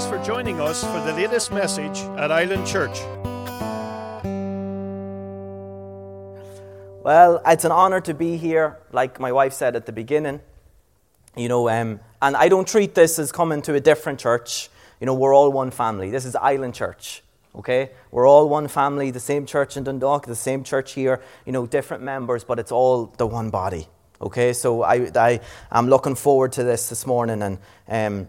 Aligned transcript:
Thanks 0.00 0.16
for 0.16 0.24
joining 0.24 0.62
us 0.62 0.82
for 0.82 0.98
the 1.00 1.12
latest 1.12 1.52
message 1.52 1.98
at 2.16 2.32
Island 2.32 2.66
Church. 2.66 2.98
Well, 7.04 7.42
it's 7.46 7.66
an 7.66 7.70
honor 7.70 8.00
to 8.00 8.14
be 8.14 8.38
here, 8.38 8.78
like 8.92 9.20
my 9.20 9.30
wife 9.30 9.52
said 9.52 9.76
at 9.76 9.84
the 9.84 9.92
beginning. 9.92 10.40
You 11.36 11.50
know, 11.50 11.68
um, 11.68 12.00
and 12.22 12.34
I 12.34 12.48
don't 12.48 12.66
treat 12.66 12.94
this 12.94 13.18
as 13.18 13.30
coming 13.30 13.60
to 13.60 13.74
a 13.74 13.80
different 13.80 14.18
church. 14.18 14.70
You 15.00 15.06
know, 15.06 15.12
we're 15.12 15.34
all 15.34 15.52
one 15.52 15.70
family. 15.70 16.08
This 16.08 16.24
is 16.24 16.34
Island 16.34 16.74
Church, 16.74 17.22
okay? 17.54 17.90
We're 18.10 18.26
all 18.26 18.48
one 18.48 18.68
family, 18.68 19.10
the 19.10 19.20
same 19.20 19.44
church 19.44 19.76
in 19.76 19.84
Dundalk, 19.84 20.24
the 20.24 20.34
same 20.34 20.64
church 20.64 20.92
here, 20.92 21.20
you 21.44 21.52
know, 21.52 21.66
different 21.66 22.02
members, 22.02 22.42
but 22.42 22.58
it's 22.58 22.72
all 22.72 23.12
the 23.18 23.26
one 23.26 23.50
body, 23.50 23.86
okay? 24.22 24.54
So 24.54 24.82
I, 24.82 25.10
I, 25.14 25.40
I'm 25.70 25.90
looking 25.90 26.14
forward 26.14 26.52
to 26.52 26.64
this 26.64 26.88
this 26.88 27.06
morning, 27.06 27.42
and 27.42 27.58
um, 27.86 28.28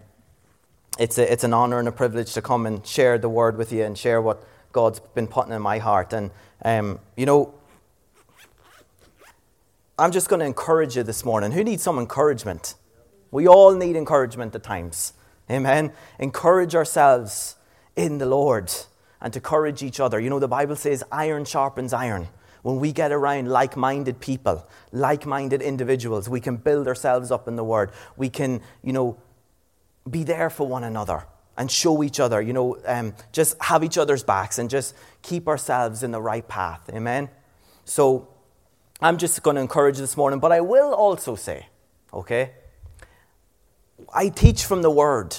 it's, 0.99 1.17
a, 1.17 1.31
it's 1.31 1.43
an 1.43 1.53
honor 1.53 1.79
and 1.79 1.87
a 1.87 1.91
privilege 1.91 2.33
to 2.33 2.41
come 2.41 2.65
and 2.65 2.85
share 2.85 3.17
the 3.17 3.29
word 3.29 3.57
with 3.57 3.71
you 3.71 3.83
and 3.83 3.97
share 3.97 4.21
what 4.21 4.43
God's 4.71 4.99
been 4.99 5.27
putting 5.27 5.53
in 5.53 5.61
my 5.61 5.77
heart. 5.77 6.13
And, 6.13 6.31
um, 6.63 6.99
you 7.15 7.25
know, 7.25 7.53
I'm 9.97 10.11
just 10.11 10.29
going 10.29 10.39
to 10.39 10.45
encourage 10.45 10.95
you 10.95 11.03
this 11.03 11.23
morning. 11.23 11.51
Who 11.51 11.63
needs 11.63 11.83
some 11.83 11.99
encouragement? 11.99 12.75
We 13.29 13.47
all 13.47 13.75
need 13.75 13.95
encouragement 13.95 14.55
at 14.55 14.63
times. 14.63 15.13
Amen. 15.49 15.93
Encourage 16.19 16.75
ourselves 16.75 17.55
in 17.95 18.17
the 18.17 18.25
Lord 18.25 18.71
and 19.21 19.31
to 19.33 19.39
encourage 19.39 19.83
each 19.83 19.99
other. 19.99 20.19
You 20.19 20.29
know, 20.29 20.39
the 20.39 20.47
Bible 20.47 20.75
says 20.75 21.03
iron 21.11 21.45
sharpens 21.45 21.93
iron. 21.93 22.27
When 22.63 22.79
we 22.79 22.91
get 22.91 23.11
around 23.11 23.49
like 23.49 23.75
minded 23.75 24.19
people, 24.19 24.67
like 24.91 25.25
minded 25.25 25.61
individuals, 25.61 26.29
we 26.29 26.39
can 26.39 26.57
build 26.57 26.87
ourselves 26.87 27.31
up 27.31 27.47
in 27.47 27.55
the 27.55 27.63
Word. 27.63 27.91
We 28.17 28.29
can, 28.29 28.61
you 28.83 28.93
know, 28.93 29.17
be 30.09 30.23
there 30.23 30.49
for 30.49 30.67
one 30.67 30.83
another 30.83 31.25
and 31.57 31.69
show 31.69 32.01
each 32.03 32.19
other, 32.19 32.41
you 32.41 32.53
know, 32.53 32.77
um, 32.85 33.13
just 33.31 33.61
have 33.61 33.83
each 33.83 33.97
other's 33.97 34.23
backs 34.23 34.57
and 34.57 34.69
just 34.69 34.95
keep 35.21 35.47
ourselves 35.47 36.01
in 36.03 36.11
the 36.11 36.21
right 36.21 36.47
path. 36.47 36.89
Amen? 36.93 37.29
So 37.85 38.29
I'm 39.01 39.17
just 39.17 39.43
going 39.43 39.55
to 39.55 39.61
encourage 39.61 39.97
this 39.97 40.15
morning, 40.15 40.39
but 40.39 40.51
I 40.51 40.61
will 40.61 40.93
also 40.93 41.35
say, 41.35 41.67
okay, 42.13 42.51
I 44.13 44.29
teach 44.29 44.65
from 44.65 44.81
the 44.81 44.89
Word, 44.89 45.35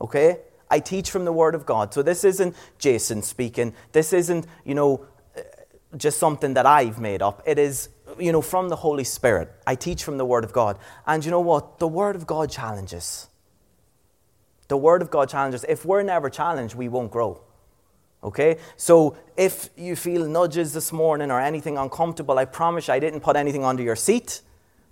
okay? 0.00 0.38
I 0.70 0.80
teach 0.80 1.10
from 1.10 1.24
the 1.24 1.32
Word 1.32 1.54
of 1.54 1.66
God. 1.66 1.92
So 1.92 2.02
this 2.02 2.24
isn't 2.24 2.56
Jason 2.78 3.22
speaking. 3.22 3.74
This 3.92 4.12
isn't, 4.12 4.46
you 4.64 4.74
know, 4.74 5.06
just 5.96 6.18
something 6.18 6.54
that 6.54 6.66
I've 6.66 7.00
made 7.00 7.22
up. 7.22 7.42
It 7.46 7.58
is, 7.58 7.88
you 8.18 8.32
know, 8.32 8.42
from 8.42 8.68
the 8.68 8.76
Holy 8.76 9.04
Spirit. 9.04 9.52
I 9.66 9.74
teach 9.74 10.04
from 10.04 10.18
the 10.18 10.24
Word 10.24 10.44
of 10.44 10.52
God. 10.52 10.78
And 11.06 11.24
you 11.24 11.30
know 11.30 11.40
what? 11.40 11.78
The 11.78 11.88
Word 11.88 12.16
of 12.16 12.26
God 12.26 12.50
challenges. 12.50 13.28
The 14.70 14.76
Word 14.76 15.02
of 15.02 15.10
God 15.10 15.28
challenges. 15.28 15.64
If 15.68 15.84
we're 15.84 16.04
never 16.04 16.30
challenged, 16.30 16.76
we 16.76 16.88
won't 16.88 17.10
grow. 17.10 17.42
Okay? 18.22 18.56
So 18.76 19.16
if 19.36 19.68
you 19.76 19.96
feel 19.96 20.28
nudges 20.28 20.72
this 20.72 20.92
morning 20.92 21.32
or 21.32 21.40
anything 21.40 21.76
uncomfortable, 21.76 22.38
I 22.38 22.44
promise 22.44 22.86
you 22.86 22.94
I 22.94 23.00
didn't 23.00 23.18
put 23.18 23.34
anything 23.34 23.64
under 23.64 23.82
your 23.82 23.96
seat. 23.96 24.42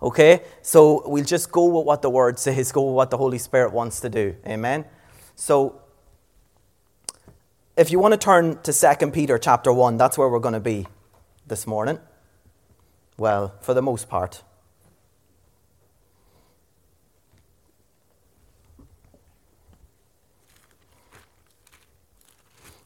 Okay? 0.03 0.43
So 0.63 1.09
we'll 1.09 1.25
just 1.25 1.53
go 1.53 1.67
with 1.67 1.87
what 1.87 2.03
the 2.03 2.11
Word 2.11 2.39
says, 2.45 2.73
go 2.73 2.83
with 2.87 2.97
what 2.97 3.11
the 3.11 3.19
Holy 3.19 3.39
Spirit 3.39 3.73
wants 3.73 4.01
to 4.01 4.09
do. 4.09 4.35
Amen? 4.45 4.85
So 5.37 5.81
if 7.77 7.93
you 7.93 8.01
want 8.01 8.15
to 8.15 8.19
turn 8.19 8.61
to 8.63 8.73
2 8.73 9.13
Peter 9.13 9.39
chapter 9.39 9.73
1, 9.73 9.97
that's 9.97 10.19
where 10.19 10.29
we're 10.29 10.41
going 10.41 10.55
to 10.55 10.61
be 10.75 10.89
this 11.47 11.69
morning. 11.69 12.01
Well, 13.17 13.55
for 13.61 13.75
the 13.75 13.83
most 13.83 14.09
part. 14.09 14.43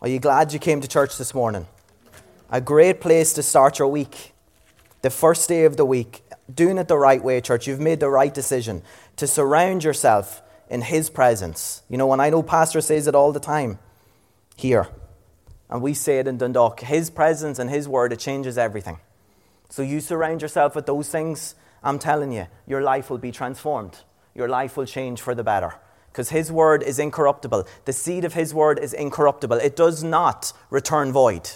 Are 0.03 0.09
you 0.09 0.19
glad 0.19 0.53
you 0.53 0.59
came 0.59 0.81
to 0.81 0.89
church 0.89 1.17
this 1.17 1.33
morning? 1.33 1.69
A 2.51 2.61
great 2.61 3.01
place 3.01 3.33
to 3.35 3.43
start 3.43 3.79
your 3.79 3.87
week. 3.87 4.33
The 5.03 5.11
first 5.11 5.49
day 5.49 5.65
of 5.65 5.77
the 5.77 5.85
week. 5.85 6.25
Doing 6.53 6.77
it 6.79 6.89
the 6.89 6.99
right 6.99 7.23
way, 7.23 7.41
church. 7.41 7.69
You've 7.69 7.79
made 7.79 8.01
the 8.01 8.09
right 8.09 8.35
decision 8.35 8.83
to 9.15 9.29
surround 9.29 9.85
yourself 9.85 10.43
in 10.69 10.83
His 10.83 11.09
presence. 11.09 11.85
You 11.89 11.99
know, 11.99 12.13
and 12.13 12.21
I 12.21 12.31
know 12.31 12.43
Pastor 12.43 12.81
says 12.81 13.07
it 13.07 13.15
all 13.15 13.31
the 13.31 13.39
time 13.39 13.79
here, 14.57 14.89
and 15.71 15.81
we 15.81 15.95
say 15.95 16.19
it 16.19 16.27
in 16.27 16.37
Dundalk 16.37 16.81
His 16.81 17.09
presence 17.09 17.61
and 17.61 17.71
His 17.71 17.89
word, 17.89 18.13
it 18.13 18.19
changes 18.19 18.59
everything. 18.59 18.99
So 19.69 19.83
you 19.83 20.01
surround 20.01 20.43
yourself 20.43 20.75
with 20.75 20.87
those 20.87 21.11
things, 21.11 21.55
I'm 21.81 22.01
telling 22.01 22.33
you, 22.33 22.49
your 22.67 22.83
life 22.83 23.09
will 23.09 23.19
be 23.19 23.31
transformed. 23.31 24.01
Your 24.35 24.49
life 24.49 24.77
will 24.77 24.87
change 24.87 25.21
for 25.21 25.37
the 25.37 25.45
better 25.45 25.75
because 26.13 26.29
his 26.29 26.53
word 26.53 26.83
is 26.83 26.99
incorruptible. 26.99 27.67
The 27.87 27.93
seed 27.93 28.25
of 28.27 28.35
his 28.35 28.53
word 28.53 28.79
is 28.79 28.93
incorruptible. 28.93 29.57
It 29.57 29.75
does 29.75 30.05
not 30.05 30.53
return 30.69 31.11
void. 31.11 31.51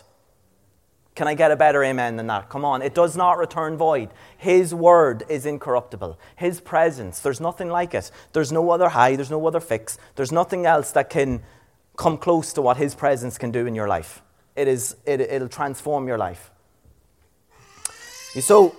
Can 1.14 1.28
I 1.28 1.34
get 1.34 1.50
a 1.50 1.56
better 1.56 1.84
amen 1.84 2.16
than 2.16 2.26
that? 2.28 2.48
Come 2.48 2.64
on. 2.64 2.80
It 2.80 2.94
does 2.94 3.16
not 3.16 3.36
return 3.36 3.76
void. 3.76 4.10
His 4.38 4.74
word 4.74 5.24
is 5.28 5.44
incorruptible. 5.44 6.18
His 6.36 6.60
presence, 6.60 7.20
there's 7.20 7.40
nothing 7.40 7.68
like 7.68 7.94
it. 7.94 8.10
There's 8.32 8.50
no 8.50 8.70
other 8.70 8.88
high, 8.88 9.14
there's 9.16 9.30
no 9.30 9.46
other 9.46 9.60
fix. 9.60 9.98
There's 10.14 10.32
nothing 10.32 10.64
else 10.64 10.90
that 10.92 11.10
can 11.10 11.42
come 11.96 12.16
close 12.16 12.52
to 12.54 12.62
what 12.62 12.78
his 12.78 12.94
presence 12.94 13.36
can 13.36 13.50
do 13.50 13.66
in 13.66 13.74
your 13.74 13.88
life. 13.88 14.22
It 14.54 14.68
is, 14.68 14.96
it, 15.04 15.20
it'll 15.20 15.48
transform 15.48 16.08
your 16.08 16.18
life. 16.18 16.50
So, 18.40 18.76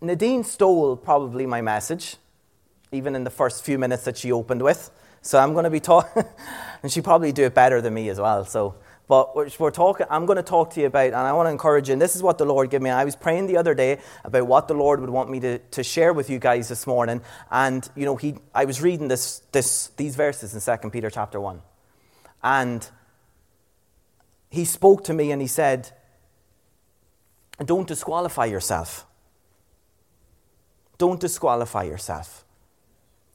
Nadine 0.00 0.44
stole 0.44 0.96
probably 0.96 1.46
my 1.46 1.60
message 1.60 2.16
even 2.94 3.14
in 3.14 3.24
the 3.24 3.30
first 3.30 3.64
few 3.64 3.78
minutes 3.78 4.04
that 4.04 4.16
she 4.16 4.32
opened 4.32 4.62
with. 4.62 4.90
So 5.24 5.38
I'm 5.38 5.54
going 5.54 5.64
to 5.64 5.70
be 5.70 5.80
talking, 5.80 6.22
and 6.82 6.92
she 6.92 7.00
probably 7.00 7.32
do 7.32 7.44
it 7.44 7.54
better 7.54 7.80
than 7.80 7.94
me 7.94 8.10
as 8.10 8.20
well. 8.20 8.44
So, 8.44 8.76
but 9.08 9.34
we're, 9.34 9.70
talking. 9.70 10.06
I'm 10.10 10.26
going 10.26 10.36
to 10.36 10.42
talk 10.42 10.74
to 10.74 10.80
you 10.80 10.86
about, 10.86 11.06
and 11.06 11.16
I 11.16 11.32
want 11.32 11.46
to 11.46 11.50
encourage 11.50 11.88
you. 11.88 11.94
And 11.94 12.00
this 12.00 12.14
is 12.14 12.22
what 12.22 12.38
the 12.38 12.44
Lord 12.44 12.70
gave 12.70 12.82
me. 12.82 12.90
I 12.90 13.04
was 13.04 13.16
praying 13.16 13.46
the 13.46 13.56
other 13.56 13.74
day 13.74 13.98
about 14.22 14.46
what 14.46 14.68
the 14.68 14.74
Lord 14.74 15.00
would 15.00 15.10
want 15.10 15.30
me 15.30 15.40
to, 15.40 15.58
to 15.58 15.82
share 15.82 16.12
with 16.12 16.28
you 16.28 16.38
guys 16.38 16.68
this 16.68 16.86
morning. 16.86 17.22
And 17.50 17.88
you 17.96 18.04
know, 18.04 18.16
he, 18.16 18.36
I 18.54 18.66
was 18.66 18.82
reading 18.82 19.08
this, 19.08 19.42
this, 19.52 19.88
these 19.96 20.14
verses 20.14 20.54
in 20.54 20.60
Second 20.60 20.90
Peter 20.90 21.10
chapter 21.10 21.40
one, 21.40 21.62
and 22.42 22.86
he 24.50 24.64
spoke 24.64 25.04
to 25.04 25.14
me 25.14 25.32
and 25.32 25.40
he 25.40 25.48
said, 25.48 25.90
"Don't 27.64 27.88
disqualify 27.88 28.44
yourself. 28.44 29.06
Don't 30.98 31.18
disqualify 31.18 31.84
yourself." 31.84 32.43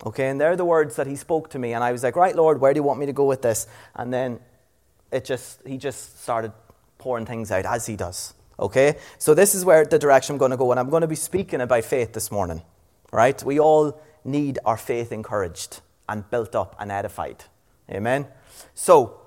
Okay, 0.06 0.30
and 0.30 0.40
they're 0.40 0.56
the 0.56 0.66
words 0.66 0.96
that 0.96 1.08
he 1.08 1.16
spoke 1.16 1.50
to 1.50 1.60
me, 1.60 1.74
and 1.74 1.84
I 1.84 1.92
was 1.92 2.04
like, 2.04 2.16
right, 2.16 2.36
Lord, 2.36 2.62
where 2.62 2.74
do 2.74 2.78
you 2.78 2.84
want 2.84 3.00
me 3.00 3.06
to 3.08 3.14
go 3.14 3.26
with 3.26 3.42
this? 3.42 3.68
And 3.96 4.14
then 4.14 4.40
it 5.12 5.26
just 5.26 5.60
he 5.66 5.78
just 5.78 6.22
started 6.22 6.54
pouring 6.98 7.26
things 7.26 7.52
out 7.52 7.66
as 7.66 7.86
he 7.86 7.96
does. 7.96 8.34
Okay? 8.60 8.98
So 9.18 9.34
this 9.34 9.56
is 9.56 9.66
where 9.66 9.86
the 9.86 10.00
direction 10.00 10.34
I'm 10.34 10.38
going 10.38 10.52
to 10.52 10.58
go, 10.58 10.72
and 10.72 10.80
I'm 10.80 10.90
going 10.90 11.02
to 11.02 11.08
be 11.08 11.16
speaking 11.16 11.62
about 11.62 11.84
faith 11.84 12.14
this 12.14 12.32
morning. 12.32 12.62
Right? 13.12 13.42
We 13.44 13.60
all 13.60 14.00
need 14.24 14.60
our 14.66 14.78
faith 14.78 15.12
encouraged 15.12 15.82
and 16.08 16.30
built 16.30 16.56
up 16.56 16.76
and 16.80 16.92
edified. 16.92 17.46
Amen. 17.90 18.28
So 18.76 19.20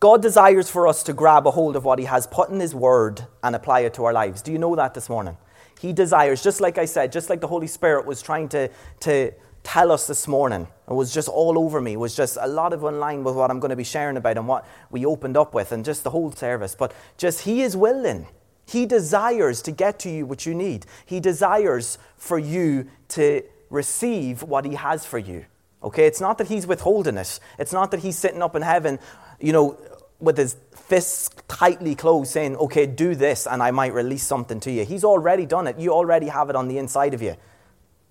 God 0.00 0.22
desires 0.22 0.70
for 0.70 0.86
us 0.86 1.02
to 1.04 1.12
grab 1.12 1.46
a 1.46 1.50
hold 1.50 1.76
of 1.76 1.84
what 1.84 1.98
He 1.98 2.04
has 2.04 2.26
put 2.26 2.50
in 2.50 2.60
His 2.60 2.74
Word 2.74 3.26
and 3.42 3.54
apply 3.54 3.80
it 3.80 3.94
to 3.94 4.04
our 4.04 4.12
lives. 4.12 4.42
Do 4.42 4.52
you 4.52 4.58
know 4.58 4.74
that 4.76 4.94
this 4.94 5.08
morning? 5.08 5.36
He 5.80 5.92
desires, 5.92 6.42
just 6.42 6.60
like 6.60 6.78
I 6.78 6.86
said, 6.86 7.12
just 7.12 7.28
like 7.28 7.40
the 7.40 7.46
Holy 7.46 7.66
Spirit 7.66 8.06
was 8.06 8.22
trying 8.22 8.48
to, 8.50 8.70
to 9.00 9.32
tell 9.66 9.90
us 9.90 10.06
this 10.06 10.28
morning. 10.28 10.68
It 10.88 10.92
was 10.92 11.12
just 11.12 11.28
all 11.28 11.58
over 11.58 11.80
me. 11.80 11.94
It 11.94 11.98
was 11.98 12.14
just 12.14 12.38
a 12.40 12.46
lot 12.46 12.72
of 12.72 12.84
in 12.84 13.00
line 13.00 13.24
with 13.24 13.34
what 13.34 13.50
I'm 13.50 13.58
going 13.58 13.70
to 13.70 13.76
be 13.76 13.82
sharing 13.82 14.16
about 14.16 14.38
and 14.38 14.46
what 14.46 14.64
we 14.92 15.04
opened 15.04 15.36
up 15.36 15.54
with 15.54 15.72
and 15.72 15.84
just 15.84 16.04
the 16.04 16.10
whole 16.10 16.30
service. 16.30 16.76
But 16.76 16.94
just 17.18 17.40
He 17.40 17.62
is 17.62 17.76
willing. 17.76 18.28
He 18.64 18.86
desires 18.86 19.60
to 19.62 19.72
get 19.72 19.98
to 20.00 20.08
you 20.08 20.24
what 20.24 20.46
you 20.46 20.54
need. 20.54 20.86
He 21.04 21.18
desires 21.18 21.98
for 22.16 22.38
you 22.38 22.86
to 23.08 23.42
receive 23.68 24.44
what 24.44 24.64
He 24.64 24.76
has 24.76 25.04
for 25.04 25.18
you. 25.18 25.46
Okay? 25.82 26.06
It's 26.06 26.20
not 26.20 26.38
that 26.38 26.46
He's 26.46 26.64
withholding 26.64 27.16
it. 27.16 27.40
It's 27.58 27.72
not 27.72 27.90
that 27.90 27.98
He's 27.98 28.16
sitting 28.16 28.42
up 28.42 28.54
in 28.54 28.62
heaven, 28.62 29.00
you 29.40 29.52
know, 29.52 29.76
with 30.20 30.38
His 30.38 30.54
fists 30.70 31.28
tightly 31.48 31.96
closed 31.96 32.30
saying, 32.30 32.54
okay, 32.56 32.86
do 32.86 33.16
this 33.16 33.48
and 33.48 33.60
I 33.64 33.72
might 33.72 33.94
release 33.94 34.22
something 34.22 34.60
to 34.60 34.70
you. 34.70 34.84
He's 34.84 35.02
already 35.02 35.44
done 35.44 35.66
it. 35.66 35.76
You 35.76 35.92
already 35.92 36.28
have 36.28 36.50
it 36.50 36.54
on 36.54 36.68
the 36.68 36.78
inside 36.78 37.14
of 37.14 37.20
you 37.20 37.34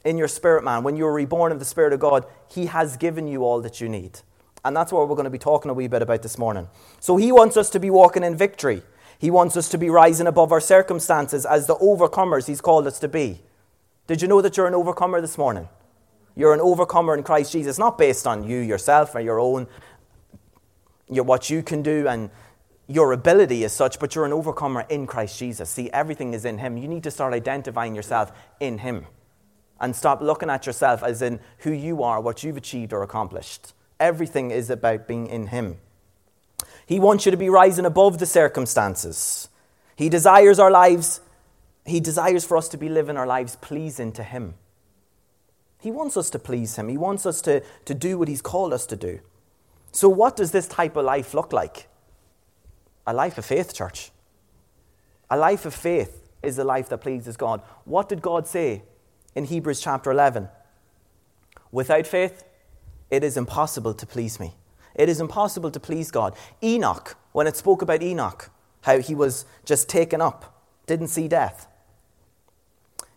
in 0.05 0.17
your 0.17 0.27
spirit 0.27 0.63
man, 0.63 0.83
when 0.83 0.95
you're 0.95 1.11
reborn 1.11 1.51
of 1.51 1.59
the 1.59 1.65
Spirit 1.65 1.91
of 1.91 1.99
God, 1.99 2.25
He 2.47 2.67
has 2.67 2.95
given 2.95 3.27
you 3.27 3.43
all 3.43 3.59
that 3.61 3.81
you 3.81 3.89
need. 3.89 4.19
And 4.63 4.75
that's 4.75 4.91
what 4.91 5.09
we're 5.09 5.15
going 5.15 5.25
to 5.25 5.31
be 5.31 5.37
talking 5.37 5.69
a 5.69 5.73
wee 5.73 5.87
bit 5.87 6.01
about 6.01 6.21
this 6.21 6.37
morning. 6.37 6.69
So 6.99 7.17
He 7.17 7.31
wants 7.31 7.57
us 7.57 7.69
to 7.71 7.79
be 7.79 7.89
walking 7.89 8.23
in 8.23 8.35
victory. 8.37 8.83
He 9.17 9.31
wants 9.31 9.57
us 9.57 9.67
to 9.69 9.77
be 9.77 9.89
rising 9.89 10.27
above 10.27 10.51
our 10.51 10.61
circumstances 10.61 11.45
as 11.45 11.67
the 11.67 11.75
overcomers 11.77 12.47
He's 12.47 12.61
called 12.61 12.87
us 12.87 12.99
to 12.99 13.07
be. 13.07 13.41
Did 14.07 14.21
you 14.21 14.27
know 14.27 14.41
that 14.41 14.55
you're 14.55 14.67
an 14.67 14.75
overcomer 14.75 15.19
this 15.19 15.37
morning? 15.37 15.67
You're 16.35 16.53
an 16.53 16.61
overcomer 16.61 17.15
in 17.15 17.23
Christ 17.23 17.51
Jesus, 17.51 17.79
not 17.79 17.97
based 17.97 18.27
on 18.27 18.47
you 18.47 18.59
yourself 18.59 19.15
or 19.15 19.21
your 19.21 19.39
own, 19.39 19.67
your, 21.09 21.23
what 21.23 21.49
you 21.49 21.63
can 21.63 21.81
do 21.81 22.07
and 22.07 22.29
your 22.87 23.13
ability 23.13 23.63
as 23.63 23.73
such, 23.73 23.99
but 23.99 24.13
you're 24.13 24.25
an 24.25 24.33
overcomer 24.33 24.85
in 24.89 25.07
Christ 25.07 25.39
Jesus. 25.39 25.71
See, 25.71 25.89
everything 25.91 26.35
is 26.35 26.45
in 26.45 26.59
Him. 26.59 26.77
You 26.77 26.87
need 26.87 27.03
to 27.03 27.11
start 27.11 27.33
identifying 27.33 27.95
yourself 27.95 28.31
in 28.59 28.77
Him 28.79 29.07
and 29.79 29.95
stop 29.95 30.21
looking 30.21 30.49
at 30.49 30.65
yourself 30.65 31.03
as 31.03 31.21
in 31.21 31.39
who 31.59 31.71
you 31.71 32.03
are, 32.03 32.21
what 32.21 32.43
you've 32.43 32.57
achieved 32.57 32.93
or 32.93 33.03
accomplished. 33.03 33.73
Everything 33.99 34.51
is 34.51 34.69
about 34.69 35.07
being 35.07 35.27
in 35.27 35.47
Him. 35.47 35.77
He 36.85 36.99
wants 36.99 37.25
you 37.25 37.31
to 37.31 37.37
be 37.37 37.49
rising 37.49 37.85
above 37.85 38.19
the 38.19 38.25
circumstances. 38.25 39.49
He 39.95 40.09
desires 40.09 40.59
our 40.59 40.71
lives, 40.71 41.21
He 41.85 41.99
desires 41.99 42.45
for 42.45 42.57
us 42.57 42.69
to 42.69 42.77
be 42.77 42.89
living 42.89 43.17
our 43.17 43.27
lives 43.27 43.55
pleasing 43.57 44.11
to 44.13 44.23
Him. 44.23 44.55
He 45.79 45.91
wants 45.91 46.17
us 46.17 46.29
to 46.31 46.39
please 46.39 46.75
Him, 46.77 46.89
He 46.89 46.97
wants 46.97 47.25
us 47.25 47.41
to, 47.41 47.61
to 47.85 47.93
do 47.93 48.17
what 48.17 48.27
He's 48.27 48.41
called 48.41 48.73
us 48.73 48.85
to 48.87 48.95
do. 48.95 49.19
So, 49.91 50.09
what 50.09 50.35
does 50.35 50.51
this 50.51 50.67
type 50.67 50.95
of 50.95 51.05
life 51.05 51.33
look 51.33 51.53
like? 51.53 51.87
A 53.07 53.13
life 53.13 53.37
of 53.37 53.45
faith, 53.45 53.73
church. 53.73 54.11
A 55.29 55.37
life 55.37 55.65
of 55.65 55.73
faith 55.73 56.27
is 56.43 56.57
a 56.59 56.63
life 56.63 56.89
that 56.89 56.99
pleases 56.99 57.37
God. 57.37 57.61
What 57.85 58.09
did 58.09 58.21
God 58.21 58.47
say 58.47 58.83
in 59.35 59.45
Hebrews 59.45 59.81
chapter 59.81 60.09
11? 60.11 60.49
Without 61.71 62.07
faith, 62.07 62.43
it 63.11 63.23
is 63.23 63.37
impossible 63.37 63.93
to 63.93 64.05
please 64.05 64.39
me. 64.39 64.55
It 64.95 65.09
is 65.09 65.19
impossible 65.19 65.71
to 65.71 65.79
please 65.79 66.09
God. 66.09 66.35
Enoch, 66.63 67.15
when 67.33 67.47
it 67.47 67.57
spoke 67.57 67.81
about 67.81 68.01
Enoch, 68.01 68.49
how 68.81 68.99
he 68.99 69.13
was 69.13 69.45
just 69.65 69.89
taken 69.89 70.21
up, 70.21 70.63
didn't 70.87 71.09
see 71.09 71.27
death, 71.27 71.67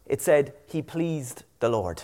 it 0.06 0.20
said 0.20 0.54
he 0.66 0.82
pleased 0.82 1.44
the 1.60 1.68
Lord. 1.68 2.02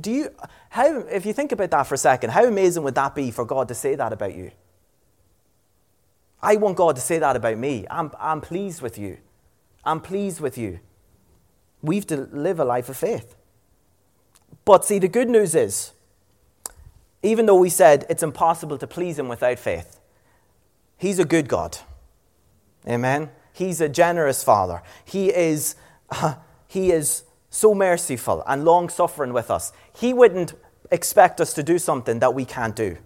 Do 0.00 0.10
you, 0.10 0.30
how, 0.70 1.00
if 1.00 1.26
you 1.26 1.32
think 1.32 1.52
about 1.52 1.70
that 1.70 1.84
for 1.84 1.94
a 1.94 1.98
second, 1.98 2.30
how 2.30 2.44
amazing 2.44 2.82
would 2.82 2.94
that 2.94 3.14
be 3.14 3.30
for 3.30 3.44
God 3.44 3.68
to 3.68 3.74
say 3.74 3.94
that 3.94 4.12
about 4.12 4.34
you? 4.34 4.50
I 6.42 6.56
want 6.56 6.76
God 6.76 6.96
to 6.96 7.02
say 7.02 7.18
that 7.18 7.36
about 7.36 7.58
me. 7.58 7.86
I'm, 7.90 8.10
I'm 8.18 8.40
pleased 8.40 8.82
with 8.82 8.98
you. 8.98 9.18
I'm 9.84 10.00
pleased 10.00 10.40
with 10.40 10.58
you. 10.58 10.80
We've 11.84 12.06
to 12.06 12.16
live 12.32 12.58
a 12.58 12.64
life 12.64 12.88
of 12.88 12.96
faith. 12.96 13.36
But 14.64 14.86
see, 14.86 14.98
the 14.98 15.08
good 15.08 15.28
news 15.28 15.54
is, 15.54 15.92
even 17.22 17.44
though 17.44 17.58
we 17.58 17.68
said 17.68 18.06
it's 18.08 18.22
impossible 18.22 18.78
to 18.78 18.86
please 18.86 19.18
Him 19.18 19.28
without 19.28 19.58
faith, 19.58 20.00
He's 20.96 21.18
a 21.18 21.26
good 21.26 21.46
God. 21.46 21.76
Amen. 22.88 23.30
He's 23.52 23.82
a 23.82 23.88
generous 23.88 24.42
Father. 24.42 24.82
He 25.04 25.28
is, 25.28 25.76
uh, 26.08 26.36
he 26.66 26.90
is 26.90 27.24
so 27.50 27.74
merciful 27.74 28.42
and 28.46 28.64
long 28.64 28.88
suffering 28.88 29.34
with 29.34 29.50
us. 29.50 29.72
He 29.94 30.14
wouldn't 30.14 30.54
expect 30.90 31.40
us 31.40 31.52
to 31.54 31.62
do 31.62 31.78
something 31.78 32.20
that 32.20 32.32
we 32.32 32.46
can't 32.46 32.74
do. 32.74 32.96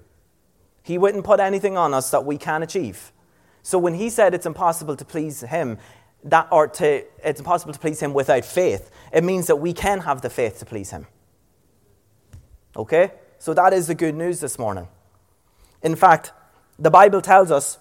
He 0.82 0.98
wouldn't 0.98 1.24
put 1.24 1.40
anything 1.40 1.76
on 1.76 1.92
us 1.92 2.10
that 2.12 2.24
we 2.24 2.38
can't 2.38 2.62
achieve. 2.62 3.12
So 3.62 3.78
when 3.78 3.94
he 3.94 4.08
said 4.08 4.32
it's 4.32 4.46
impossible 4.46 4.96
to 4.96 5.04
please 5.04 5.42
him, 5.42 5.78
that 6.24 6.48
or 6.50 6.68
to 6.68 7.04
it's 7.24 7.40
impossible 7.40 7.72
to 7.72 7.78
please 7.78 8.00
him 8.00 8.12
without 8.12 8.44
faith, 8.44 8.90
it 9.12 9.24
means 9.24 9.46
that 9.46 9.56
we 9.56 9.72
can 9.72 10.00
have 10.00 10.20
the 10.22 10.30
faith 10.30 10.58
to 10.58 10.64
please 10.66 10.90
him. 10.90 11.06
Okay? 12.76 13.12
So 13.38 13.54
that 13.54 13.72
is 13.72 13.86
the 13.86 13.94
good 13.94 14.14
news 14.14 14.40
this 14.40 14.58
morning. 14.58 14.88
In 15.82 15.94
fact, 15.94 16.32
the 16.78 16.90
Bible 16.90 17.20
tells 17.20 17.50
us 17.50 17.78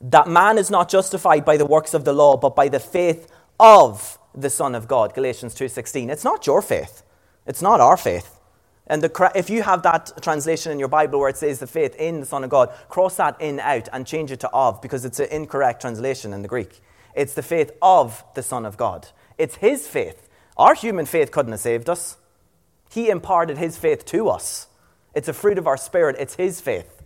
that 0.00 0.28
man 0.28 0.58
is 0.58 0.70
not 0.70 0.88
justified 0.88 1.44
by 1.44 1.56
the 1.56 1.66
works 1.66 1.94
of 1.94 2.04
the 2.04 2.12
law, 2.12 2.36
but 2.36 2.56
by 2.56 2.68
the 2.68 2.80
faith 2.80 3.30
of 3.60 4.18
the 4.34 4.50
Son 4.50 4.74
of 4.74 4.88
God. 4.88 5.14
Galatians 5.14 5.54
2:16. 5.54 6.10
It's 6.10 6.24
not 6.24 6.46
your 6.46 6.62
faith. 6.62 7.02
It's 7.46 7.62
not 7.62 7.80
our 7.80 7.96
faith. 7.96 8.38
And 8.86 9.02
the, 9.02 9.30
if 9.34 9.48
you 9.48 9.62
have 9.62 9.82
that 9.84 10.10
translation 10.22 10.72
in 10.72 10.78
your 10.78 10.88
Bible 10.88 11.20
where 11.20 11.28
it 11.28 11.36
says 11.36 11.60
the 11.60 11.66
faith 11.66 11.94
in 11.96 12.20
the 12.20 12.26
Son 12.26 12.42
of 12.42 12.50
God, 12.50 12.70
cross 12.88 13.16
that 13.16 13.40
in 13.40 13.60
out 13.60 13.88
and 13.92 14.06
change 14.06 14.32
it 14.32 14.40
to 14.40 14.50
of 14.50 14.82
because 14.82 15.04
it's 15.04 15.20
an 15.20 15.28
incorrect 15.30 15.80
translation 15.80 16.32
in 16.32 16.42
the 16.42 16.48
Greek. 16.48 16.80
It's 17.14 17.34
the 17.34 17.42
faith 17.42 17.72
of 17.80 18.24
the 18.34 18.42
Son 18.42 18.64
of 18.64 18.76
God. 18.76 19.08
It's 19.38 19.56
His 19.56 19.86
faith. 19.86 20.28
Our 20.56 20.74
human 20.74 21.06
faith 21.06 21.30
couldn't 21.30 21.52
have 21.52 21.60
saved 21.60 21.88
us. 21.88 22.16
He 22.90 23.08
imparted 23.08 23.58
His 23.58 23.76
faith 23.76 24.04
to 24.06 24.28
us. 24.28 24.66
It's 25.14 25.28
a 25.28 25.32
fruit 25.32 25.58
of 25.58 25.66
our 25.66 25.76
spirit, 25.76 26.16
it's 26.18 26.34
His 26.34 26.60
faith. 26.60 27.02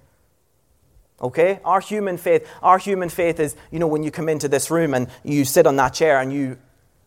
Okay? 1.20 1.60
Our 1.64 1.80
human 1.80 2.18
faith, 2.18 2.48
our 2.62 2.78
human 2.78 3.08
faith 3.08 3.40
is, 3.40 3.56
you 3.70 3.78
know, 3.78 3.86
when 3.86 4.02
you 4.02 4.10
come 4.10 4.28
into 4.28 4.48
this 4.48 4.70
room 4.70 4.94
and 4.94 5.08
you 5.24 5.44
sit 5.44 5.66
on 5.66 5.76
that 5.76 5.94
chair 5.94 6.20
and 6.20 6.32
you, 6.32 6.58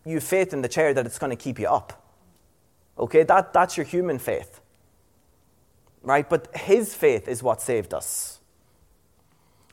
you 0.06 0.16
have 0.16 0.24
faith 0.24 0.54
in 0.54 0.62
the 0.62 0.68
chair 0.68 0.94
that 0.94 1.06
it's 1.06 1.20
going 1.20 1.30
to 1.30 1.36
keep 1.36 1.60
you 1.60 1.68
up. 1.68 2.04
Okay? 2.98 3.24
That, 3.24 3.54
that's 3.54 3.78
your 3.78 3.86
human 3.86 4.20
faith. 4.20 4.62
Right? 6.02 6.28
But 6.28 6.56
His 6.56 6.96
faith 6.96 7.28
is 7.28 7.44
what 7.44 7.62
saved 7.62 7.94
us. 7.94 8.40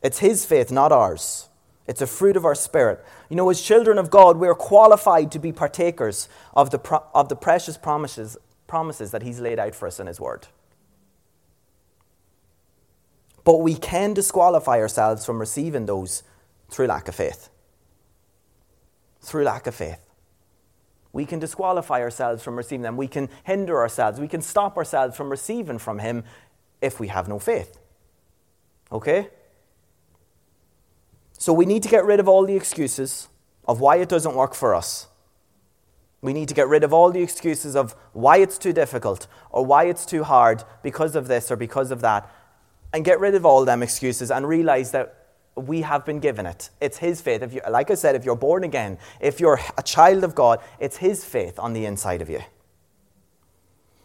It's 0.03 0.19
His 0.19 0.45
faith, 0.45 0.71
not 0.71 0.93
ours. 0.93 1.49
It's 1.87 2.03
a 2.03 2.07
fruit 2.07 2.37
of 2.37 2.45
our 2.45 2.55
spirit. 2.55 3.05
You 3.29 3.37
know, 3.37 3.49
as 3.49 3.63
children 3.63 3.99
of 3.99 4.11
God, 4.11 4.39
we 4.39 4.49
are 4.49 4.55
qualified 4.55 5.31
to 5.33 5.39
be 5.39 5.53
partakers 5.53 6.29
of 6.55 6.71
the, 6.71 6.79
pro- 6.79 7.05
of 7.15 7.29
the 7.29 7.37
precious 7.37 7.77
promises, 7.77 8.37
promises 8.67 9.13
that 9.13 9.23
He's 9.23 9.41
laid 9.41 9.59
out 9.59 9.75
for 9.75 9.87
us 9.87 10.01
in 10.01 10.07
His 10.07 10.21
Word. 10.21 10.49
But 13.45 13.59
we 13.59 13.77
can 13.77 14.15
disqualify 14.15 14.81
ourselves 14.81 15.25
from 15.25 15.39
receiving 15.39 15.87
those 15.87 16.25
through 16.69 16.89
lack 16.89 17.07
of 17.07 17.15
faith. 17.15 17.49
Through 19.21 19.45
lack 19.45 19.69
of 19.69 19.75
faith. 19.75 20.01
We 21.13 21.25
can 21.25 21.39
disqualify 21.39 22.01
ourselves 22.01 22.43
from 22.43 22.57
receiving 22.57 22.83
them. 22.83 22.97
We 22.97 23.07
can 23.07 23.29
hinder 23.45 23.79
ourselves. 23.79 24.19
We 24.19 24.29
can 24.29 24.43
stop 24.43 24.77
ourselves 24.77 25.17
from 25.17 25.31
receiving 25.31 25.79
from 25.79 26.01
Him 26.01 26.25
if 26.83 26.99
we 26.99 27.09
have 27.09 27.29
no 27.29 27.39
faith. 27.39 27.79
Okay? 28.91 29.29
So 31.39 31.53
we 31.53 31.67
need 31.67 31.83
to 31.83 31.89
get 31.89 32.05
rid 32.05 32.21
of 32.21 32.29
all 32.29 32.47
the 32.47 32.57
excuses 32.57 33.29
of 33.67 33.81
why 33.81 33.97
it 33.97 34.09
doesn't 34.09 34.35
work 34.35 34.55
for 34.55 34.75
us. 34.75 35.09
We 36.23 36.33
need 36.33 36.49
to 36.49 36.55
get 36.55 36.69
rid 36.69 36.83
of 36.83 36.93
all 36.93 37.11
the 37.11 37.23
excuses 37.23 37.77
of 37.77 37.95
why 38.13 38.39
it's 38.39 38.59
too 38.59 38.73
difficult 38.73 39.27
or 39.51 39.65
why 39.65 39.85
it's 39.85 40.07
too 40.07 40.25
hard 40.25 40.65
because 40.83 41.15
of 41.15 41.29
this 41.29 41.51
or 41.51 41.57
because 41.57 41.91
of 41.91 42.01
that. 42.01 42.31
And 42.93 43.05
get 43.05 43.21
rid 43.21 43.35
of 43.35 43.45
all 43.45 43.65
them 43.65 43.83
excuses 43.83 44.31
and 44.31 44.49
realize 44.49 44.93
that 44.93 45.27
we 45.55 45.83
have 45.83 46.05
been 46.05 46.21
given 46.21 46.47
it. 46.47 46.71
It's 46.81 46.99
His 46.99 47.21
faith. 47.21 47.43
If 47.43 47.53
you, 47.53 47.61
like 47.69 47.91
I 47.91 47.95
said, 47.95 48.15
if 48.15 48.25
you're 48.25 48.37
born 48.37 48.65
again, 48.65 48.99
if 49.21 49.41
you're 49.41 49.61
a 49.77 49.83
child 49.83 50.25
of 50.25 50.35
God, 50.35 50.61
it's 50.79 50.97
His 50.99 51.25
faith 51.25 51.59
on 51.59 51.73
the 51.73 51.85
inside 51.85 52.23
of 52.23 52.31
you. 52.31 52.41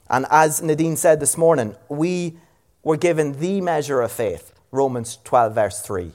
And 0.10 0.26
as 0.30 0.62
Nadine 0.62 0.98
said 0.98 1.20
this 1.20 1.38
morning, 1.38 1.76
we 1.88 2.38
were 2.84 2.98
given 2.98 3.40
the 3.40 3.62
measure 3.62 4.02
of 4.02 4.12
faith. 4.12 4.54
Romans 4.72 5.18
12, 5.24 5.56
verse 5.56 5.82
3. 5.82 6.12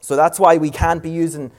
So 0.00 0.16
that's 0.16 0.40
why 0.40 0.56
we 0.56 0.70
can't 0.70 1.02
be 1.02 1.10
using 1.10 1.52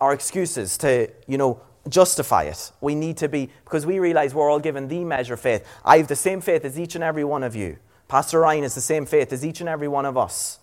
our 0.00 0.12
excuses 0.12 0.78
to, 0.78 1.10
you 1.26 1.36
know, 1.36 1.60
justify 1.88 2.44
it. 2.44 2.72
We 2.80 2.94
need 2.94 3.16
to 3.18 3.28
be, 3.28 3.50
because 3.64 3.84
we 3.84 3.98
realize 3.98 4.34
we're 4.34 4.50
all 4.50 4.60
given 4.60 4.88
the 4.88 5.04
measure 5.04 5.34
of 5.34 5.40
faith. 5.40 5.66
I 5.84 5.98
have 5.98 6.08
the 6.08 6.16
same 6.16 6.40
faith 6.40 6.64
as 6.64 6.78
each 6.78 6.94
and 6.94 7.04
every 7.04 7.24
one 7.24 7.42
of 7.42 7.56
you. 7.56 7.78
Pastor 8.06 8.40
Ryan 8.40 8.62
has 8.62 8.74
the 8.74 8.80
same 8.80 9.04
faith 9.04 9.32
as 9.32 9.44
each 9.44 9.60
and 9.60 9.68
every 9.68 9.88
one 9.88 10.06
of 10.06 10.16
us. 10.16 10.60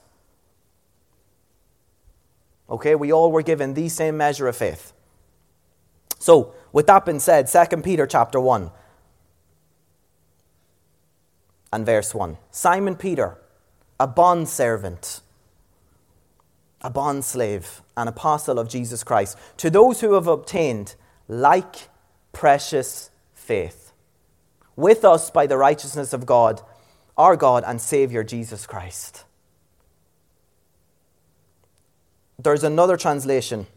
Okay, 2.69 2.95
we 2.95 3.12
all 3.12 3.31
were 3.31 3.43
given 3.43 3.74
the 3.74 3.89
same 3.89 4.17
measure 4.17 4.48
of 4.48 4.55
faith. 4.55 4.93
So, 6.17 6.55
with 6.71 6.88
that 6.88 7.05
being 7.05 7.19
said, 7.19 7.48
2 7.48 7.77
Peter 7.77 8.07
chapter 8.07 8.39
1 8.39 8.71
and 11.71 11.86
verse 11.86 12.15
1. 12.15 12.38
Simon 12.50 12.95
Peter, 12.95 13.38
a 14.00 14.07
bond 14.07 14.50
servant 14.50 15.21
a 16.82 16.89
bond 16.89 17.25
slave, 17.25 17.82
an 17.98 18.08
apostle 18.08 18.60
of 18.60 18.70
Jesus 18.70 19.03
Christ, 19.03 19.38
to 19.58 19.70
those 19.70 20.01
who 20.01 20.13
have 20.13 20.27
obtained 20.27 20.96
like 21.27 21.89
precious 22.32 23.10
faith, 23.34 23.91
with 24.75 25.05
us 25.05 25.32
by 25.32 25.48
the 25.48 25.58
righteousness 25.58 26.13
of 26.13 26.25
God, 26.25 26.62
our 27.17 27.36
God 27.36 27.63
and 27.65 27.79
Savior 27.79 28.24
Jesus 28.24 28.65
Christ. 28.65 29.24
There's 32.38 32.63
another 32.63 32.98
translation 32.98 33.67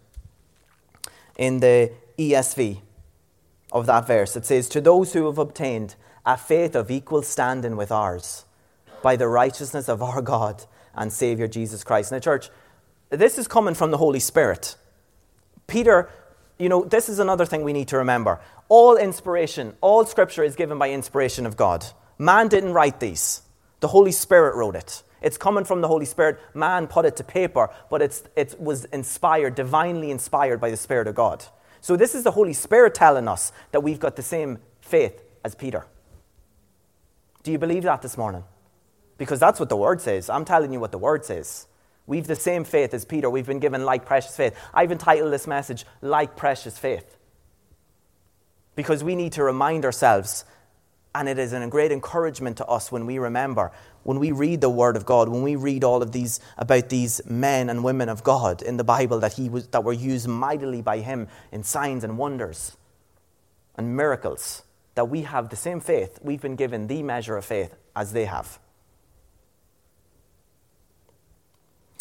in 1.39 1.61
the 1.61 1.93
ESV 2.19 2.81
of 3.73 3.87
that 3.87 4.07
verse. 4.07 4.37
It 4.37 4.45
says, 4.45 4.69
To 4.71 4.81
those 4.81 5.13
who 5.13 5.27
have 5.27 5.39
obtained 5.39 5.95
a 6.27 6.37
faith 6.37 6.75
of 6.75 6.91
equal 6.91 7.23
standing 7.23 7.77
with 7.77 7.93
ours, 7.93 8.45
by 9.03 9.17
the 9.17 9.29
righteousness 9.29 9.89
of 9.89 10.03
our 10.03 10.21
God 10.21 10.65
and 10.95 11.13
Savior 11.13 11.47
Jesus 11.47 11.85
Christ. 11.85 12.13
Now, 12.13 12.19
church, 12.19 12.51
this 13.11 13.39
is 13.39 13.49
coming 13.49 13.75
from 13.75 13.91
the 13.91 13.97
Holy 13.97 14.21
Spirit. 14.21 14.77
Peter, 15.67 16.11
you 16.59 16.69
know, 16.69 16.85
this 16.85 17.09
is 17.09 17.19
another 17.19 17.47
thing 17.47 17.63
we 17.63 17.73
need 17.73 17.89
to 17.89 17.99
remember. 17.99 18.41
All 18.69 18.97
inspiration, 18.97 19.75
all 19.81 20.05
scripture 20.05 20.43
is 20.43 20.57
given 20.57 20.79
by 20.79 20.91
inspiration 20.91 21.47
of 21.47 21.57
God. 21.57 21.87
Man 22.19 22.49
didn't 22.49 22.73
write 22.73 23.01
these, 23.01 23.43
the 23.81 23.89
Holy 23.89 24.13
Spirit 24.13 24.57
wrote 24.57 24.77
it. 24.77 25.03
It's 25.21 25.37
coming 25.37 25.65
from 25.65 25.81
the 25.81 25.89
Holy 25.89 26.05
Spirit. 26.05 26.39
Man 26.55 26.87
put 26.87 27.05
it 27.05 27.17
to 27.17 27.25
paper, 27.25 27.71
but 27.91 28.03
it's, 28.03 28.23
it 28.37 28.55
was 28.61 28.85
inspired, 28.87 29.55
divinely 29.55 30.11
inspired 30.11 30.61
by 30.61 30.71
the 30.71 30.77
Spirit 30.77 31.09
of 31.09 31.15
God. 31.15 31.45
So, 31.81 31.97
this 31.97 32.15
is 32.15 32.25
the 32.25 32.33
Holy 32.33 32.53
Spirit 32.53 32.95
telling 32.95 33.29
us 33.29 33.53
that 33.73 33.81
we've 33.81 34.01
got 34.01 34.17
the 34.17 34.23
same 34.23 34.59
faith 34.81 35.23
as 35.45 35.55
Peter. 35.55 35.87
Do 37.43 37.53
you 37.53 37.59
believe 37.59 37.85
that 37.85 38.03
this 38.03 38.17
morning? 38.17 38.45
Because 39.17 39.41
that's 39.41 39.59
what 39.61 39.69
the 39.69 39.77
Word 39.77 40.01
says. 40.01 40.29
I'm 40.29 40.45
telling 40.45 40.73
you 40.73 40.81
what 40.81 40.93
the 40.93 40.99
Word 40.99 41.25
says. 41.25 41.67
We've 42.09 42.27
the 42.27 42.35
same 42.35 42.65
faith 42.65 42.95
as 42.95 43.05
Peter. 43.05 43.29
We've 43.31 43.47
been 43.47 43.61
given 43.61 43.85
like 43.85 44.07
precious 44.07 44.35
faith. 44.35 44.59
I've 44.75 44.91
entitled 44.91 45.33
this 45.33 45.47
message, 45.47 45.85
Like 46.01 46.35
Precious 46.37 46.77
Faith. 46.77 47.17
Because 48.75 49.05
we 49.05 49.15
need 49.15 49.33
to 49.33 49.45
remind 49.45 49.85
ourselves 49.85 50.45
And 51.15 51.29
it 51.29 51.39
is 51.39 51.53
a 51.53 51.67
great 51.67 51.91
encouragement 51.91 52.59
to 52.59 52.67
us 52.67 52.93
when 52.93 53.07
we 53.07 53.19
remember, 53.19 53.73
when 54.05 54.19
we 54.19 54.31
read 54.31 54.61
the 54.61 54.71
Word 54.71 54.97
of 54.97 55.05
God, 55.05 55.29
when 55.29 55.43
we 55.43 55.57
read 55.57 55.83
all 55.83 56.03
of 56.03 56.13
these 56.13 56.39
about 56.57 56.91
these 56.91 57.21
men 57.27 57.71
and 57.71 57.83
women 57.83 58.09
of 58.09 58.23
God 58.23 58.63
in 58.63 58.77
the 58.77 58.85
Bible 58.85 59.19
that, 59.21 59.33
he 59.33 59.49
was, 59.49 59.67
that 59.69 59.85
were 59.85 59.93
used 59.93 60.29
mightily 60.29 60.83
by 60.83 60.99
Him 60.99 61.29
in 61.51 61.65
signs 61.65 62.05
and 62.05 62.19
wonders 62.19 62.77
and 63.75 63.97
miracles, 63.97 64.63
that 64.95 65.09
we 65.09 65.23
have 65.23 65.49
the 65.49 65.57
same 65.57 65.81
faith. 65.81 66.19
We've 66.23 66.41
been 66.41 66.57
given 66.57 66.87
the 66.87 67.03
measure 67.03 67.37
of 67.37 67.45
faith 67.45 67.75
as 67.97 68.13
they 68.13 68.27
have. 68.27 68.59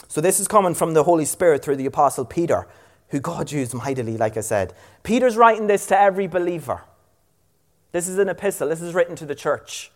So, 0.08 0.22
this 0.22 0.40
is 0.40 0.48
coming 0.48 0.74
from 0.74 0.94
the 0.94 1.04
Holy 1.04 1.26
Spirit 1.26 1.64
through 1.64 1.76
the 1.76 1.86
Apostle 1.86 2.26
Peter, 2.26 2.68
who 3.10 3.20
God 3.20 3.52
used 3.52 3.74
mightily, 3.74 4.18
like 4.18 4.38
I 4.38 4.42
said. 4.42 4.74
Peter's 5.04 5.36
writing 5.36 5.68
this 5.68 5.86
to 5.88 6.00
every 6.00 6.28
believer. 6.28 6.84
This 7.92 8.08
is 8.08 8.18
an 8.18 8.30
epistle, 8.30 8.70
this 8.70 8.82
is 8.82 8.94
written 8.94 9.16
to 9.18 9.26
the 9.26 9.36
church. 9.36 9.92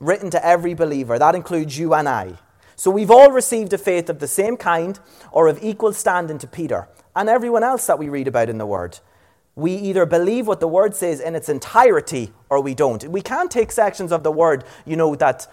Written 0.00 0.30
to 0.30 0.44
every 0.44 0.74
believer. 0.74 1.18
That 1.18 1.34
includes 1.34 1.78
you 1.78 1.94
and 1.94 2.08
I. 2.08 2.34
So, 2.74 2.90
we've 2.90 3.10
all 3.10 3.30
received 3.30 3.72
a 3.72 3.78
faith 3.78 4.08
of 4.08 4.18
the 4.18 4.28
same 4.28 4.56
kind 4.56 4.98
or 5.30 5.48
of 5.48 5.62
equal 5.62 5.92
standing 5.92 6.38
to 6.38 6.46
Peter 6.46 6.88
and 7.14 7.28
everyone 7.28 7.64
else 7.64 7.86
that 7.86 7.98
we 7.98 8.08
read 8.08 8.28
about 8.28 8.48
in 8.48 8.58
the 8.58 8.66
Word. 8.66 8.98
We 9.54 9.72
either 9.72 10.04
believe 10.04 10.46
what 10.46 10.60
the 10.60 10.68
Word 10.68 10.94
says 10.94 11.18
in 11.18 11.34
its 11.34 11.48
entirety 11.48 12.32
or 12.50 12.60
we 12.60 12.74
don't. 12.74 13.02
We 13.08 13.22
can't 13.22 13.50
take 13.50 13.72
sections 13.72 14.12
of 14.12 14.22
the 14.22 14.30
Word, 14.30 14.64
you 14.84 14.96
know, 14.96 15.14
that 15.16 15.46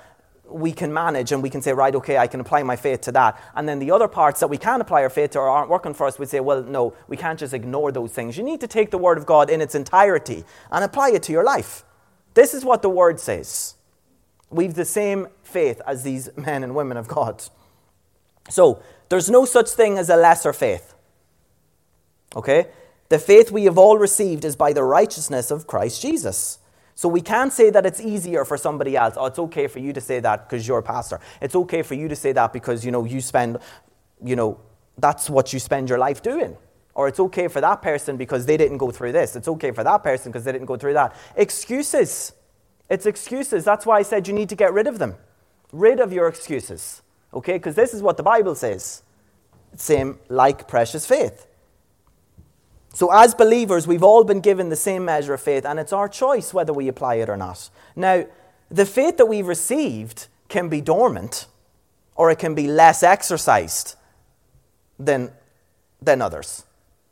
we 0.49 0.71
can 0.71 0.93
manage 0.93 1.31
and 1.31 1.41
we 1.41 1.49
can 1.49 1.61
say, 1.61 1.73
right, 1.73 1.95
okay, 1.95 2.17
I 2.17 2.27
can 2.27 2.39
apply 2.39 2.63
my 2.63 2.75
faith 2.75 3.01
to 3.01 3.11
that. 3.13 3.41
And 3.55 3.67
then 3.67 3.79
the 3.79 3.91
other 3.91 4.07
parts 4.07 4.39
that 4.41 4.47
we 4.47 4.57
can't 4.57 4.81
apply 4.81 5.03
our 5.03 5.09
faith 5.09 5.31
to 5.31 5.39
or 5.39 5.49
aren't 5.49 5.69
working 5.69 5.93
for 5.93 6.05
us, 6.05 6.19
we 6.19 6.25
say, 6.25 6.39
well, 6.39 6.63
no, 6.63 6.93
we 7.07 7.17
can't 7.17 7.39
just 7.39 7.53
ignore 7.53 7.91
those 7.91 8.11
things. 8.11 8.37
You 8.37 8.43
need 8.43 8.59
to 8.61 8.67
take 8.67 8.91
the 8.91 8.97
Word 8.97 9.17
of 9.17 9.25
God 9.25 9.49
in 9.49 9.61
its 9.61 9.73
entirety 9.73 10.43
and 10.71 10.83
apply 10.83 11.09
it 11.11 11.23
to 11.23 11.31
your 11.31 11.43
life. 11.43 11.83
This 12.33 12.53
is 12.53 12.65
what 12.65 12.81
the 12.81 12.89
Word 12.89 13.19
says. 13.19 13.75
We've 14.49 14.73
the 14.73 14.85
same 14.85 15.27
faith 15.43 15.81
as 15.87 16.03
these 16.03 16.29
men 16.37 16.63
and 16.63 16.75
women 16.75 16.97
of 16.97 17.07
God. 17.07 17.43
So, 18.49 18.83
there's 19.09 19.29
no 19.29 19.45
such 19.45 19.69
thing 19.69 19.97
as 19.97 20.09
a 20.09 20.15
lesser 20.15 20.53
faith. 20.53 20.93
Okay? 22.35 22.67
The 23.09 23.19
faith 23.19 23.51
we 23.51 23.65
have 23.65 23.77
all 23.77 23.97
received 23.97 24.43
is 24.43 24.55
by 24.55 24.73
the 24.73 24.83
righteousness 24.83 25.51
of 25.51 25.67
Christ 25.67 26.01
Jesus. 26.01 26.59
So 26.95 27.09
we 27.09 27.21
can't 27.21 27.51
say 27.51 27.69
that 27.71 27.85
it's 27.85 27.99
easier 27.99 28.45
for 28.45 28.57
somebody 28.57 28.95
else. 28.95 29.15
Oh, 29.17 29.25
it's 29.25 29.39
okay 29.39 29.67
for 29.67 29.79
you 29.79 29.93
to 29.93 30.01
say 30.01 30.19
that 30.19 30.47
because 30.47 30.67
you're 30.67 30.79
a 30.79 30.83
pastor. 30.83 31.19
It's 31.41 31.55
okay 31.55 31.81
for 31.81 31.95
you 31.95 32.07
to 32.07 32.15
say 32.15 32.31
that 32.33 32.53
because, 32.53 32.85
you 32.85 32.91
know, 32.91 33.03
you 33.03 33.19
spend, 33.19 33.57
you 34.23 34.35
know, 34.35 34.59
that's 34.97 35.29
what 35.29 35.53
you 35.53 35.59
spend 35.59 35.89
your 35.89 35.97
life 35.97 36.21
doing. 36.21 36.55
Or 36.95 37.07
it's 37.07 37.19
okay 37.19 37.47
for 37.47 37.59
that 37.61 37.81
person 37.81 38.17
because 38.17 38.45
they 38.45 38.57
didn't 38.57 38.77
go 38.77 38.91
through 38.91 39.13
this. 39.13 39.35
It's 39.35 39.47
okay 39.47 39.71
for 39.71 39.83
that 39.83 40.03
person 40.03 40.31
because 40.31 40.43
they 40.43 40.51
didn't 40.51 40.67
go 40.67 40.77
through 40.77 40.93
that. 40.93 41.15
Excuses. 41.35 42.33
It's 42.89 43.07
excuses. 43.07 43.65
That's 43.65 43.85
why 43.85 43.97
I 43.97 44.03
said 44.03 44.27
you 44.27 44.33
need 44.33 44.49
to 44.49 44.55
get 44.55 44.71
rid 44.71 44.85
of 44.85 44.99
them. 44.99 45.15
Rid 45.71 45.99
of 45.99 46.13
your 46.13 46.27
excuses. 46.27 47.01
Okay? 47.33 47.53
Because 47.53 47.73
this 47.73 47.95
is 47.95 48.03
what 48.03 48.17
the 48.17 48.23
Bible 48.23 48.53
says. 48.53 49.01
Same 49.75 50.19
like 50.29 50.67
precious 50.67 51.07
faith. 51.07 51.47
So, 52.93 53.11
as 53.11 53.33
believers, 53.33 53.87
we've 53.87 54.03
all 54.03 54.23
been 54.23 54.39
given 54.39 54.69
the 54.69 54.75
same 54.75 55.03
measure 55.03 55.33
of 55.33 55.41
faith, 55.41 55.65
and 55.65 55.79
it's 55.79 55.91
our 55.91 56.07
choice 56.07 56.53
whether 56.53 56.71
we 56.71 56.87
apply 56.87 57.15
it 57.15 57.29
or 57.29 57.35
not. 57.35 57.69
Now, 57.95 58.25
the 58.69 58.85
faith 58.85 59.17
that 59.17 59.25
we've 59.25 59.47
received 59.47 60.27
can 60.47 60.69
be 60.69 60.79
dormant, 60.79 61.47
or 62.15 62.29
it 62.29 62.37
can 62.37 62.53
be 62.53 62.67
less 62.67 63.01
exercised 63.01 63.95
than, 64.99 65.31
than 66.01 66.21
others. 66.21 66.65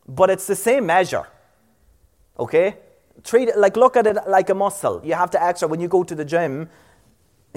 But 0.08 0.30
it's 0.30 0.46
the 0.46 0.56
same 0.56 0.86
measure. 0.86 1.28
Okay? 2.40 2.78
Treat 3.24 3.50
it 3.50 3.58
like 3.58 3.76
look 3.76 3.98
at 3.98 4.06
it 4.06 4.18
like 4.28 4.50
a 4.52 4.56
muscle. 4.56 5.02
You 5.04 5.16
have 5.16 5.32
to 5.32 5.44
exercise. 5.44 5.70
When 5.70 5.80
you 5.80 5.88
go 5.88 6.04
to 6.04 6.14
the 6.14 6.26
gym, 6.26 6.70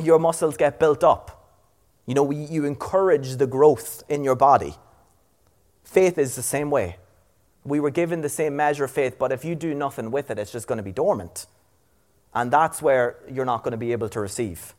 your 0.03 0.19
muscles 0.19 0.57
get 0.57 0.79
built 0.79 1.05
up. 1.05 1.59
You 2.07 2.15
know, 2.15 2.31
you 2.31 2.65
encourage 2.65 3.37
the 3.37 3.47
growth 3.47 4.03
in 4.09 4.25
your 4.25 4.35
body. 4.35 4.77
Faith 5.85 6.19
is 6.19 6.37
the 6.37 6.43
same 6.43 6.71
way. 6.71 6.97
We 7.65 7.81
were 7.81 7.91
given 7.91 8.21
the 8.21 8.29
same 8.29 8.57
measure 8.57 8.85
of 8.85 8.91
faith, 8.91 9.19
but 9.19 9.33
if 9.33 9.45
you 9.45 9.55
do 9.55 9.75
nothing 9.75 10.11
with 10.11 10.31
it, 10.31 10.39
it's 10.39 10.53
just 10.53 10.67
going 10.67 10.77
to 10.77 10.83
be 10.83 10.93
dormant. 10.93 11.47
And 12.35 12.51
that's 12.51 12.83
where 12.83 13.17
you're 13.31 13.45
not 13.45 13.63
going 13.63 13.73
to 13.73 13.79
be 13.79 13.93
able 13.93 14.09
to 14.11 14.21
receive. 14.21 14.75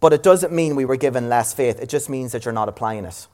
But 0.00 0.12
it 0.12 0.22
doesn't 0.22 0.52
mean 0.52 0.76
we 0.76 0.84
were 0.84 0.96
given 0.96 1.28
less 1.28 1.54
faith, 1.54 1.80
it 1.80 1.88
just 1.88 2.10
means 2.10 2.32
that 2.32 2.44
you're 2.44 2.52
not 2.52 2.68
applying 2.68 3.04
it. 3.04 3.26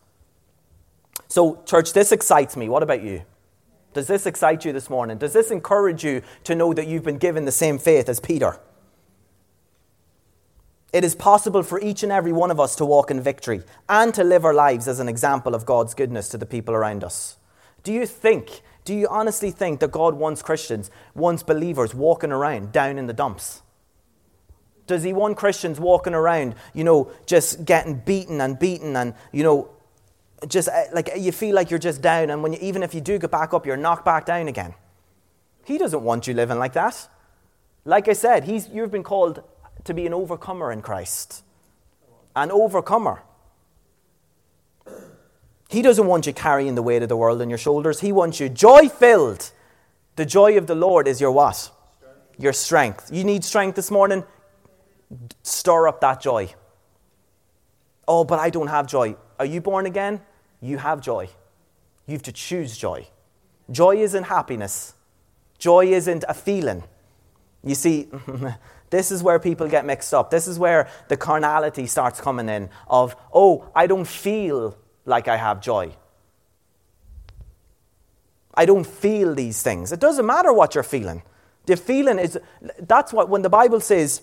So, 1.28 1.62
church, 1.64 1.92
this 1.92 2.12
excites 2.12 2.56
me. 2.56 2.68
What 2.68 2.82
about 2.82 3.02
you? 3.02 3.23
Does 3.92 4.06
this 4.06 4.26
excite 4.26 4.64
you 4.64 4.73
this 4.73 4.88
morning? 4.88 5.18
Does 5.18 5.32
this 5.32 5.50
encourage 5.50 6.04
you 6.04 6.23
to 6.44 6.54
know 6.54 6.73
that 6.73 6.87
you've 6.87 7.02
been 7.02 7.18
given 7.18 7.44
the 7.44 7.52
same 7.52 7.78
faith 7.78 8.09
as 8.09 8.20
Peter? 8.20 8.61
It 10.92 11.04
is 11.04 11.14
possible 11.14 11.62
for 11.62 11.80
each 11.80 12.02
and 12.02 12.11
every 12.11 12.32
one 12.32 12.50
of 12.50 12.59
us 12.59 12.75
to 12.76 12.85
walk 12.85 13.11
in 13.11 13.20
victory 13.20 13.62
and 13.88 14.12
to 14.14 14.25
live 14.25 14.44
our 14.44 14.54
lives 14.54 14.88
as 14.88 14.99
an 14.99 15.09
example 15.09 15.54
of 15.54 15.64
God's 15.64 15.94
goodness 15.94 16.28
to 16.30 16.38
the 16.38 16.47
people 16.47 16.75
around 16.75 17.04
us. 17.04 17.37
Do 17.85 17.92
you 17.92 18.06
think, 18.06 18.61
do 18.85 18.92
you 18.92 19.06
honestly 19.09 19.52
think 19.52 19.80
that 19.80 19.92
God 19.92 20.14
wants 20.14 20.42
Christians, 20.42 20.90
wants 21.14 21.42
believers 21.42 21.94
walking 21.94 22.32
around 22.32 22.73
down 22.73 22.99
in 22.99 23.06
the 23.06 23.12
dumps? 23.12 23.62
Does 24.88 25.04
he 25.04 25.12
want 25.12 25.37
Christians 25.37 25.78
walking 25.78 26.14
around, 26.14 26.56
you 26.75 26.82
know, 26.82 27.12
just 27.25 27.64
getting 27.64 27.94
beaten 27.94 28.40
and 28.40 28.59
beaten 28.59 28.97
and, 28.97 29.14
you 29.30 29.44
know, 29.44 29.70
just 30.49 30.68
uh, 30.68 30.85
like 30.92 31.11
you 31.16 31.30
feel 31.30 31.54
like 31.54 31.70
you're 31.70 31.78
just 31.78 32.02
down 32.02 32.30
and 32.30 32.42
when 32.42 32.52
you, 32.52 32.59
even 32.61 32.82
if 32.82 32.94
you 32.94 33.00
do 33.00 33.16
get 33.16 33.30
back 33.30 33.54
up, 33.54 33.64
you're 33.64 33.76
knocked 33.76 34.04
back 34.04 34.26
down 34.26 34.49
again? 34.49 34.75
He 35.64 35.78
doesn't 35.78 36.02
want 36.02 36.26
you 36.26 36.35
living 36.35 36.59
like 36.59 36.73
that. 36.73 37.09
Like 37.85 38.09
I 38.09 38.14
said, 38.14 38.44
he's, 38.44 38.68
you've 38.68 38.90
been 38.90 39.04
called 39.04 39.44
to 39.84 39.94
be 39.94 40.06
an 40.06 40.14
overcomer 40.14 40.72
in 40.72 40.82
Christ. 40.82 41.42
An 42.37 42.50
overcomer. 42.50 43.22
He 45.68 45.82
doesn't 45.82 46.06
want 46.06 46.26
you 46.26 46.32
carrying 46.32 46.75
the 46.75 46.82
weight 46.82 47.02
of 47.02 47.08
the 47.08 47.16
world 47.16 47.40
on 47.40 47.49
your 47.49 47.58
shoulders. 47.58 48.00
He 48.00 48.12
wants 48.12 48.40
you 48.40 48.49
joy 48.49 48.88
filled. 48.88 49.52
The 50.16 50.26
joy 50.26 50.58
of 50.58 50.66
the 50.66 50.75
Lord 50.75 51.06
is 51.06 51.20
your 51.20 51.30
what? 51.30 51.70
Your 52.38 52.52
strength. 52.52 53.10
You 53.12 53.25
need 53.25 53.44
strength 53.44 53.76
this 53.76 53.90
morning? 53.90 54.25
Stir 55.42 55.88
up 55.88 56.00
that 56.00 56.20
joy. 56.20 56.54
Oh, 58.08 58.25
but 58.25 58.40
I 58.40 58.50
don't 58.50 58.66
have 58.66 58.87
joy. 58.88 59.14
Are 59.38 59.44
you 59.44 59.60
born 59.60 59.87
again? 59.87 60.20
You 60.60 60.78
have 60.78 61.00
joy. 61.00 61.28
You 62.06 62.14
have 62.14 62.22
to 62.25 62.32
choose 62.32 62.76
joy. 62.76 63.06
Joy 63.70 63.99
isn't 63.99 64.25
happiness, 64.25 64.94
joy 65.58 65.87
isn't 65.87 66.25
a 66.28 66.34
feeling. 66.34 66.82
You 67.62 67.75
see, 67.76 68.08
This 68.90 69.12
is 69.12 69.23
where 69.23 69.38
people 69.38 69.68
get 69.68 69.87
mixed 69.87 70.12
up. 70.12 70.30
This 70.30 70.49
is 70.49 70.59
where 70.59 70.88
the 71.09 71.16
carnality 71.16 71.87
starts 71.87 72.20
coming 72.20 72.49
in 72.49 72.68
of, 72.88 73.16
oh, 73.32 73.70
I 73.75 73.87
don't 73.87 74.06
feel 74.06 74.76
like 75.04 75.28
I 75.28 75.37
have 75.37 75.61
joy. 75.61 75.94
I 78.52 78.66
don't 78.66 78.87
feel 78.87 79.35
these 79.35 79.62
things. 79.62 79.92
It 79.92 80.00
doesn't 80.00 80.26
matter 80.26 80.52
what 80.52 80.75
you're 80.75 80.85
feeling. 80.85 81.23
The 81.66 81.76
feeling 81.76 82.18
is, 82.18 82.38
that's 82.80 83.12
what, 83.12 83.28
when 83.28 83.42
the 83.42 83.49
Bible 83.49 83.80
says, 83.80 84.23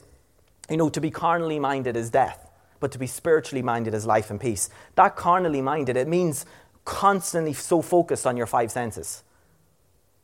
you 0.69 0.75
know, 0.75 0.89
to 0.89 0.99
be 0.99 1.09
carnally 1.09 1.59
minded 1.59 1.95
is 1.95 2.09
death, 2.09 2.49
but 2.81 2.91
to 2.91 2.99
be 2.99 3.07
spiritually 3.07 3.61
minded 3.61 3.93
is 3.93 4.05
life 4.05 4.29
and 4.29 4.39
peace. 4.39 4.69
That 4.95 5.15
carnally 5.15 5.61
minded, 5.61 5.95
it 5.95 6.09
means 6.09 6.45
constantly 6.83 7.53
so 7.53 7.81
focused 7.81 8.27
on 8.27 8.35
your 8.35 8.47
five 8.47 8.69
senses. 8.69 9.23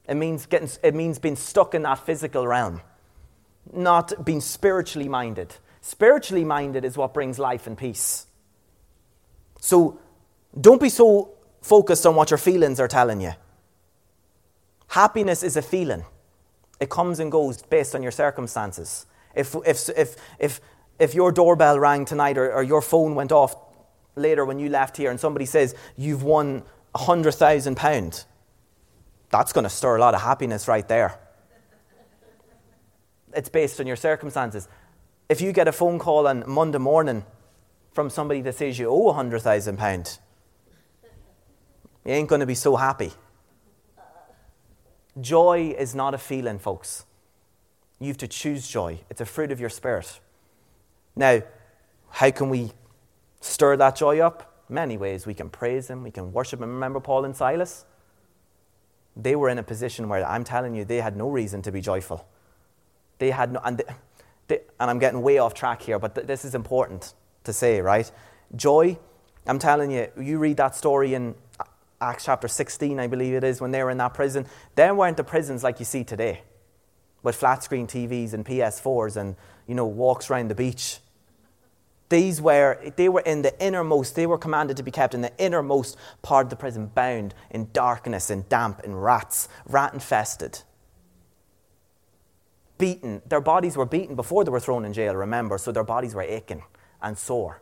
It 0.05 0.15
means, 0.15 0.45
getting, 0.47 0.69
it 0.83 0.93
means 0.93 1.17
being 1.17 1.37
stuck 1.37 1.73
in 1.73 1.83
that 1.83 1.99
physical 1.99 2.45
realm 2.45 2.81
not 3.71 4.25
being 4.25 4.41
spiritually 4.41 5.07
minded. 5.07 5.55
Spiritually 5.81 6.43
minded 6.43 6.85
is 6.85 6.97
what 6.97 7.13
brings 7.13 7.39
life 7.39 7.67
and 7.67 7.77
peace. 7.77 8.25
So 9.59 9.99
don't 10.59 10.81
be 10.81 10.89
so 10.89 11.31
focused 11.61 12.05
on 12.05 12.15
what 12.15 12.31
your 12.31 12.37
feelings 12.37 12.79
are 12.79 12.87
telling 12.87 13.21
you. 13.21 13.33
Happiness 14.87 15.43
is 15.43 15.57
a 15.57 15.61
feeling, 15.61 16.05
it 16.79 16.89
comes 16.89 17.19
and 17.19 17.31
goes 17.31 17.61
based 17.63 17.95
on 17.95 18.03
your 18.03 18.11
circumstances. 18.11 19.05
If, 19.35 19.55
if, 19.65 19.89
if, 19.97 20.15
if, 20.37 20.61
if 20.99 21.15
your 21.15 21.31
doorbell 21.31 21.79
rang 21.79 22.05
tonight 22.05 22.37
or, 22.37 22.53
or 22.53 22.61
your 22.61 22.81
phone 22.81 23.15
went 23.15 23.31
off 23.31 23.55
later 24.15 24.45
when 24.45 24.59
you 24.59 24.69
left 24.69 24.97
here 24.97 25.09
and 25.09 25.19
somebody 25.19 25.45
says 25.45 25.73
you've 25.97 26.21
won 26.21 26.63
£100,000, 26.93 28.25
that's 29.31 29.53
going 29.53 29.63
to 29.63 29.69
stir 29.69 29.95
a 29.95 29.99
lot 29.99 30.13
of 30.13 30.21
happiness 30.21 30.67
right 30.67 30.87
there 30.87 31.17
it's 33.35 33.49
based 33.49 33.79
on 33.79 33.87
your 33.87 33.95
circumstances. 33.95 34.67
If 35.29 35.41
you 35.41 35.51
get 35.51 35.67
a 35.67 35.71
phone 35.71 35.99
call 35.99 36.27
on 36.27 36.43
Monday 36.47 36.77
morning 36.77 37.25
from 37.91 38.09
somebody 38.09 38.41
that 38.41 38.55
says 38.55 38.77
you 38.77 38.89
owe 38.89 39.13
£100,000, 39.13 40.19
you 42.05 42.11
ain't 42.11 42.29
going 42.29 42.41
to 42.41 42.45
be 42.45 42.55
so 42.55 42.75
happy. 42.75 43.11
Joy 45.19 45.75
is 45.77 45.93
not 45.93 46.13
a 46.13 46.17
feeling, 46.17 46.59
folks. 46.59 47.05
You 47.99 48.07
have 48.07 48.17
to 48.17 48.27
choose 48.27 48.67
joy, 48.67 48.99
it's 49.09 49.21
a 49.21 49.25
fruit 49.25 49.51
of 49.51 49.59
your 49.59 49.69
spirit. 49.69 50.19
Now, 51.15 51.43
how 52.09 52.31
can 52.31 52.49
we 52.49 52.71
stir 53.39 53.77
that 53.77 53.95
joy 53.95 54.19
up? 54.19 54.65
Many 54.67 54.97
ways. 54.97 55.25
We 55.25 55.33
can 55.33 55.49
praise 55.49 55.89
Him, 55.89 56.03
we 56.03 56.11
can 56.11 56.33
worship 56.33 56.59
Him. 56.59 56.69
Remember 56.69 56.99
Paul 56.99 57.25
and 57.25 57.35
Silas? 57.35 57.85
they 59.15 59.35
were 59.35 59.49
in 59.49 59.59
a 59.59 59.63
position 59.63 60.09
where 60.09 60.25
I'm 60.27 60.43
telling 60.43 60.75
you, 60.75 60.85
they 60.85 61.01
had 61.01 61.15
no 61.15 61.29
reason 61.29 61.61
to 61.63 61.71
be 61.71 61.81
joyful. 61.81 62.27
They 63.19 63.31
had 63.31 63.53
no, 63.53 63.61
and, 63.63 63.77
they, 63.77 63.85
they, 64.47 64.59
and 64.79 64.89
I'm 64.89 64.99
getting 64.99 65.21
way 65.21 65.37
off 65.37 65.53
track 65.53 65.81
here, 65.81 65.99
but 65.99 66.15
th- 66.15 66.27
this 66.27 66.45
is 66.45 66.55
important 66.55 67.13
to 67.43 67.53
say, 67.53 67.81
right? 67.81 68.09
Joy, 68.55 68.97
I'm 69.45 69.59
telling 69.59 69.91
you, 69.91 70.07
you 70.19 70.39
read 70.39 70.57
that 70.57 70.75
story 70.75 71.13
in 71.13 71.35
Acts 72.01 72.25
chapter 72.25 72.47
16, 72.47 72.99
I 72.99 73.07
believe 73.07 73.33
it 73.33 73.43
is, 73.43 73.61
when 73.61 73.71
they 73.71 73.83
were 73.83 73.89
in 73.89 73.97
that 73.97 74.13
prison. 74.13 74.45
There 74.75 74.93
weren't 74.93 75.17
the 75.17 75.23
prisons 75.23 75.63
like 75.63 75.79
you 75.79 75.85
see 75.85 76.03
today, 76.03 76.41
with 77.23 77.35
flat 77.35 77.63
screen 77.63 77.87
TVs 77.87 78.33
and 78.33 78.45
PS4s 78.45 79.15
and, 79.17 79.35
you 79.67 79.75
know, 79.75 79.85
walks 79.85 80.29
around 80.29 80.49
the 80.49 80.55
beach. 80.55 80.99
These 82.09 82.41
were, 82.41 82.77
they 82.95 83.09
were 83.09 83.21
in 83.21 83.41
the 83.41 83.59
innermost, 83.63 84.15
they 84.15 84.27
were 84.27 84.37
commanded 84.37 84.77
to 84.77 84.83
be 84.83 84.91
kept 84.91 85.15
in 85.15 85.21
the 85.21 85.31
innermost 85.37 85.97
part 86.21 86.45
of 86.45 86.49
the 86.49 86.55
prison, 86.55 86.87
bound 86.87 87.33
in 87.49 87.69
darkness 87.73 88.29
and 88.29 88.47
damp 88.49 88.81
and 88.83 89.01
rats, 89.01 89.49
rat 89.65 89.93
infested. 89.93 90.61
Beaten. 92.77 93.21
Their 93.27 93.41
bodies 93.41 93.77
were 93.77 93.85
beaten 93.85 94.15
before 94.15 94.43
they 94.43 94.51
were 94.51 94.59
thrown 94.59 94.85
in 94.85 94.93
jail, 94.93 95.15
remember, 95.15 95.57
so 95.57 95.71
their 95.71 95.83
bodies 95.83 96.15
were 96.15 96.23
aching 96.23 96.63
and 97.01 97.17
sore 97.17 97.61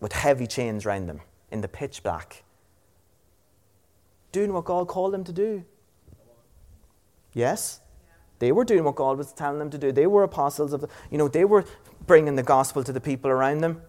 with 0.00 0.12
heavy 0.12 0.46
chains 0.46 0.84
round 0.84 1.08
them 1.08 1.20
in 1.50 1.60
the 1.60 1.68
pitch 1.68 2.02
black. 2.02 2.42
Doing 4.32 4.52
what 4.52 4.64
God 4.64 4.88
called 4.88 5.14
them 5.14 5.24
to 5.24 5.32
do. 5.32 5.64
Yes? 7.32 7.80
They 8.38 8.52
were 8.52 8.64
doing 8.64 8.84
what 8.84 8.96
God 8.96 9.16
was 9.16 9.32
telling 9.32 9.58
them 9.58 9.70
to 9.70 9.78
do. 9.78 9.92
They 9.92 10.06
were 10.06 10.22
apostles 10.22 10.72
of 10.72 10.82
the, 10.82 10.88
you 11.10 11.18
know, 11.18 11.28
they 11.28 11.44
were 11.44 11.64
bringing 12.06 12.36
the 12.36 12.42
gospel 12.42 12.84
to 12.84 12.92
the 12.92 13.00
people 13.00 13.30
around 13.30 13.58
them. 13.58 13.82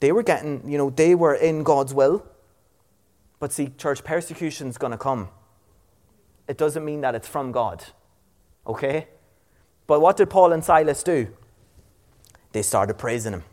They 0.00 0.12
were 0.12 0.22
getting, 0.22 0.68
you 0.68 0.76
know, 0.76 0.90
they 0.90 1.14
were 1.14 1.34
in 1.34 1.62
God's 1.62 1.94
will. 1.94 2.26
But 3.38 3.52
see, 3.52 3.72
church, 3.78 4.04
persecution's 4.04 4.76
going 4.76 4.90
to 4.90 4.98
come. 4.98 5.28
It 6.52 6.58
doesn't 6.58 6.84
mean 6.84 7.00
that 7.00 7.14
it's 7.14 7.26
from 7.26 7.50
God. 7.50 7.82
Okay? 8.66 9.08
But 9.86 10.02
what 10.02 10.18
did 10.18 10.28
Paul 10.28 10.52
and 10.52 10.62
Silas 10.62 11.02
do? 11.02 11.28
They 12.52 12.60
started 12.60 12.98
praising 12.98 13.32
him. 13.32 13.44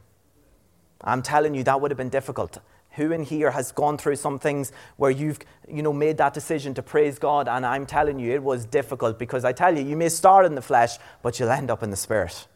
I'm 1.00 1.22
telling 1.22 1.56
you, 1.56 1.63
that 1.63 1.79
would 1.79 1.91
have 1.91 1.98
been 1.98 2.10
difficult. 2.10 2.58
Who 2.98 3.13
in 3.13 3.24
here 3.24 3.51
has 3.51 3.72
gone 3.72 3.98
through 3.98 4.18
some 4.18 4.38
things 4.38 4.74
where 4.98 5.12
you've 5.12 5.39
you 5.65 5.82
know, 5.82 5.94
made 5.94 6.18
that 6.18 6.34
decision 6.34 6.74
to 6.74 6.84
praise 6.84 7.18
God? 7.20 7.48
And 7.48 7.65
I'm 7.65 7.86
telling 7.86 8.20
you, 8.20 8.34
it 8.34 8.44
was 8.44 8.65
difficult 8.65 9.18
because 9.18 9.46
I 9.46 9.53
tell 9.53 9.77
you, 9.77 9.86
you 9.86 9.96
may 9.96 10.10
start 10.10 10.46
in 10.46 10.56
the 10.56 10.62
flesh, 10.62 10.98
but 11.24 11.39
you'll 11.39 11.51
end 11.51 11.72
up 11.72 11.82
in 11.82 11.91
the 11.91 11.96
spirit. 11.96 12.48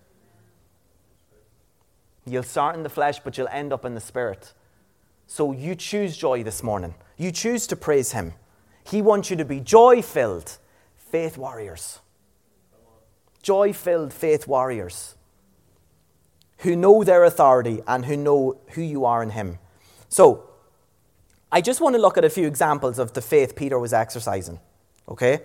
You'll 2.26 2.44
start 2.44 2.76
in 2.76 2.84
the 2.84 2.90
flesh, 2.90 3.20
but 3.20 3.38
you'll 3.38 3.48
end 3.48 3.72
up 3.72 3.86
in 3.86 3.96
the 3.96 4.02
spirit. 4.02 4.52
So 5.26 5.54
you 5.54 5.74
choose 5.74 6.18
joy 6.18 6.44
this 6.44 6.62
morning. 6.62 6.96
You 7.16 7.32
choose 7.32 7.66
to 7.68 7.78
praise 7.78 8.12
Him. 8.12 8.34
He 8.84 9.02
wants 9.02 9.30
you 9.30 9.36
to 9.38 9.46
be 9.46 9.60
joy 9.60 10.02
filled 10.02 10.58
faith 10.96 11.38
warriors. 11.38 12.00
Joy 13.42 13.74
filled 13.74 14.14
faith 14.14 14.48
warriors 14.48 15.16
who 16.60 16.76
know 16.76 17.04
their 17.04 17.24
authority 17.24 17.82
and 17.88 18.06
who 18.06 18.16
know 18.16 18.58
who 18.70 18.82
you 18.82 19.06
are 19.06 19.22
in 19.22 19.32
Him. 19.32 19.60
So, 20.10 20.50
I 21.52 21.62
just 21.62 21.82
want 21.82 21.96
to 21.96 22.02
look 22.02 22.18
at 22.18 22.26
a 22.26 22.30
few 22.30 22.48
examples 22.48 22.98
of 22.98 23.14
the 23.14 23.22
faith 23.22 23.56
Peter 23.56 23.78
was 23.78 23.94
exercising. 23.94 24.60
Okay? 25.08 25.42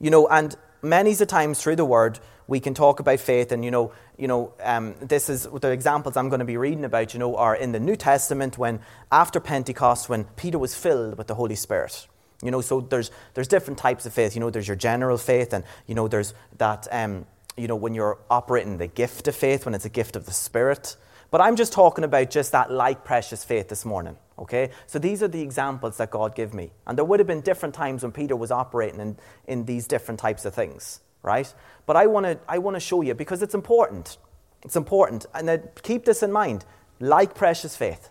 You 0.00 0.10
know, 0.10 0.26
and 0.26 0.56
many 0.82 1.14
the 1.14 1.26
times 1.26 1.60
through 1.60 1.76
the 1.76 1.84
word, 1.84 2.18
we 2.46 2.60
can 2.60 2.74
talk 2.74 3.00
about 3.00 3.20
faith, 3.20 3.52
and 3.52 3.64
you 3.64 3.70
know, 3.70 3.92
you 4.18 4.28
know, 4.28 4.52
um, 4.62 4.94
this 5.00 5.28
is 5.28 5.44
the 5.44 5.70
examples 5.70 6.16
I'm 6.16 6.28
going 6.28 6.40
to 6.40 6.44
be 6.44 6.56
reading 6.56 6.84
about. 6.84 7.14
You 7.14 7.20
know, 7.20 7.36
are 7.36 7.56
in 7.56 7.72
the 7.72 7.80
New 7.80 7.96
Testament 7.96 8.58
when 8.58 8.80
after 9.10 9.40
Pentecost, 9.40 10.08
when 10.08 10.24
Peter 10.36 10.58
was 10.58 10.74
filled 10.74 11.16
with 11.16 11.26
the 11.26 11.34
Holy 11.34 11.54
Spirit. 11.54 12.06
You 12.42 12.50
know, 12.50 12.60
so 12.60 12.80
there's 12.80 13.10
there's 13.34 13.48
different 13.48 13.78
types 13.78 14.06
of 14.06 14.12
faith. 14.12 14.34
You 14.34 14.40
know, 14.40 14.50
there's 14.50 14.68
your 14.68 14.76
general 14.76 15.18
faith, 15.18 15.52
and 15.52 15.64
you 15.86 15.94
know, 15.94 16.08
there's 16.08 16.34
that. 16.58 16.86
Um, 16.90 17.26
you 17.56 17.68
know, 17.68 17.76
when 17.76 17.94
you're 17.94 18.18
operating 18.30 18.78
the 18.78 18.88
gift 18.88 19.28
of 19.28 19.36
faith, 19.36 19.64
when 19.64 19.74
it's 19.74 19.84
a 19.84 19.90
gift 19.90 20.16
of 20.16 20.26
the 20.26 20.32
Spirit. 20.32 20.96
But 21.30 21.40
I'm 21.40 21.54
just 21.54 21.72
talking 21.72 22.02
about 22.02 22.30
just 22.30 22.50
that 22.50 22.70
like 22.70 23.04
precious 23.04 23.44
faith 23.44 23.68
this 23.68 23.84
morning. 23.84 24.16
Okay? 24.38 24.70
So 24.86 24.98
these 24.98 25.22
are 25.22 25.28
the 25.28 25.40
examples 25.40 25.96
that 25.98 26.10
God 26.10 26.34
gave 26.34 26.52
me. 26.52 26.72
And 26.86 26.98
there 26.98 27.04
would 27.04 27.20
have 27.20 27.28
been 27.28 27.42
different 27.42 27.74
times 27.74 28.02
when 28.02 28.10
Peter 28.10 28.34
was 28.34 28.50
operating 28.50 29.00
in, 29.00 29.16
in 29.46 29.64
these 29.64 29.86
different 29.86 30.18
types 30.18 30.44
of 30.44 30.52
things 30.52 31.00
right? 31.24 31.52
But 31.86 31.96
I 31.96 32.06
want 32.06 32.26
to 32.26 32.38
I 32.48 32.58
want 32.58 32.76
to 32.76 32.80
show 32.80 33.00
you 33.02 33.14
because 33.14 33.42
it's 33.42 33.54
important. 33.54 34.18
It's 34.62 34.76
important. 34.76 35.26
And 35.34 35.68
keep 35.82 36.04
this 36.04 36.22
in 36.22 36.30
mind. 36.30 36.64
Like 37.00 37.34
precious 37.34 37.76
faith. 37.76 38.10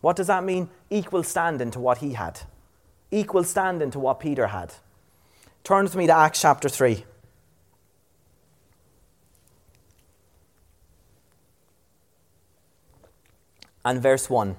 What 0.00 0.16
does 0.16 0.26
that 0.26 0.42
mean? 0.42 0.68
Equal 0.90 1.22
standing 1.22 1.70
to 1.70 1.78
what 1.78 1.98
he 1.98 2.14
had. 2.14 2.40
Equal 3.10 3.44
standing 3.44 3.90
to 3.92 3.98
what 3.98 4.20
Peter 4.20 4.48
had. 4.48 4.74
Turn 5.64 5.84
with 5.84 5.96
me 5.96 6.06
to 6.06 6.16
Acts 6.16 6.40
chapter 6.40 6.68
3. 6.68 7.04
And 13.84 14.02
verse 14.02 14.28
1. 14.28 14.56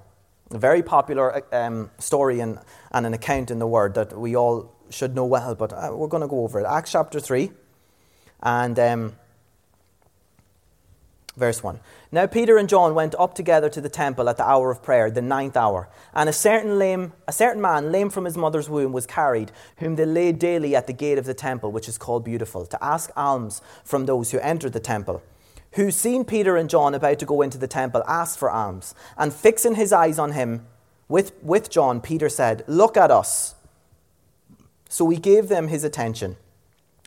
A 0.52 0.58
very 0.58 0.82
popular 0.82 1.44
um, 1.54 1.92
story 2.00 2.40
and, 2.40 2.60
and 2.92 3.06
an 3.06 3.14
account 3.14 3.52
in 3.52 3.60
the 3.60 3.68
Word 3.68 3.96
that 3.96 4.18
we 4.18 4.36
all 4.36 4.74
should 4.90 5.16
know 5.16 5.26
well, 5.26 5.56
but 5.56 5.74
uh, 5.74 5.90
we're 5.94 6.08
going 6.08 6.22
to 6.22 6.28
go 6.28 6.44
over 6.44 6.62
it. 6.62 6.66
Acts 6.66 6.94
chapter 6.94 7.20
3 7.20 7.52
and 8.42 8.80
um, 8.80 9.16
verse 11.36 11.64
1. 11.64 11.80
Now 12.12 12.26
Peter 12.26 12.58
and 12.58 12.70
John 12.70 12.96
went 12.96 13.16
up 13.20 13.36
together 13.36 13.70
to 13.70 13.82
the 13.82 13.90
temple 13.90 14.30
at 14.30 14.38
the 14.38 14.48
hour 14.48 14.72
of 14.72 14.82
prayer, 14.82 15.12
the 15.12 15.22
ninth 15.22 15.58
hour. 15.58 15.90
And 16.14 16.30
a 16.30 16.34
certain, 16.34 16.80
lame, 16.80 17.12
a 17.28 17.34
certain 17.34 17.62
man, 17.62 17.92
lame 17.92 18.10
from 18.10 18.26
his 18.26 18.38
mother's 18.38 18.70
womb, 18.70 18.94
was 18.94 19.06
carried, 19.06 19.52
whom 19.78 19.96
they 19.96 20.06
laid 20.06 20.40
daily 20.40 20.76
at 20.76 20.88
the 20.88 20.94
gate 20.94 21.18
of 21.18 21.26
the 21.26 21.34
temple, 21.34 21.72
which 21.72 21.90
is 21.90 21.98
called 21.98 22.24
Beautiful, 22.24 22.66
to 22.66 22.84
ask 22.84 23.12
alms 23.18 23.62
from 23.84 24.06
those 24.06 24.32
who 24.32 24.40
entered 24.40 24.74
the 24.74 24.80
temple. 24.80 25.22
Who, 25.74 25.92
seeing 25.92 26.24
Peter 26.24 26.56
and 26.56 26.70
John 26.70 26.96
about 26.96 27.20
to 27.20 27.26
go 27.26 27.42
into 27.42 27.58
the 27.58 27.68
temple, 27.68 28.04
asked 28.08 28.40
for 28.40 28.50
alms. 28.50 28.96
And 29.18 29.34
fixing 29.34 29.76
his 29.76 29.92
eyes 29.92 30.18
on 30.18 30.32
him 30.32 30.66
with, 31.10 31.34
with 31.44 31.70
John, 31.70 32.00
Peter 32.00 32.30
said, 32.30 32.64
Look 32.68 32.96
at 32.96 33.12
us. 33.12 33.56
So 34.90 35.10
he 35.10 35.18
gave 35.18 35.50
them 35.50 35.68
his 35.68 35.84
attention, 35.84 36.38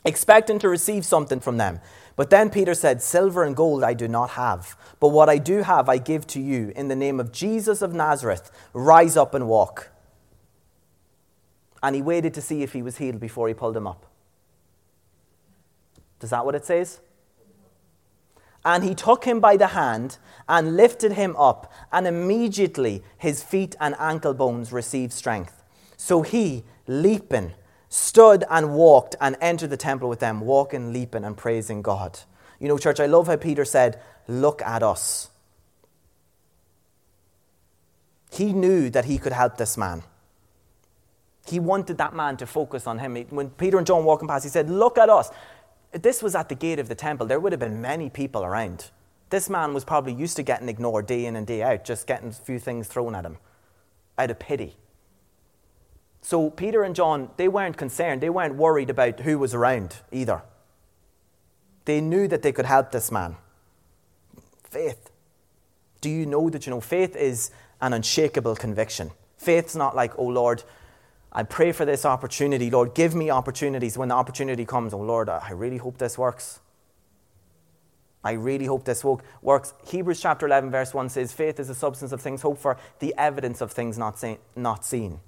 expecting 0.05 0.59
to 0.59 0.69
receive 0.69 1.05
something 1.05 1.39
from 1.39 1.57
them. 1.57 1.79
But 2.21 2.29
then 2.29 2.51
Peter 2.51 2.75
said, 2.75 3.01
Silver 3.01 3.43
and 3.43 3.55
gold 3.55 3.83
I 3.83 3.95
do 3.95 4.07
not 4.07 4.29
have, 4.29 4.77
but 4.99 5.07
what 5.07 5.27
I 5.27 5.39
do 5.39 5.63
have 5.63 5.89
I 5.89 5.97
give 5.97 6.27
to 6.27 6.39
you. 6.39 6.71
In 6.75 6.87
the 6.87 6.95
name 6.95 7.19
of 7.19 7.31
Jesus 7.31 7.81
of 7.81 7.95
Nazareth, 7.95 8.51
rise 8.73 9.17
up 9.17 9.33
and 9.33 9.47
walk. 9.47 9.89
And 11.81 11.95
he 11.95 12.03
waited 12.03 12.35
to 12.35 12.39
see 12.43 12.61
if 12.61 12.73
he 12.73 12.83
was 12.83 12.97
healed 12.97 13.19
before 13.19 13.47
he 13.47 13.55
pulled 13.55 13.75
him 13.75 13.87
up. 13.87 14.05
Is 16.21 16.29
that 16.29 16.45
what 16.45 16.53
it 16.53 16.63
says? 16.63 16.99
And 18.63 18.83
he 18.83 18.93
took 18.93 19.23
him 19.23 19.39
by 19.39 19.57
the 19.57 19.69
hand 19.69 20.19
and 20.47 20.77
lifted 20.77 21.13
him 21.13 21.35
up, 21.37 21.73
and 21.91 22.05
immediately 22.05 23.01
his 23.17 23.41
feet 23.41 23.75
and 23.79 23.95
ankle 23.97 24.35
bones 24.35 24.71
received 24.71 25.11
strength. 25.11 25.63
So 25.97 26.21
he, 26.21 26.65
leaping, 26.85 27.53
stood 27.91 28.45
and 28.49 28.73
walked 28.73 29.17
and 29.19 29.35
entered 29.41 29.69
the 29.69 29.77
temple 29.77 30.07
with 30.07 30.21
them, 30.21 30.39
walking, 30.39 30.93
leaping, 30.93 31.25
and 31.25 31.35
praising 31.35 31.81
God. 31.81 32.21
You 32.57 32.69
know, 32.69 32.77
church, 32.77 33.01
I 33.01 33.05
love 33.05 33.27
how 33.27 33.35
Peter 33.35 33.65
said, 33.65 34.01
Look 34.27 34.61
at 34.61 34.81
us. 34.81 35.29
He 38.31 38.53
knew 38.53 38.89
that 38.91 39.05
he 39.05 39.17
could 39.17 39.33
help 39.33 39.57
this 39.57 39.77
man. 39.77 40.03
He 41.45 41.59
wanted 41.59 41.97
that 41.97 42.15
man 42.15 42.37
to 42.37 42.45
focus 42.45 42.87
on 42.87 42.99
him. 42.99 43.15
When 43.29 43.49
Peter 43.49 43.77
and 43.77 43.85
John 43.85 44.05
walking 44.05 44.27
past, 44.27 44.45
he 44.45 44.49
said, 44.49 44.69
Look 44.69 44.97
at 44.97 45.09
us. 45.09 45.29
This 45.91 46.23
was 46.23 46.33
at 46.33 46.47
the 46.47 46.55
gate 46.55 46.79
of 46.79 46.87
the 46.87 46.95
temple. 46.95 47.27
There 47.27 47.41
would 47.41 47.51
have 47.51 47.59
been 47.59 47.81
many 47.81 48.09
people 48.09 48.45
around. 48.45 48.89
This 49.31 49.49
man 49.49 49.73
was 49.73 49.83
probably 49.83 50.13
used 50.13 50.37
to 50.37 50.43
getting 50.43 50.69
ignored 50.69 51.07
day 51.07 51.25
in 51.25 51.35
and 51.35 51.45
day 51.45 51.61
out, 51.61 51.83
just 51.83 52.07
getting 52.07 52.29
a 52.29 52.33
few 52.33 52.57
things 52.57 52.87
thrown 52.87 53.15
at 53.15 53.25
him 53.25 53.37
out 54.17 54.31
of 54.31 54.39
pity. 54.39 54.77
So 56.21 56.49
Peter 56.49 56.83
and 56.83 56.95
John, 56.95 57.29
they 57.37 57.47
weren't 57.47 57.77
concerned. 57.77 58.21
They 58.21 58.29
weren't 58.29 58.55
worried 58.55 58.89
about 58.89 59.21
who 59.21 59.39
was 59.39 59.53
around 59.53 59.97
either. 60.11 60.43
They 61.85 61.99
knew 61.99 62.27
that 62.27 62.43
they 62.43 62.51
could 62.51 62.65
help 62.65 62.91
this 62.91 63.11
man. 63.11 63.37
Faith. 64.63 65.09
Do 65.99 66.09
you 66.09 66.25
know 66.25 66.49
that 66.49 66.65
you 66.65 66.71
know 66.71 66.81
faith 66.81 67.15
is 67.15 67.51
an 67.81 67.93
unshakable 67.93 68.55
conviction? 68.55 69.11
Faith's 69.37 69.75
not 69.75 69.95
like, 69.95 70.17
oh 70.17 70.27
Lord, 70.27 70.63
I 71.31 71.43
pray 71.43 71.71
for 71.71 71.85
this 71.85 72.05
opportunity. 72.05 72.69
Lord, 72.69 72.93
give 72.93 73.15
me 73.15 73.29
opportunities. 73.29 73.97
When 73.97 74.09
the 74.09 74.15
opportunity 74.15 74.65
comes, 74.65 74.93
oh 74.93 74.99
Lord, 74.99 75.29
I 75.29 75.51
really 75.51 75.77
hope 75.77 75.97
this 75.97 76.17
works. 76.17 76.59
I 78.23 78.33
really 78.33 78.65
hope 78.65 78.85
this 78.85 79.03
works. 79.41 79.73
Hebrews 79.87 80.21
chapter 80.21 80.45
11, 80.45 80.69
verse 80.69 80.93
1 80.93 81.09
says, 81.09 81.33
Faith 81.33 81.59
is 81.59 81.69
the 81.69 81.75
substance 81.75 82.11
of 82.11 82.21
things 82.21 82.43
hoped 82.43 82.61
for, 82.61 82.77
the 82.99 83.15
evidence 83.17 83.61
of 83.61 83.71
things 83.71 83.97
not, 83.97 84.23
not 84.55 84.85
seen. 84.85 85.19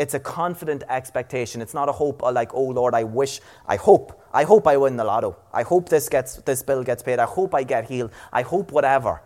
It's 0.00 0.14
a 0.14 0.18
confident 0.18 0.82
expectation. 0.88 1.60
It's 1.60 1.74
not 1.74 1.90
a 1.90 1.92
hope 1.92 2.22
uh, 2.22 2.32
like, 2.32 2.54
oh 2.54 2.68
Lord, 2.68 2.94
I 2.94 3.04
wish, 3.04 3.42
I 3.66 3.76
hope, 3.76 4.18
I 4.32 4.44
hope 4.44 4.66
I 4.66 4.78
win 4.78 4.96
the 4.96 5.04
lotto. 5.04 5.36
I 5.52 5.62
hope 5.62 5.90
this 5.90 6.08
gets 6.08 6.36
this 6.36 6.62
bill 6.62 6.82
gets 6.82 7.02
paid. 7.02 7.18
I 7.18 7.26
hope 7.26 7.54
I 7.54 7.64
get 7.64 7.84
healed. 7.84 8.10
I 8.32 8.40
hope 8.40 8.72
whatever. 8.72 9.20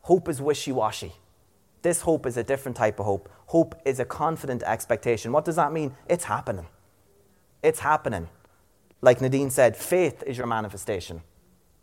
Hope 0.00 0.28
is 0.28 0.42
wishy-washy. 0.42 1.12
This 1.82 2.00
hope 2.00 2.26
is 2.26 2.36
a 2.36 2.42
different 2.42 2.76
type 2.76 2.98
of 2.98 3.06
hope. 3.06 3.28
Hope 3.46 3.80
is 3.84 4.00
a 4.00 4.04
confident 4.04 4.64
expectation. 4.64 5.30
What 5.30 5.44
does 5.44 5.54
that 5.54 5.72
mean? 5.72 5.94
It's 6.08 6.24
happening. 6.24 6.66
It's 7.62 7.78
happening. 7.78 8.28
Like 9.02 9.20
Nadine 9.20 9.50
said, 9.50 9.76
faith 9.76 10.24
is 10.26 10.36
your 10.36 10.48
manifestation. 10.48 11.22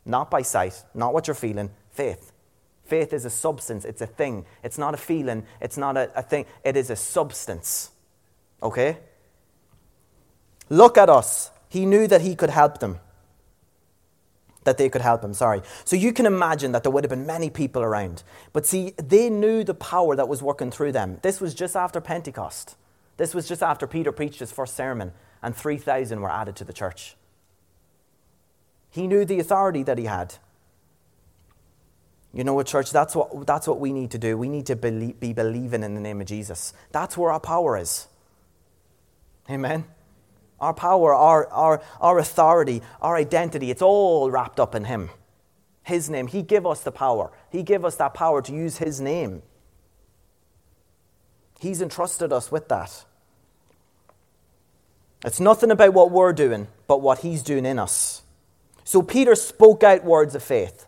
Not 0.04 0.30
by 0.30 0.42
sight, 0.42 0.84
not 0.94 1.14
what 1.14 1.28
you're 1.28 1.36
feeling, 1.36 1.70
faith. 1.92 2.34
Faith 2.84 3.14
is 3.14 3.24
a 3.24 3.30
substance, 3.30 3.86
it's 3.86 4.02
a 4.02 4.08
thing. 4.08 4.46
It's 4.64 4.78
not 4.78 4.94
a 4.94 4.98
feeling, 4.98 5.46
it's 5.62 5.78
not 5.78 5.96
a, 5.96 6.12
a 6.14 6.22
thing, 6.22 6.46
it 6.66 6.76
is 6.76 6.90
a 6.90 6.98
substance. 6.98 7.92
Okay? 8.64 8.98
Look 10.70 10.98
at 10.98 11.10
us. 11.10 11.52
He 11.70 11.86
knew 11.86 12.08
that 12.08 12.22
he 12.22 12.36
could 12.36 12.50
help 12.50 12.80
them. 12.80 13.00
That 14.64 14.78
they 14.78 14.90
could 14.90 15.02
help 15.02 15.24
him, 15.24 15.34
sorry. 15.34 15.62
So 15.84 15.96
you 15.96 16.14
can 16.14 16.26
imagine 16.26 16.72
that 16.72 16.84
there 16.84 16.92
would 16.92 17.04
have 17.04 17.10
been 17.10 17.26
many 17.26 17.50
people 17.50 17.84
around. 17.84 18.24
But 18.54 18.66
see, 18.66 18.94
they 18.98 19.30
knew 19.30 19.64
the 19.64 19.74
power 19.74 20.16
that 20.16 20.30
was 20.30 20.42
working 20.42 20.72
through 20.72 20.94
them. 20.94 21.20
This 21.22 21.42
was 21.42 21.54
just 21.54 21.76
after 21.76 22.00
Pentecost. 22.00 22.78
This 23.18 23.36
was 23.36 23.48
just 23.48 23.62
after 23.62 23.86
Peter 23.86 24.12
preached 24.12 24.40
his 24.40 24.52
first 24.52 24.76
sermon, 24.76 25.12
and 25.42 25.56
3,000 25.56 26.22
were 26.22 26.32
added 26.32 26.56
to 26.56 26.64
the 26.64 26.74
church. 26.74 27.16
He 28.90 29.08
knew 29.08 29.26
the 29.26 29.40
authority 29.40 29.84
that 29.84 29.98
he 29.98 30.06
had. 30.06 30.36
You 32.32 32.44
know 32.44 32.54
what, 32.54 32.68
church? 32.68 32.92
That's 32.92 33.16
what, 33.16 33.46
that's 33.46 33.68
what 33.68 33.80
we 33.80 33.92
need 33.92 34.12
to 34.12 34.18
do. 34.18 34.38
We 34.38 34.50
need 34.50 34.66
to 34.68 34.76
believe, 34.76 35.20
be 35.20 35.34
believing 35.34 35.84
in 35.84 35.94
the 35.94 36.02
name 36.02 36.22
of 36.22 36.28
Jesus. 36.28 36.74
That's 36.92 37.18
where 37.18 37.32
our 37.32 37.40
power 37.40 37.78
is. 37.78 38.08
Amen. 39.50 39.86
Our 40.60 40.74
power, 40.74 41.14
our, 41.14 41.48
our, 41.48 41.82
our 42.00 42.20
authority, 42.20 42.82
our 43.02 43.16
identity, 43.16 43.70
it's 43.70 43.82
all 43.82 44.32
wrapped 44.32 44.60
up 44.60 44.76
in 44.76 44.86
Him. 44.86 45.10
His 45.84 46.10
name. 46.10 46.28
He 46.28 46.42
gave 46.42 46.66
us 46.66 46.82
the 46.82 46.92
power. 46.92 47.32
He 47.50 47.64
gave 47.64 47.84
us 47.84 47.96
that 47.98 48.14
power 48.14 48.42
to 48.42 48.54
use 48.54 48.78
His 48.78 49.02
name. 49.02 49.42
He's 51.60 51.82
entrusted 51.82 52.32
us 52.32 52.52
with 52.52 52.70
that. 52.70 53.06
It's 55.26 55.40
nothing 55.40 55.72
about 55.72 55.94
what 55.94 56.12
we're 56.12 56.34
doing, 56.34 56.68
but 56.88 57.02
what 57.02 57.20
He's 57.20 57.44
doing 57.44 57.66
in 57.66 57.80
us. 57.80 58.22
So 58.84 59.02
Peter 59.02 59.36
spoke 59.36 59.84
out 59.84 60.04
words 60.04 60.36
of 60.36 60.44
faith 60.44 60.86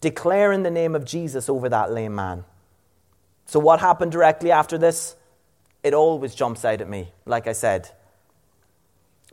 declaring 0.00 0.62
the 0.62 0.70
name 0.70 0.94
of 0.94 1.04
Jesus 1.04 1.48
over 1.48 1.68
that 1.68 1.92
lame 1.92 2.14
man. 2.14 2.44
So, 3.46 3.58
what 3.58 3.80
happened 3.80 4.12
directly 4.12 4.50
after 4.50 4.78
this? 4.78 5.16
It 5.82 5.94
always 5.94 6.34
jumps 6.34 6.64
out 6.64 6.80
at 6.80 6.88
me, 6.88 7.12
like 7.24 7.46
I 7.46 7.52
said. 7.52 7.90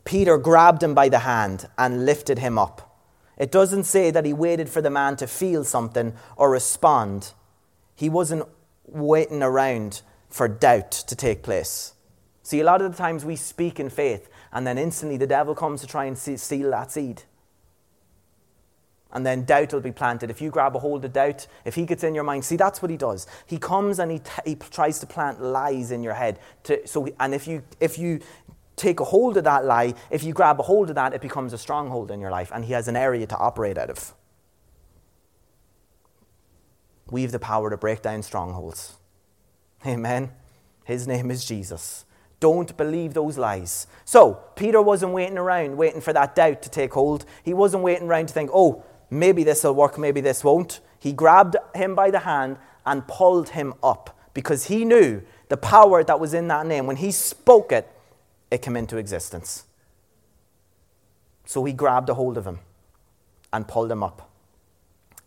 Peter 0.04 0.38
grabbed 0.38 0.82
him 0.82 0.94
by 0.94 1.08
the 1.08 1.20
hand 1.20 1.68
and 1.76 2.06
lifted 2.06 2.38
him 2.38 2.58
up. 2.58 2.98
It 3.36 3.50
doesn't 3.50 3.84
say 3.84 4.10
that 4.10 4.24
he 4.24 4.32
waited 4.32 4.68
for 4.68 4.80
the 4.80 4.90
man 4.90 5.16
to 5.16 5.26
feel 5.26 5.64
something 5.64 6.14
or 6.36 6.50
respond. 6.50 7.32
He 7.94 8.08
wasn't 8.08 8.46
waiting 8.86 9.42
around 9.42 10.02
for 10.28 10.48
doubt 10.48 10.92
to 10.92 11.16
take 11.16 11.42
place. 11.42 11.94
See, 12.42 12.60
a 12.60 12.64
lot 12.64 12.80
of 12.80 12.92
the 12.92 12.98
times 12.98 13.24
we 13.24 13.36
speak 13.36 13.80
in 13.80 13.90
faith, 13.90 14.28
and 14.52 14.66
then 14.66 14.78
instantly 14.78 15.16
the 15.16 15.26
devil 15.26 15.54
comes 15.54 15.80
to 15.80 15.86
try 15.86 16.04
and 16.04 16.16
steal 16.16 16.70
that 16.70 16.92
seed 16.92 17.24
and 19.12 19.24
then 19.24 19.44
doubt 19.44 19.72
will 19.72 19.80
be 19.80 19.92
planted. 19.92 20.30
If 20.30 20.40
you 20.40 20.50
grab 20.50 20.76
a 20.76 20.78
hold 20.78 21.04
of 21.04 21.12
doubt, 21.12 21.46
if 21.64 21.74
he 21.74 21.86
gets 21.86 22.04
in 22.04 22.14
your 22.14 22.24
mind, 22.24 22.44
see, 22.44 22.56
that's 22.56 22.82
what 22.82 22.90
he 22.90 22.96
does. 22.96 23.26
He 23.46 23.58
comes 23.58 23.98
and 23.98 24.10
he, 24.10 24.18
t- 24.18 24.30
he 24.44 24.54
tries 24.56 24.98
to 25.00 25.06
plant 25.06 25.40
lies 25.40 25.90
in 25.90 26.02
your 26.02 26.14
head. 26.14 26.38
To, 26.64 26.86
so, 26.86 27.08
and 27.20 27.34
if 27.34 27.46
you, 27.46 27.62
if 27.80 27.98
you 27.98 28.20
take 28.76 29.00
a 29.00 29.04
hold 29.04 29.36
of 29.36 29.44
that 29.44 29.64
lie, 29.64 29.94
if 30.10 30.22
you 30.22 30.32
grab 30.32 30.60
a 30.60 30.62
hold 30.62 30.90
of 30.90 30.96
that, 30.96 31.14
it 31.14 31.20
becomes 31.20 31.52
a 31.52 31.58
stronghold 31.58 32.10
in 32.10 32.20
your 32.20 32.30
life, 32.30 32.50
and 32.52 32.64
he 32.64 32.72
has 32.72 32.88
an 32.88 32.96
area 32.96 33.26
to 33.26 33.36
operate 33.36 33.78
out 33.78 33.90
of. 33.90 34.14
We 37.10 37.22
have 37.22 37.32
the 37.32 37.38
power 37.38 37.70
to 37.70 37.76
break 37.76 38.02
down 38.02 38.22
strongholds. 38.22 38.96
Amen. 39.86 40.32
His 40.84 41.06
name 41.06 41.30
is 41.30 41.44
Jesus. 41.44 42.04
Don't 42.38 42.76
believe 42.76 43.14
those 43.14 43.38
lies. 43.38 43.86
So, 44.04 44.40
Peter 44.56 44.82
wasn't 44.82 45.12
waiting 45.12 45.38
around, 45.38 45.76
waiting 45.76 46.00
for 46.00 46.12
that 46.12 46.34
doubt 46.34 46.62
to 46.62 46.68
take 46.68 46.92
hold. 46.92 47.24
He 47.42 47.54
wasn't 47.54 47.82
waiting 47.82 48.08
around 48.08 48.26
to 48.26 48.34
think, 48.34 48.50
oh, 48.52 48.84
maybe 49.10 49.44
this 49.44 49.64
will 49.64 49.74
work, 49.74 49.98
maybe 49.98 50.20
this 50.20 50.42
won't. 50.42 50.80
He 50.98 51.12
grabbed 51.12 51.56
him 51.74 51.94
by 51.94 52.10
the 52.10 52.20
hand 52.20 52.58
and 52.84 53.06
pulled 53.06 53.50
him 53.50 53.74
up 53.82 54.18
because 54.34 54.66
he 54.66 54.84
knew 54.84 55.22
the 55.48 55.56
power 55.56 56.04
that 56.04 56.20
was 56.20 56.34
in 56.34 56.48
that 56.48 56.66
name. 56.66 56.86
When 56.86 56.96
he 56.96 57.10
spoke 57.10 57.72
it, 57.72 57.88
it 58.50 58.62
came 58.62 58.76
into 58.76 58.96
existence. 58.96 59.64
So 61.44 61.64
he 61.64 61.72
grabbed 61.72 62.08
a 62.08 62.14
hold 62.14 62.36
of 62.36 62.46
him 62.46 62.58
and 63.52 63.66
pulled 63.66 63.90
him 63.90 64.02
up. 64.02 64.30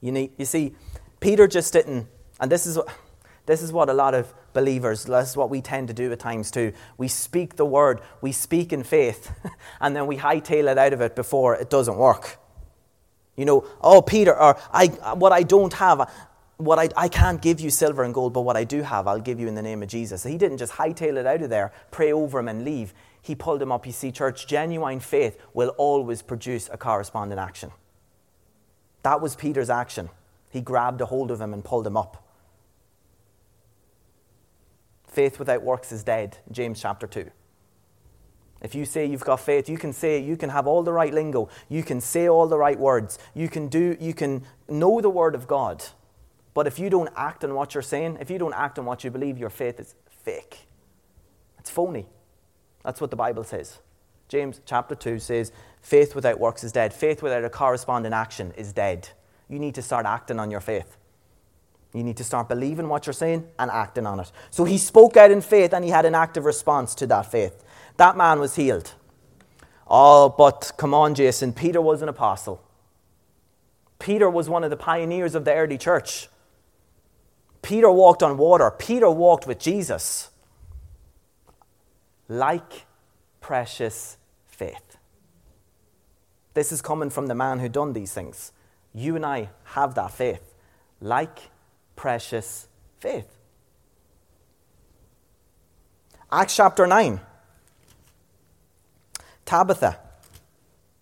You, 0.01 0.11
need, 0.11 0.31
you 0.37 0.45
see, 0.45 0.75
Peter 1.19 1.47
just 1.47 1.73
didn't, 1.73 2.07
and 2.39 2.51
this 2.51 2.65
is, 2.65 2.77
this 3.45 3.61
is 3.61 3.73
what 3.73 3.89
a 3.89 3.93
lot 3.93 4.13
of 4.13 4.33
believers, 4.53 5.05
this 5.05 5.31
is 5.31 5.37
what 5.37 5.49
we 5.49 5.61
tend 5.61 5.87
to 5.89 5.93
do 5.93 6.11
at 6.11 6.19
times 6.19 6.51
too. 6.51 6.73
We 6.97 7.07
speak 7.07 7.55
the 7.55 7.65
word, 7.65 8.01
we 8.21 8.31
speak 8.31 8.71
in 8.71 8.83
faith, 8.83 9.31
and 9.81 9.95
then 9.95 10.07
we 10.07 10.17
hightail 10.17 10.71
it 10.71 10.77
out 10.77 10.93
of 10.93 11.01
it 11.01 11.15
before 11.15 11.55
it 11.55 11.69
doesn't 11.69 11.97
work. 11.97 12.37
You 13.39 13.45
know, 13.45 13.65
oh, 13.79 14.01
Peter, 14.01 14.37
or 14.37 14.57
I, 14.73 14.87
what 15.15 15.31
I 15.31 15.43
don't 15.43 15.71
have, 15.75 16.11
what 16.57 16.77
I, 16.77 16.89
I 16.97 17.07
can't 17.07 17.41
give 17.41 17.61
you 17.61 17.69
silver 17.69 18.03
and 18.03 18.13
gold, 18.13 18.33
but 18.33 18.41
what 18.41 18.57
I 18.57 18.65
do 18.65 18.81
have, 18.81 19.07
I'll 19.07 19.21
give 19.21 19.39
you 19.39 19.47
in 19.47 19.55
the 19.55 19.61
name 19.61 19.81
of 19.81 19.87
Jesus. 19.87 20.23
He 20.23 20.37
didn't 20.37 20.57
just 20.57 20.73
hightail 20.73 21.15
it 21.15 21.25
out 21.25 21.41
of 21.41 21.49
there, 21.49 21.71
pray 21.89 22.11
over 22.11 22.39
him, 22.39 22.49
and 22.49 22.65
leave. 22.65 22.93
He 23.21 23.35
pulled 23.35 23.61
him 23.61 23.71
up. 23.71 23.85
You 23.85 23.93
see, 23.93 24.11
church, 24.11 24.45
genuine 24.45 24.99
faith 24.99 25.41
will 25.53 25.69
always 25.77 26.21
produce 26.21 26.69
a 26.69 26.77
corresponding 26.77 27.39
action. 27.39 27.71
That 29.03 29.21
was 29.21 29.37
Peter's 29.37 29.69
action. 29.69 30.09
He 30.49 30.59
grabbed 30.59 30.99
a 30.99 31.05
hold 31.05 31.31
of 31.31 31.39
him 31.39 31.53
and 31.53 31.63
pulled 31.63 31.87
him 31.87 31.95
up. 31.95 32.21
Faith 35.07 35.39
without 35.39 35.63
works 35.63 35.93
is 35.93 36.03
dead, 36.03 36.39
James 36.51 36.81
chapter 36.81 37.07
2. 37.07 37.31
If 38.61 38.75
you 38.75 38.85
say 38.85 39.05
you've 39.05 39.23
got 39.23 39.39
faith, 39.39 39.69
you 39.69 39.77
can 39.77 39.93
say, 39.93 40.19
you 40.19 40.35
can 40.35 40.49
have 40.49 40.67
all 40.67 40.83
the 40.83 40.91
right 40.91 41.13
lingo, 41.13 41.49
you 41.69 41.83
can 41.83 42.01
say 42.01 42.27
all 42.27 42.47
the 42.47 42.57
right 42.57 42.77
words, 42.77 43.17
you 43.33 43.47
can 43.47 43.67
do, 43.67 43.95
you 43.99 44.13
can 44.13 44.43
know 44.67 44.99
the 44.99 45.09
word 45.09 45.33
of 45.33 45.47
God. 45.47 45.83
But 46.53 46.67
if 46.67 46.77
you 46.77 46.89
don't 46.89 47.09
act 47.15 47.43
on 47.43 47.53
what 47.53 47.73
you're 47.73 47.81
saying, 47.81 48.17
if 48.19 48.29
you 48.29 48.37
don't 48.37 48.53
act 48.53 48.77
on 48.77 48.85
what 48.85 49.03
you 49.03 49.11
believe, 49.11 49.37
your 49.37 49.49
faith 49.49 49.79
is 49.79 49.95
fake. 50.09 50.65
It's 51.57 51.69
phony. 51.69 52.07
That's 52.83 52.99
what 52.99 53.11
the 53.11 53.15
Bible 53.15 53.43
says. 53.43 53.79
James 54.27 54.59
chapter 54.65 54.93
2 54.93 55.19
says, 55.19 55.51
faith 55.81 56.15
without 56.15 56.39
works 56.39 56.63
is 56.63 56.71
dead. 56.71 56.93
Faith 56.93 57.23
without 57.23 57.45
a 57.45 57.49
corresponding 57.49 58.13
action 58.13 58.53
is 58.57 58.73
dead. 58.73 59.09
You 59.47 59.57
need 59.57 59.75
to 59.75 59.81
start 59.81 60.05
acting 60.05 60.39
on 60.39 60.51
your 60.51 60.59
faith. 60.59 60.97
You 61.93 62.03
need 62.03 62.17
to 62.17 62.23
start 62.23 62.47
believing 62.47 62.87
what 62.87 63.07
you're 63.07 63.13
saying 63.13 63.47
and 63.57 63.71
acting 63.71 64.05
on 64.05 64.19
it. 64.19 64.31
So 64.51 64.63
he 64.63 64.77
spoke 64.77 65.17
out 65.17 65.31
in 65.31 65.41
faith 65.41 65.73
and 65.73 65.83
he 65.83 65.89
had 65.89 66.05
an 66.05 66.13
active 66.13 66.45
response 66.45 66.93
to 66.95 67.07
that 67.07 67.31
faith. 67.31 67.63
That 67.99 68.15
man 68.15 68.39
was 68.39 68.55
healed. 68.55 68.93
Oh, 69.85 70.29
but 70.29 70.71
come 70.77 70.93
on, 70.93 71.15
Jason, 71.15 71.51
Peter 71.51 71.81
was 71.81 72.01
an 72.01 72.07
apostle. 72.07 72.63
Peter 73.99 74.29
was 74.29 74.47
one 74.47 74.63
of 74.63 74.69
the 74.69 74.77
pioneers 74.77 75.35
of 75.35 75.43
the 75.43 75.53
early 75.53 75.77
church. 75.77 76.29
Peter 77.61 77.91
walked 77.91 78.23
on 78.23 78.37
water. 78.37 78.71
Peter 78.71 79.09
walked 79.09 79.45
with 79.45 79.59
Jesus. 79.59 80.29
Like 82.29 82.85
precious 83.41 84.15
faith. 84.47 84.95
This 86.53 86.71
is 86.71 86.81
coming 86.81 87.09
from 87.09 87.27
the 87.27 87.35
man 87.35 87.59
who 87.59 87.67
done 87.67 87.91
these 87.91 88.13
things. 88.13 88.53
You 88.93 89.17
and 89.17 89.25
I 89.25 89.49
have 89.75 89.95
that 89.95 90.11
faith. 90.11 90.53
Like 91.01 91.49
precious 91.97 92.69
faith. 93.01 93.27
Acts 96.31 96.55
chapter 96.55 96.87
9. 96.87 97.19
Tabitha, 99.49 99.97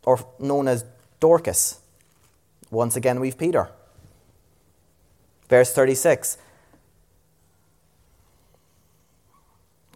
or 0.05 0.25
known 0.39 0.69
as 0.69 0.85
Dorcas. 1.19 1.81
Once 2.71 2.95
again, 2.95 3.19
we've 3.19 3.37
Peter. 3.37 3.67
Verse 5.49 5.73
36. 5.73 6.37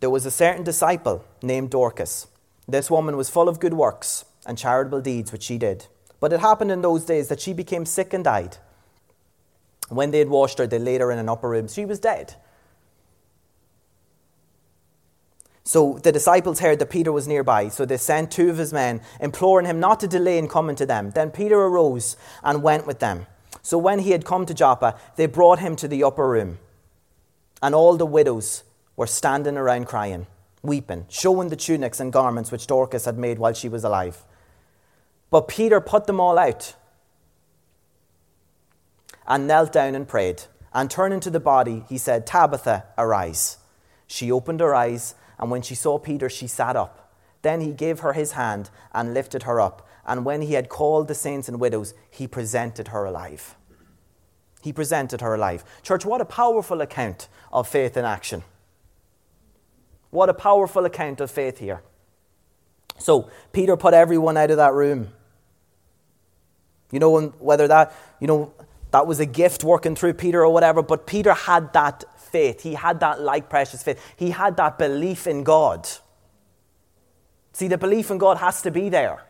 There 0.02 0.10
was 0.10 0.26
a 0.26 0.32
certain 0.32 0.66
disciple 0.66 1.24
named 1.42 1.70
Dorcas. 1.70 2.28
This 2.68 2.92
woman 2.92 3.16
was 3.16 3.30
full 3.30 3.48
of 3.48 3.62
good 3.62 3.74
works 3.74 4.26
and 4.46 4.58
charitable 4.58 5.00
deeds 5.00 5.32
which 5.32 5.44
she 5.44 5.58
did. 5.58 5.88
But 6.20 6.34
it 6.34 6.42
happened 6.42 6.72
in 6.72 6.82
those 6.82 7.06
days 7.06 7.30
that 7.30 7.40
she 7.40 7.54
became 7.54 7.86
sick 7.86 8.12
and 8.12 8.26
died. 8.26 8.58
When 9.88 10.12
they 10.12 10.20
had 10.20 10.28
washed 10.28 10.58
her, 10.58 10.68
they 10.68 10.78
laid 10.78 11.00
her 11.00 11.10
in 11.10 11.20
an 11.20 11.30
upper 11.30 11.48
room. 11.48 11.70
She 11.70 11.86
was 11.86 12.02
dead. 12.02 12.36
So 15.64 16.00
the 16.02 16.12
disciples 16.12 16.60
heard 16.60 16.80
that 16.80 16.90
Peter 16.90 17.12
was 17.12 17.28
nearby, 17.28 17.68
so 17.70 17.86
they 17.86 17.98
sent 17.98 18.32
two 18.32 18.50
of 18.50 18.58
his 18.58 18.74
men, 18.74 19.02
imploring 19.20 19.68
him 19.68 19.80
not 19.80 20.00
to 20.00 20.08
delay 20.08 20.38
in 20.38 20.48
coming 20.48 20.76
to 20.78 20.86
them. 20.86 21.12
Then 21.12 21.30
Peter 21.30 21.60
arose 21.60 22.18
and 22.44 22.64
went 22.64 22.88
with 22.88 23.00
them. 23.00 23.28
So 23.62 23.78
when 23.78 24.00
he 24.00 24.12
had 24.12 24.26
come 24.26 24.46
to 24.48 24.54
Joppa, 24.54 25.00
they 25.18 25.28
brought 25.28 25.60
him 25.60 25.76
to 25.78 25.88
the 25.88 26.04
upper 26.04 26.28
room. 26.28 26.58
And 27.62 27.76
all 27.76 27.96
the 27.96 28.08
widows 28.08 28.64
were 28.96 29.08
standing 29.08 29.56
around 29.56 29.86
crying, 29.86 30.26
weeping, 30.64 31.06
showing 31.10 31.50
the 31.50 31.56
tunics 31.56 32.00
and 32.00 32.12
garments 32.12 32.52
which 32.52 32.66
Dorcas 32.66 33.06
had 33.06 33.20
made 33.20 33.38
while 33.38 33.54
she 33.54 33.70
was 33.70 33.84
alive. 33.84 34.24
But 35.30 35.48
Peter 35.48 35.80
put 35.80 36.08
them 36.08 36.20
all 36.20 36.40
out 36.40 36.76
and 39.28 39.48
knelt 39.48 39.72
down 39.72 39.94
and 39.94 40.08
prayed. 40.08 40.44
And 40.74 40.90
turning 40.90 41.20
to 41.22 41.30
the 41.30 41.40
body, 41.40 41.84
he 41.88 41.98
said, 41.98 42.26
Tabitha, 42.26 42.86
arise. 42.98 43.58
She 44.08 44.32
opened 44.32 44.60
her 44.60 44.74
eyes, 44.74 45.16
and 45.42 45.50
when 45.50 45.64
she 45.64 45.76
saw 45.76 45.98
Peter, 45.98 46.30
she 46.30 46.48
sat 46.48 46.76
up. 46.76 47.12
Then 47.42 47.62
he 47.62 47.72
gave 47.72 48.02
her 48.02 48.14
his 48.14 48.34
hand 48.34 48.70
and 48.94 49.14
lifted 49.14 49.44
her 49.44 49.60
up. 49.60 49.88
And 50.06 50.24
when 50.24 50.44
he 50.44 50.54
had 50.54 50.70
called 50.70 51.08
the 51.08 51.16
saints 51.16 51.48
and 51.50 51.60
widows, 51.60 51.96
he 52.10 52.28
presented 52.28 52.90
her 52.90 53.06
alive. 53.06 53.56
He 54.62 54.72
presented 54.72 55.22
her 55.22 55.34
alive. 55.34 55.64
Church, 55.82 56.06
what 56.06 56.22
a 56.22 56.26
powerful 56.26 56.82
account 56.82 57.28
of 57.52 57.68
faith 57.68 57.98
in 57.98 58.06
action. 58.06 58.44
What 60.12 60.30
a 60.30 60.34
powerful 60.36 60.86
account 60.86 61.20
of 61.20 61.32
faith 61.32 61.58
here. 61.58 61.82
So, 63.00 63.32
Peter 63.52 63.76
put 63.76 63.96
everyone 63.96 64.38
out 64.38 64.52
of 64.52 64.58
that 64.58 64.74
room. 64.74 65.08
You 66.92 67.00
know, 67.00 67.20
whether 67.40 67.68
that, 67.68 67.94
you 68.20 68.28
know, 68.28 68.54
that 68.92 69.08
was 69.08 69.20
a 69.20 69.26
gift 69.26 69.64
working 69.64 69.96
through 69.96 70.14
Peter 70.14 70.46
or 70.46 70.54
whatever, 70.54 70.84
but 70.84 71.08
Peter 71.08 71.34
had 71.34 71.74
that 71.74 72.04
faith. 72.32 72.62
He 72.62 72.74
had 72.74 73.00
that 73.02 73.22
like 73.22 73.50
precious 73.50 73.84
faith. 73.84 74.02
He 74.16 74.32
had 74.32 74.58
that 74.58 74.78
belief 74.78 75.28
in 75.28 75.44
God. 75.44 75.88
See, 77.54 77.68
the 77.68 77.78
belief 77.78 78.10
in 78.10 78.18
God 78.18 78.38
has 78.38 78.62
to 78.62 78.72
be 78.72 78.90
there. 78.90 79.26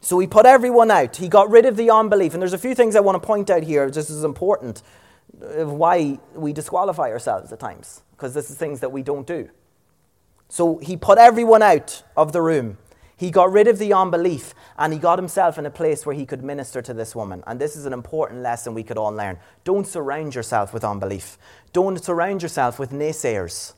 So 0.00 0.18
he 0.18 0.26
put 0.26 0.46
everyone 0.46 0.90
out. 0.90 1.16
He 1.16 1.28
got 1.28 1.50
rid 1.50 1.64
of 1.64 1.76
the 1.76 1.90
unbelief. 1.90 2.32
And 2.34 2.42
there's 2.42 2.52
a 2.52 2.58
few 2.58 2.74
things 2.74 2.96
I 2.96 3.00
want 3.00 3.22
to 3.22 3.26
point 3.26 3.50
out 3.50 3.62
here, 3.62 3.88
just 3.88 4.10
as 4.10 4.24
important, 4.24 4.82
of 5.40 5.72
why 5.72 6.18
we 6.34 6.52
disqualify 6.52 7.10
ourselves 7.10 7.52
at 7.52 7.60
times, 7.60 8.02
because 8.12 8.34
this 8.34 8.50
is 8.50 8.56
things 8.56 8.80
that 8.80 8.90
we 8.90 9.02
don't 9.02 9.26
do. 9.26 9.48
So 10.48 10.78
he 10.78 10.96
put 10.96 11.18
everyone 11.18 11.62
out 11.62 12.02
of 12.16 12.32
the 12.32 12.42
room. 12.42 12.78
He 13.22 13.30
got 13.30 13.52
rid 13.52 13.68
of 13.68 13.78
the 13.78 13.92
unbelief 13.92 14.52
and 14.76 14.92
he 14.92 14.98
got 14.98 15.16
himself 15.16 15.56
in 15.56 15.64
a 15.64 15.70
place 15.70 16.04
where 16.04 16.12
he 16.12 16.26
could 16.26 16.42
minister 16.42 16.82
to 16.82 16.92
this 16.92 17.14
woman. 17.14 17.44
And 17.46 17.60
this 17.60 17.76
is 17.76 17.86
an 17.86 17.92
important 17.92 18.42
lesson 18.42 18.74
we 18.74 18.82
could 18.82 18.98
all 18.98 19.12
learn. 19.12 19.38
Don't 19.62 19.86
surround 19.86 20.34
yourself 20.34 20.74
with 20.74 20.82
unbelief, 20.82 21.38
don't 21.72 22.02
surround 22.02 22.42
yourself 22.42 22.80
with 22.80 22.90
naysayers. 22.90 23.74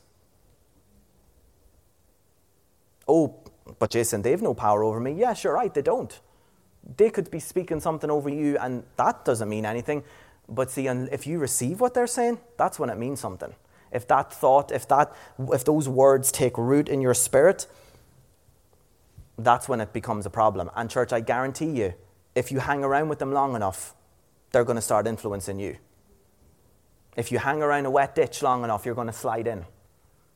Oh, 3.07 3.35
but 3.77 3.91
Jason, 3.91 4.23
they've 4.23 4.41
no 4.41 4.55
power 4.55 4.83
over 4.83 4.99
me. 4.99 5.11
Yes, 5.11 5.43
you're 5.43 5.53
right, 5.53 5.71
they 5.71 5.83
don't. 5.83 6.19
They 6.97 7.11
could 7.11 7.29
be 7.29 7.39
speaking 7.39 7.79
something 7.79 8.09
over 8.09 8.29
you, 8.29 8.57
and 8.57 8.83
that 8.97 9.25
doesn't 9.25 9.47
mean 9.47 9.67
anything. 9.67 10.03
But 10.49 10.71
see, 10.71 10.87
if 10.87 11.27
you 11.27 11.37
receive 11.37 11.81
what 11.81 11.93
they're 11.93 12.07
saying, 12.07 12.39
that's 12.57 12.79
when 12.79 12.89
it 12.89 12.97
means 12.97 13.19
something. 13.19 13.53
If 13.91 14.07
that 14.07 14.33
thought, 14.33 14.71
if, 14.71 14.87
that, 14.87 15.15
if 15.53 15.63
those 15.65 15.87
words 15.87 16.31
take 16.31 16.57
root 16.57 16.89
in 16.89 16.99
your 16.99 17.13
spirit, 17.13 17.67
that's 19.37 19.67
when 19.67 19.81
it 19.81 19.93
becomes 19.93 20.25
a 20.25 20.29
problem. 20.29 20.69
And, 20.75 20.89
church, 20.89 21.11
I 21.13 21.19
guarantee 21.19 21.71
you, 21.71 21.93
if 22.35 22.51
you 22.51 22.59
hang 22.59 22.83
around 22.83 23.09
with 23.09 23.19
them 23.19 23.31
long 23.31 23.55
enough, 23.55 23.95
they're 24.51 24.63
going 24.63 24.77
to 24.77 24.81
start 24.81 25.07
influencing 25.07 25.59
you. 25.59 25.77
If 27.15 27.31
you 27.31 27.39
hang 27.39 27.61
around 27.61 27.85
a 27.85 27.91
wet 27.91 28.15
ditch 28.15 28.41
long 28.41 28.63
enough, 28.63 28.85
you're 28.85 28.95
going 28.95 29.07
to 29.07 29.13
slide 29.13 29.47
in. 29.47 29.65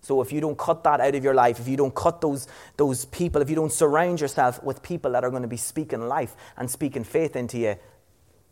So 0.02 0.22
if 0.22 0.32
you 0.32 0.40
don't 0.40 0.58
cut 0.58 0.84
that 0.86 1.02
out 1.02 1.16
of 1.16 1.24
your 1.24 1.34
life, 1.34 1.60
if 1.60 1.68
you 1.68 1.76
don't 1.76 1.94
cut 1.94 2.22
those, 2.22 2.48
those 2.78 3.06
people, 3.06 3.42
if 3.42 3.50
you 3.50 3.56
don't 3.56 3.72
surround 3.72 4.22
yourself 4.22 4.64
with 4.64 4.82
people 4.82 5.12
that 5.12 5.24
are 5.24 5.30
going 5.30 5.42
to 5.42 5.48
be 5.48 5.58
speaking 5.58 6.08
life 6.08 6.36
and 6.58 6.72
speaking 6.72 7.04
faith 7.04 7.36
into 7.36 7.58
you, 7.58 7.76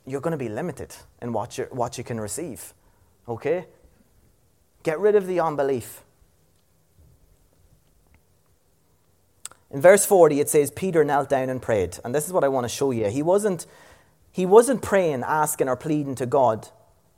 you're 0.06 0.22
going 0.22 0.32
to 0.32 0.38
be 0.38 0.50
limited 0.50 0.96
in 1.22 1.32
what, 1.32 1.58
you 1.58 1.68
what 1.72 1.98
you 1.98 2.04
can 2.04 2.20
receive. 2.20 2.74
Okay? 3.28 3.66
Get 4.84 5.00
rid 5.00 5.16
of 5.16 5.28
the 5.28 5.40
unbelief. 5.40 6.04
In 9.70 9.82
verse 9.82 10.06
40, 10.06 10.40
it 10.40 10.50
says, 10.50 10.72
Peter 10.72 11.04
knelt 11.04 11.30
down 11.30 11.50
and 11.50 11.62
prayed. 11.62 12.00
And 12.04 12.16
this 12.16 12.26
is 12.26 12.34
what 12.34 12.44
I 12.44 12.48
want 12.48 12.66
to 12.66 12.70
show 12.70 12.92
you. 12.92 13.10
He 13.10 13.22
wasn't, 13.22 13.66
he 14.32 14.46
wasn't 14.46 14.82
praying, 14.82 15.24
asking, 15.26 15.68
or 15.68 15.76
pleading 15.76 16.16
to 16.16 16.26
God 16.26 16.70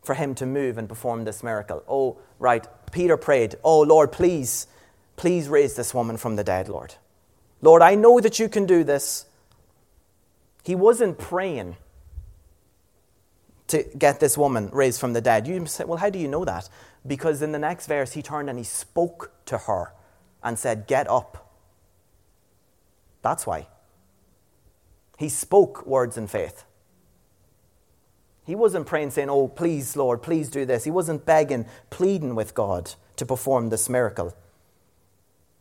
for 0.02 0.16
him 0.16 0.34
to 0.36 0.46
move 0.46 0.78
and 0.78 0.90
perform 0.90 1.26
this 1.26 1.44
miracle. 1.44 1.84
Oh, 1.88 2.18
right. 2.40 2.66
Peter 2.92 3.18
prayed, 3.18 3.56
Oh, 3.64 3.82
Lord, 3.82 4.12
please, 4.12 4.68
please 5.16 5.48
raise 5.48 5.76
this 5.76 5.94
woman 5.94 6.18
from 6.18 6.36
the 6.36 6.44
dead, 6.44 6.70
Lord. 6.70 6.96
Lord, 7.62 7.82
I 7.82 7.96
know 7.96 8.20
that 8.20 8.40
you 8.40 8.50
can 8.50 8.66
do 8.66 8.84
this. 8.84 9.26
He 10.64 10.76
wasn't 10.76 11.18
praying 11.20 11.76
to 13.68 13.84
get 13.98 14.20
this 14.20 14.38
woman 14.38 14.70
raised 14.74 15.00
from 15.00 15.14
the 15.14 15.22
dead. 15.22 15.48
You 15.48 15.66
say, 15.68 15.84
Well, 15.84 15.98
how 15.98 16.10
do 16.10 16.18
you 16.18 16.28
know 16.28 16.46
that? 16.46 16.70
Because 17.06 17.42
in 17.42 17.52
the 17.52 17.60
next 17.60 17.88
verse, 17.88 18.14
he 18.14 18.22
turned 18.22 18.50
and 18.50 18.58
he 18.58 18.64
spoke 18.64 19.32
to 19.46 19.58
her 19.60 19.94
and 20.44 20.58
said, 20.58 20.88
Get 20.88 21.08
up. 21.10 21.49
That's 23.22 23.46
why. 23.46 23.68
He 25.18 25.30
spoke 25.30 25.86
words 25.86 26.18
in 26.18 26.28
faith. 26.28 26.64
He 28.46 28.56
wasn't 28.56 28.88
praying, 28.88 29.12
saying, 29.12 29.30
Oh, 29.30 29.48
please, 29.48 29.96
Lord, 29.96 30.24
please 30.24 30.50
do 30.50 30.66
this. 30.66 30.84
He 30.84 30.92
wasn't 30.92 31.26
begging, 31.26 31.66
pleading 31.90 32.36
with 32.36 32.56
God 32.56 32.94
to 33.18 33.26
perform 33.26 33.70
this 33.70 33.90
miracle. 33.90 34.36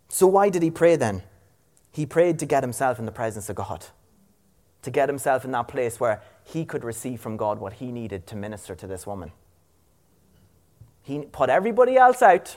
So, 0.08 0.26
why 0.26 0.48
did 0.48 0.62
he 0.62 0.70
pray 0.70 0.96
then? 0.96 1.22
He 1.92 2.06
prayed 2.06 2.38
to 2.38 2.46
get 2.46 2.62
himself 2.62 2.98
in 2.98 3.04
the 3.04 3.12
presence 3.12 3.50
of 3.50 3.56
God, 3.56 3.86
to 4.82 4.90
get 4.90 5.08
himself 5.08 5.44
in 5.44 5.50
that 5.50 5.68
place 5.68 6.00
where 6.00 6.22
he 6.44 6.64
could 6.64 6.84
receive 6.84 7.20
from 7.20 7.36
God 7.36 7.58
what 7.58 7.74
he 7.74 7.92
needed 7.92 8.26
to 8.28 8.36
minister 8.36 8.74
to 8.76 8.86
this 8.86 9.06
woman. 9.06 9.32
He 11.02 11.20
put 11.20 11.50
everybody 11.50 11.96
else 11.96 12.22
out, 12.22 12.56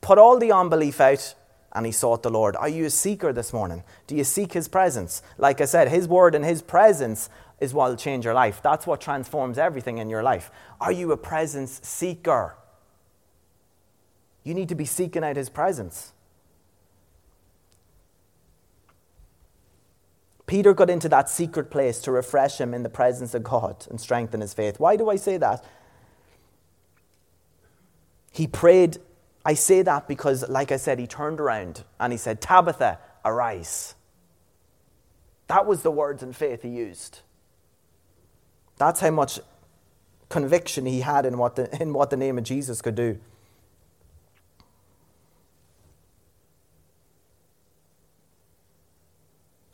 put 0.00 0.18
all 0.18 0.38
the 0.38 0.52
unbelief 0.52 1.00
out, 1.00 1.34
and 1.72 1.86
he 1.86 1.92
sought 1.92 2.22
the 2.22 2.30
Lord. 2.30 2.54
Are 2.56 2.68
you 2.68 2.84
a 2.84 2.90
seeker 2.90 3.32
this 3.32 3.52
morning? 3.52 3.82
Do 4.06 4.14
you 4.14 4.24
seek 4.24 4.52
his 4.52 4.68
presence? 4.68 5.22
Like 5.38 5.60
I 5.60 5.64
said, 5.64 5.88
his 5.88 6.06
word 6.06 6.34
and 6.34 6.44
his 6.44 6.62
presence 6.62 7.30
is 7.60 7.72
what 7.72 7.90
will 7.90 7.96
change 7.96 8.24
your 8.24 8.34
life. 8.34 8.60
That's 8.62 8.86
what 8.86 9.00
transforms 9.00 9.56
everything 9.56 9.98
in 9.98 10.10
your 10.10 10.22
life. 10.22 10.50
Are 10.80 10.92
you 10.92 11.12
a 11.12 11.16
presence 11.16 11.80
seeker? 11.82 12.56
You 14.44 14.54
need 14.54 14.68
to 14.68 14.74
be 14.74 14.84
seeking 14.84 15.24
out 15.24 15.36
his 15.36 15.48
presence. 15.48 16.12
Peter 20.46 20.74
got 20.74 20.90
into 20.90 21.08
that 21.08 21.30
secret 21.30 21.70
place 21.70 22.00
to 22.00 22.12
refresh 22.12 22.60
him 22.60 22.74
in 22.74 22.82
the 22.82 22.90
presence 22.90 23.32
of 23.32 23.42
God 23.42 23.86
and 23.88 23.98
strengthen 23.98 24.42
his 24.42 24.52
faith. 24.52 24.78
Why 24.78 24.96
do 24.96 25.08
I 25.08 25.16
say 25.16 25.38
that? 25.38 25.64
He 28.32 28.46
prayed 28.46 28.98
I 29.44 29.54
say 29.54 29.82
that 29.82 30.06
because, 30.06 30.48
like 30.48 30.70
I 30.70 30.76
said, 30.76 30.98
he 30.98 31.06
turned 31.06 31.40
around 31.40 31.84
and 31.98 32.12
he 32.12 32.16
said, 32.16 32.40
Tabitha, 32.40 32.98
arise. 33.24 33.94
That 35.48 35.66
was 35.66 35.82
the 35.82 35.90
words 35.90 36.22
and 36.22 36.34
faith 36.34 36.62
he 36.62 36.68
used. 36.68 37.20
That's 38.78 39.00
how 39.00 39.10
much 39.10 39.40
conviction 40.28 40.86
he 40.86 41.00
had 41.00 41.26
in 41.26 41.38
what 41.38 41.56
the, 41.56 41.82
in 41.82 41.92
what 41.92 42.10
the 42.10 42.16
name 42.16 42.38
of 42.38 42.44
Jesus 42.44 42.80
could 42.80 42.94
do. 42.94 43.18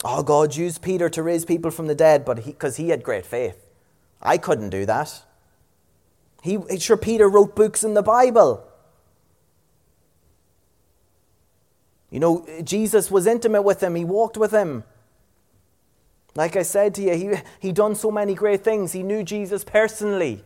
Oh, 0.04 0.22
God 0.22 0.56
used 0.56 0.80
Peter 0.80 1.08
to 1.10 1.22
raise 1.22 1.44
people 1.44 1.70
from 1.70 1.86
the 1.86 1.94
dead, 1.94 2.24
but 2.24 2.44
because 2.44 2.76
he, 2.76 2.84
he 2.84 2.90
had 2.90 3.02
great 3.02 3.26
faith. 3.26 3.56
I 4.22 4.38
couldn't 4.38 4.70
do 4.70 4.86
that. 4.86 5.22
He, 6.42 6.58
sure, 6.78 6.96
Peter 6.96 7.28
wrote 7.28 7.56
books 7.56 7.82
in 7.82 7.94
the 7.94 8.02
Bible. 8.02 8.67
You 12.10 12.20
know, 12.20 12.46
Jesus 12.64 13.10
was 13.10 13.26
intimate 13.26 13.62
with 13.62 13.82
him, 13.82 13.94
he 13.94 14.04
walked 14.04 14.36
with 14.36 14.50
him. 14.50 14.84
Like 16.34 16.56
I 16.56 16.62
said 16.62 16.94
to 16.94 17.02
you, 17.02 17.14
he, 17.14 17.42
he 17.58 17.72
done 17.72 17.94
so 17.94 18.10
many 18.10 18.34
great 18.34 18.62
things. 18.62 18.92
He 18.92 19.02
knew 19.02 19.24
Jesus 19.24 19.64
personally. 19.64 20.44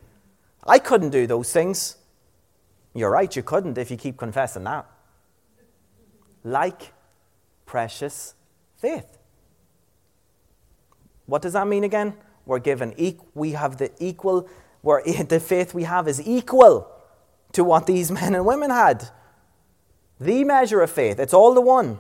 I 0.65 0.79
couldn't 0.79 1.11
do 1.11 1.27
those 1.27 1.53
things. 1.53 1.97
You're 2.95 3.11
right, 3.11 3.35
you 3.35 3.43
couldn't 3.43 3.79
if 3.79 3.91
you 3.91 3.97
keep 3.97 4.17
confessing 4.17 4.65
that. 4.65 4.87
Like 6.45 6.93
precious 7.67 8.35
faith. 8.79 9.19
What 11.27 11.43
does 11.43 11.53
that 11.55 11.67
mean 11.67 11.85
again? 11.85 12.15
We're 12.45 12.59
given, 12.59 12.95
we 13.35 13.53
have 13.53 13.77
the 13.77 13.93
equal, 13.99 14.49
where 14.81 15.03
the 15.29 15.41
faith 15.41 15.75
we 15.75 15.85
have 15.85 16.09
is 16.09 16.27
equal 16.27 16.91
to 17.53 17.65
what 17.65 17.87
these 17.87 18.11
men 18.11 18.35
and 18.35 18.45
women 18.45 18.71
had. 18.71 19.09
The 20.21 20.45
measure 20.45 20.81
of 20.81 20.91
faith. 20.91 21.19
It's 21.19 21.35
all 21.35 21.55
the 21.55 21.61
one. 21.61 21.99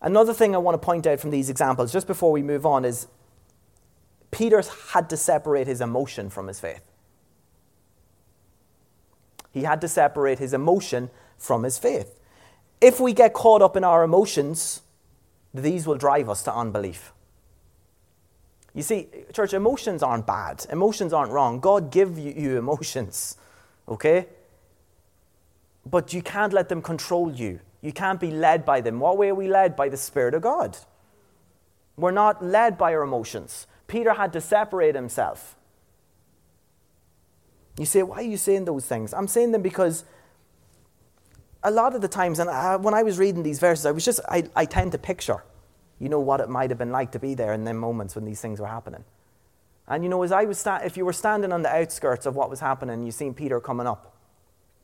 Another 0.00 0.34
thing 0.34 0.54
I 0.54 0.58
want 0.58 0.80
to 0.80 0.84
point 0.84 1.06
out 1.06 1.20
from 1.20 1.30
these 1.30 1.50
examples, 1.50 1.92
just 1.92 2.06
before 2.06 2.30
we 2.30 2.42
move 2.42 2.66
on, 2.66 2.84
is 2.84 3.08
Peter 4.30 4.62
had 4.92 5.08
to 5.10 5.16
separate 5.16 5.66
his 5.66 5.80
emotion 5.80 6.30
from 6.30 6.46
his 6.46 6.60
faith. 6.60 6.82
He 9.50 9.62
had 9.62 9.80
to 9.80 9.88
separate 9.88 10.38
his 10.38 10.52
emotion 10.52 11.10
from 11.38 11.62
his 11.62 11.78
faith. 11.78 12.20
If 12.80 13.00
we 13.00 13.14
get 13.14 13.32
caught 13.32 13.62
up 13.62 13.76
in 13.76 13.84
our 13.84 14.04
emotions, 14.04 14.82
these 15.54 15.86
will 15.86 15.96
drive 15.96 16.28
us 16.28 16.42
to 16.42 16.54
unbelief. 16.54 17.12
You 18.74 18.82
see, 18.82 19.08
church, 19.32 19.54
emotions 19.54 20.02
aren't 20.02 20.26
bad. 20.26 20.66
Emotions 20.70 21.14
aren't 21.14 21.32
wrong. 21.32 21.60
God 21.60 21.90
give 21.90 22.18
you 22.18 22.58
emotions 22.58 23.36
okay? 23.88 24.26
But 25.84 26.12
you 26.12 26.22
can't 26.22 26.52
let 26.52 26.68
them 26.68 26.82
control 26.82 27.32
you. 27.32 27.60
You 27.80 27.92
can't 27.92 28.18
be 28.18 28.30
led 28.30 28.64
by 28.64 28.80
them. 28.80 28.98
What 28.98 29.16
way 29.18 29.28
are 29.28 29.34
we 29.34 29.48
led? 29.48 29.76
By 29.76 29.88
the 29.88 29.96
Spirit 29.96 30.34
of 30.34 30.42
God. 30.42 30.76
We're 31.96 32.10
not 32.10 32.44
led 32.44 32.76
by 32.76 32.94
our 32.94 33.02
emotions 33.02 33.66
Peter 33.86 34.14
had 34.14 34.32
to 34.32 34.40
separate 34.40 34.94
himself. 34.94 35.56
You 37.78 37.86
say, 37.86 38.02
why 38.02 38.16
are 38.16 38.22
you 38.22 38.36
saying 38.36 38.64
those 38.64 38.86
things? 38.86 39.12
I'm 39.12 39.28
saying 39.28 39.52
them 39.52 39.62
because 39.62 40.04
a 41.62 41.70
lot 41.70 41.94
of 41.94 42.00
the 42.00 42.08
times, 42.08 42.38
and 42.38 42.48
I, 42.48 42.76
when 42.76 42.94
I 42.94 43.02
was 43.02 43.18
reading 43.18 43.42
these 43.42 43.58
verses, 43.58 43.86
I 43.86 43.90
was 43.90 44.04
just, 44.04 44.20
I, 44.28 44.44
I 44.54 44.64
tend 44.64 44.92
to 44.92 44.98
picture, 44.98 45.44
you 45.98 46.08
know, 46.08 46.20
what 46.20 46.40
it 46.40 46.48
might 46.48 46.70
have 46.70 46.78
been 46.78 46.90
like 46.90 47.12
to 47.12 47.18
be 47.18 47.34
there 47.34 47.52
in 47.52 47.64
them 47.64 47.76
moments 47.76 48.14
when 48.14 48.24
these 48.24 48.40
things 48.40 48.60
were 48.60 48.66
happening. 48.66 49.04
And 49.88 50.02
you 50.02 50.08
know, 50.08 50.22
as 50.22 50.32
I 50.32 50.44
was, 50.44 50.58
sta- 50.58 50.80
if 50.84 50.96
you 50.96 51.04
were 51.04 51.12
standing 51.12 51.52
on 51.52 51.62
the 51.62 51.68
outskirts 51.68 52.26
of 52.26 52.34
what 52.34 52.50
was 52.50 52.60
happening, 52.60 53.04
you 53.04 53.12
seen 53.12 53.34
Peter 53.34 53.60
coming 53.60 53.86
up. 53.86 54.12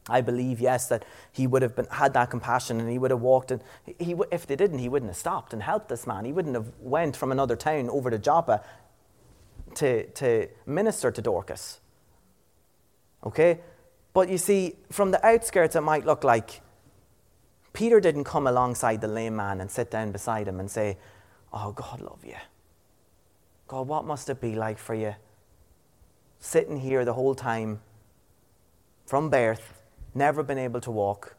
I 0.08 0.20
believe, 0.20 0.60
yes, 0.60 0.88
that 0.88 1.04
he 1.30 1.46
would 1.46 1.62
have 1.62 1.76
been, 1.76 1.86
had 1.90 2.12
that 2.14 2.30
compassion 2.30 2.80
and 2.80 2.90
he 2.90 2.98
would 2.98 3.12
have 3.12 3.20
walked. 3.20 3.52
And 3.52 3.62
he, 3.98 4.16
if 4.32 4.46
they 4.46 4.56
didn't, 4.56 4.78
he 4.78 4.88
wouldn't 4.88 5.10
have 5.10 5.16
stopped 5.16 5.52
and 5.52 5.62
helped 5.62 5.88
this 5.88 6.06
man. 6.06 6.24
He 6.24 6.32
wouldn't 6.32 6.54
have 6.54 6.72
went 6.80 7.16
from 7.16 7.30
another 7.30 7.54
town 7.54 7.88
over 7.88 8.10
to 8.10 8.18
Joppa 8.18 8.64
to, 9.76 10.06
to 10.06 10.48
minister 10.66 11.10
to 11.12 11.22
Dorcas. 11.22 11.78
Okay? 13.24 13.60
But 14.12 14.28
you 14.28 14.38
see, 14.38 14.76
from 14.90 15.12
the 15.12 15.24
outskirts, 15.24 15.76
it 15.76 15.82
might 15.82 16.04
look 16.04 16.24
like 16.24 16.60
Peter 17.72 18.00
didn't 18.00 18.24
come 18.24 18.46
alongside 18.46 19.00
the 19.00 19.08
lame 19.08 19.36
man 19.36 19.60
and 19.60 19.70
sit 19.70 19.90
down 19.90 20.12
beside 20.12 20.48
him 20.48 20.60
and 20.60 20.70
say, 20.70 20.98
Oh, 21.52 21.72
God 21.72 22.00
love 22.00 22.24
you. 22.24 22.36
God, 23.72 23.88
what 23.88 24.04
must 24.04 24.28
it 24.28 24.38
be 24.38 24.54
like 24.54 24.76
for 24.76 24.94
you 24.94 25.14
sitting 26.40 26.80
here 26.80 27.06
the 27.06 27.14
whole 27.14 27.34
time 27.34 27.80
from 29.06 29.30
birth, 29.30 29.80
never 30.14 30.42
been 30.42 30.58
able 30.58 30.78
to 30.82 30.90
walk, 30.90 31.36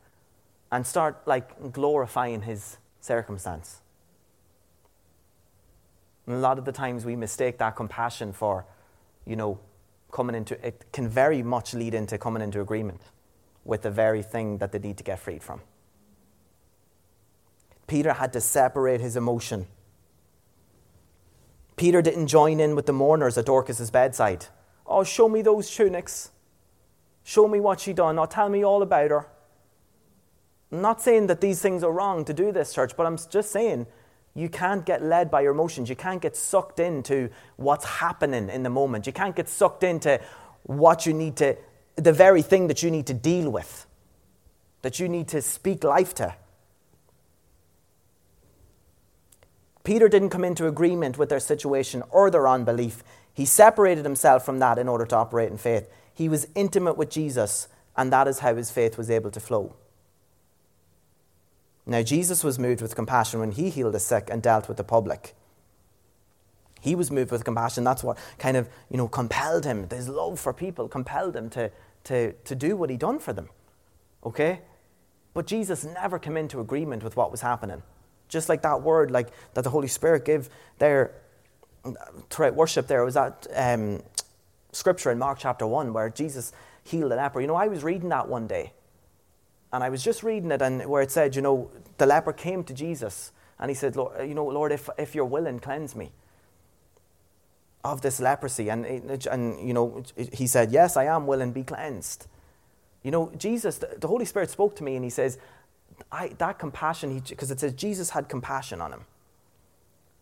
and 0.72 0.88
start 0.88 1.22
like 1.28 1.72
glorifying 1.72 2.42
his 2.42 2.78
circumstance? 3.02 3.82
And 6.26 6.36
a 6.36 6.40
lot 6.40 6.58
of 6.58 6.66
the 6.66 6.72
times 6.72 7.06
we 7.06 7.16
mistake 7.16 7.60
that 7.60 7.76
compassion 7.76 8.34
for, 8.34 8.66
you 9.28 9.36
know, 9.36 9.60
coming 10.12 10.36
into 10.36 10.56
it 10.66 10.86
can 10.92 11.08
very 11.08 11.44
much 11.44 11.76
lead 11.76 11.94
into 11.94 12.18
coming 12.18 12.42
into 12.42 12.60
agreement 12.62 13.02
with 13.64 13.84
the 13.84 13.92
very 13.92 14.24
thing 14.24 14.58
that 14.58 14.72
they 14.72 14.80
need 14.80 14.98
to 14.98 15.04
get 15.04 15.20
freed 15.20 15.44
from. 15.44 15.62
Peter 17.86 18.14
had 18.14 18.34
to 18.34 18.42
separate 18.42 19.02
his 19.02 19.16
emotion 19.16 19.68
Peter 21.76 22.02
didn't 22.02 22.28
join 22.28 22.60
in 22.60 22.76
with 22.76 22.86
the 22.86 22.94
mourners 22.94 23.38
at 23.38 23.46
Dorcas's 23.46 23.92
bedside. 23.92 24.46
Oh, 24.86 25.04
show 25.04 25.28
me 25.28 25.42
those 25.42 25.70
tunics. 25.74 26.32
Show 27.24 27.48
me 27.48 27.60
what 27.60 27.80
she 27.80 27.94
done. 27.94 28.20
Or 28.20 28.28
tell 28.28 28.50
me 28.50 28.64
all 28.64 28.82
about 28.82 29.12
her. 29.12 29.28
I'm 30.72 30.82
not 30.82 31.02
saying 31.02 31.28
that 31.28 31.42
these 31.42 31.62
things 31.62 31.84
are 31.84 31.92
wrong 31.92 32.26
to 32.26 32.34
do 32.34 32.52
this, 32.52 32.74
church, 32.74 32.98
but 32.98 33.06
I'm 33.06 33.18
just 33.30 33.52
saying 33.52 33.88
you 34.34 34.50
can't 34.50 34.86
get 34.86 35.04
led 35.04 35.30
by 35.30 35.42
your 35.42 35.52
emotions. 35.52 35.90
You 35.90 35.96
can't 35.96 36.22
get 36.22 36.36
sucked 36.36 36.80
into 36.80 37.30
what's 37.58 37.86
happening 37.86 38.50
in 38.50 38.64
the 38.64 38.70
moment. 38.70 39.06
You 39.06 39.14
can't 39.14 39.36
get 39.36 39.48
sucked 39.48 39.84
into 39.84 40.20
what 40.64 41.06
you 41.06 41.14
need 41.14 41.36
to, 41.38 41.58
the 41.96 42.14
very 42.14 42.42
thing 42.42 42.68
that 42.68 42.82
you 42.82 42.90
need 42.90 43.06
to 43.08 43.14
deal 43.14 43.52
with, 43.52 43.86
that 44.82 45.00
you 45.00 45.08
need 45.08 45.28
to 45.30 45.42
speak 45.42 45.84
life 45.84 46.16
to. 46.16 46.36
Peter 49.84 50.08
didn't 50.08 50.30
come 50.30 50.46
into 50.46 50.68
agreement 50.68 51.18
with 51.18 51.30
their 51.30 51.40
situation 51.40 52.04
or 52.10 52.30
their 52.30 52.48
unbelief. 52.48 53.04
He 53.34 53.46
separated 53.46 54.06
himself 54.06 54.46
from 54.46 54.60
that 54.60 54.78
in 54.78 54.88
order 54.88 55.06
to 55.06 55.16
operate 55.16 55.52
in 55.52 55.58
faith. 55.58 55.90
He 56.14 56.30
was 56.30 56.48
intimate 56.56 56.98
with 56.98 57.10
Jesus, 57.10 57.68
and 57.98 58.12
that 58.14 58.28
is 58.28 58.40
how 58.40 58.56
his 58.56 58.72
faith 58.72 58.98
was 58.98 59.10
able 59.10 59.32
to 59.32 59.40
flow. 59.40 59.76
Now, 61.86 62.02
Jesus 62.02 62.44
was 62.44 62.58
moved 62.58 62.82
with 62.82 62.96
compassion 62.96 63.42
when 63.42 63.52
he 63.52 63.70
healed 63.70 63.94
the 63.94 64.00
sick 64.00 64.30
and 64.32 64.42
dealt 64.42 64.70
with 64.70 64.78
the 64.78 64.84
public. 64.86 65.36
He 66.80 66.96
was 66.96 67.12
moved 67.12 67.32
with 67.32 67.44
compassion. 67.44 67.84
That's 67.84 68.04
what 68.04 68.18
kind 68.38 68.56
of, 68.56 68.70
you 68.90 68.98
know, 68.98 69.08
compelled 69.08 69.66
him. 69.66 69.90
His 69.90 70.08
love 70.08 70.40
for 70.40 70.54
people 70.54 70.88
compelled 70.88 71.36
him 71.36 71.50
to, 71.52 71.72
to, 72.06 72.34
to 72.34 72.56
do 72.56 72.78
what 72.78 72.90
he 72.90 72.98
done 72.98 73.20
for 73.20 73.34
them. 73.34 73.50
Okay? 74.26 74.62
But 75.34 75.48
Jesus 75.48 75.84
never 75.84 76.20
came 76.20 76.38
into 76.38 76.60
agreement 76.60 77.04
with 77.04 77.18
what 77.18 77.32
was 77.32 77.42
happening. 77.42 77.84
Just 78.34 78.50
like 78.50 78.62
that 78.64 78.82
word, 78.82 79.12
like 79.12 79.30
that 79.54 79.64
the 79.64 79.70
Holy 79.70 79.88
Spirit 79.88 80.26
gave 80.26 80.50
there 80.80 81.12
throughout 82.30 82.56
worship. 82.56 82.88
There 82.88 83.06
was 83.06 83.14
that 83.14 83.48
um, 83.56 84.04
scripture 84.72 85.12
in 85.12 85.20
Mark 85.20 85.38
chapter 85.40 85.66
one 85.68 85.94
where 85.94 86.10
Jesus 86.10 86.52
healed 86.84 87.12
a 87.12 87.16
leper. 87.16 87.40
You 87.40 87.48
know, 87.48 87.56
I 87.56 87.68
was 87.68 87.84
reading 87.84 88.10
that 88.10 88.28
one 88.28 88.48
day, 88.48 88.74
and 89.72 89.84
I 89.84 89.90
was 89.90 90.04
just 90.04 90.24
reading 90.24 90.52
it, 90.52 90.62
and 90.62 90.86
where 90.90 91.02
it 91.02 91.12
said, 91.12 91.36
you 91.36 91.42
know, 91.42 91.72
the 91.98 92.06
leper 92.06 92.34
came 92.34 92.64
to 92.66 92.74
Jesus, 92.74 93.32
and 93.60 93.70
he 93.70 93.76
said, 93.76 93.96
Lord, 93.96 94.28
you 94.28 94.34
know, 94.34 94.46
Lord, 94.46 94.72
if 94.72 94.90
if 94.98 95.16
you're 95.16 95.26
willing, 95.26 95.60
cleanse 95.60 95.96
me 95.96 96.12
of 97.84 98.02
this 98.02 98.20
leprosy. 98.20 98.70
And, 98.70 98.86
and 98.86 99.68
you 99.68 99.74
know, 99.74 100.04
he 100.32 100.48
said, 100.48 100.72
Yes, 100.72 100.98
I 100.98 101.06
am 101.06 101.28
willing, 101.28 101.52
be 101.52 101.64
cleansed. 101.64 102.28
You 103.04 103.12
know, 103.12 103.32
Jesus, 103.38 103.78
the 103.80 104.08
Holy 104.08 104.26
Spirit 104.26 104.50
spoke 104.50 104.76
to 104.78 104.84
me 104.84 104.96
and 104.96 105.04
he 105.04 105.10
says, 105.10 105.38
I, 106.12 106.30
that 106.38 106.60
compassion, 106.60 107.22
because 107.28 107.52
it 107.52 107.60
says 107.60 107.74
Jesus 107.74 108.12
had 108.12 108.30
compassion 108.30 108.82
on 108.82 108.94
him. 108.94 109.06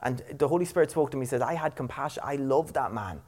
And 0.01 0.23
the 0.37 0.47
Holy 0.47 0.65
Spirit 0.65 0.91
spoke 0.91 1.11
to 1.11 1.17
me, 1.17 1.25
says, 1.25 1.41
I 1.41 1.53
had 1.53 1.75
compassion. 1.75 2.23
I 2.25 2.35
love 2.35 2.73
that 2.73 2.93
man. 2.93 3.21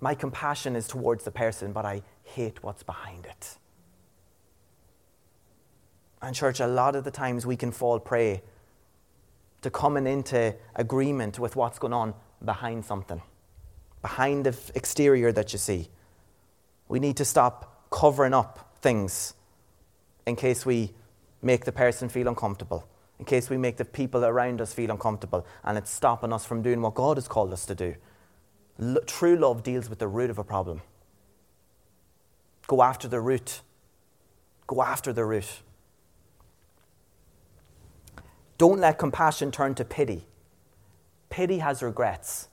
My 0.00 0.14
compassion 0.14 0.74
is 0.76 0.88
towards 0.88 1.24
the 1.24 1.30
person, 1.30 1.72
but 1.72 1.84
I 1.84 2.02
hate 2.24 2.62
what's 2.62 2.82
behind 2.82 3.26
it. 3.26 3.56
And, 6.20 6.34
church, 6.34 6.58
a 6.58 6.66
lot 6.66 6.96
of 6.96 7.04
the 7.04 7.10
times 7.10 7.46
we 7.46 7.56
can 7.56 7.70
fall 7.70 8.00
prey 8.00 8.42
to 9.62 9.70
coming 9.70 10.06
into 10.06 10.54
agreement 10.74 11.38
with 11.38 11.54
what's 11.54 11.78
going 11.78 11.92
on 11.92 12.14
behind 12.44 12.84
something, 12.84 13.22
behind 14.02 14.46
the 14.46 14.56
exterior 14.74 15.32
that 15.32 15.52
you 15.52 15.58
see. 15.58 15.88
We 16.88 16.98
need 16.98 17.16
to 17.18 17.24
stop 17.24 17.88
covering 17.90 18.34
up 18.34 18.76
things 18.80 19.34
in 20.26 20.36
case 20.36 20.66
we 20.66 20.92
make 21.44 21.64
the 21.64 21.72
person 21.72 22.08
feel 22.08 22.26
uncomfortable, 22.28 22.88
in 23.18 23.24
case 23.24 23.50
we 23.50 23.56
make 23.56 23.76
the 23.76 23.84
people 23.84 24.24
around 24.24 24.60
us 24.60 24.72
feel 24.72 24.90
uncomfortable, 24.90 25.46
and 25.62 25.78
it's 25.78 25.90
stopping 25.90 26.32
us 26.32 26.44
from 26.44 26.62
doing 26.62 26.80
what 26.80 26.94
God 26.94 27.16
has 27.16 27.28
called 27.28 27.52
us 27.52 27.66
to 27.66 27.74
do. 27.74 27.94
L- 28.80 28.98
true 29.06 29.36
love 29.36 29.62
deals 29.62 29.88
with 29.88 29.98
the 29.98 30.08
root 30.08 30.30
of 30.30 30.38
a 30.38 30.44
problem. 30.44 30.82
Go 32.66 32.82
after 32.82 33.06
the 33.06 33.20
root. 33.20 33.60
Go 34.66 34.82
after 34.82 35.12
the 35.12 35.24
root. 35.24 35.60
Don't 38.56 38.80
let 38.80 38.98
compassion 38.98 39.50
turn 39.50 39.74
to 39.74 39.84
pity. 39.84 40.26
Pity 41.28 41.58
has 41.58 41.82
regrets. 41.82 42.48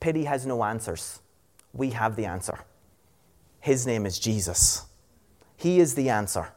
Pity 0.00 0.24
has 0.24 0.46
no 0.46 0.62
answers. 0.64 1.20
We 1.72 1.90
have 1.90 2.16
the 2.16 2.26
answer. 2.26 2.60
His 3.60 3.86
name 3.86 4.06
is 4.06 4.18
Jesus. 4.18 4.86
He 5.56 5.80
is 5.80 5.94
the 5.94 6.10
answer. 6.10 6.52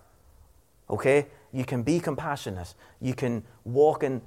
Okay? 0.89 1.27
You 1.51 1.65
can 1.65 1.83
be 1.83 1.99
compassionate. 1.99 2.73
You 3.01 3.13
can 3.13 3.43
walk 3.63 4.03
in, 4.03 4.21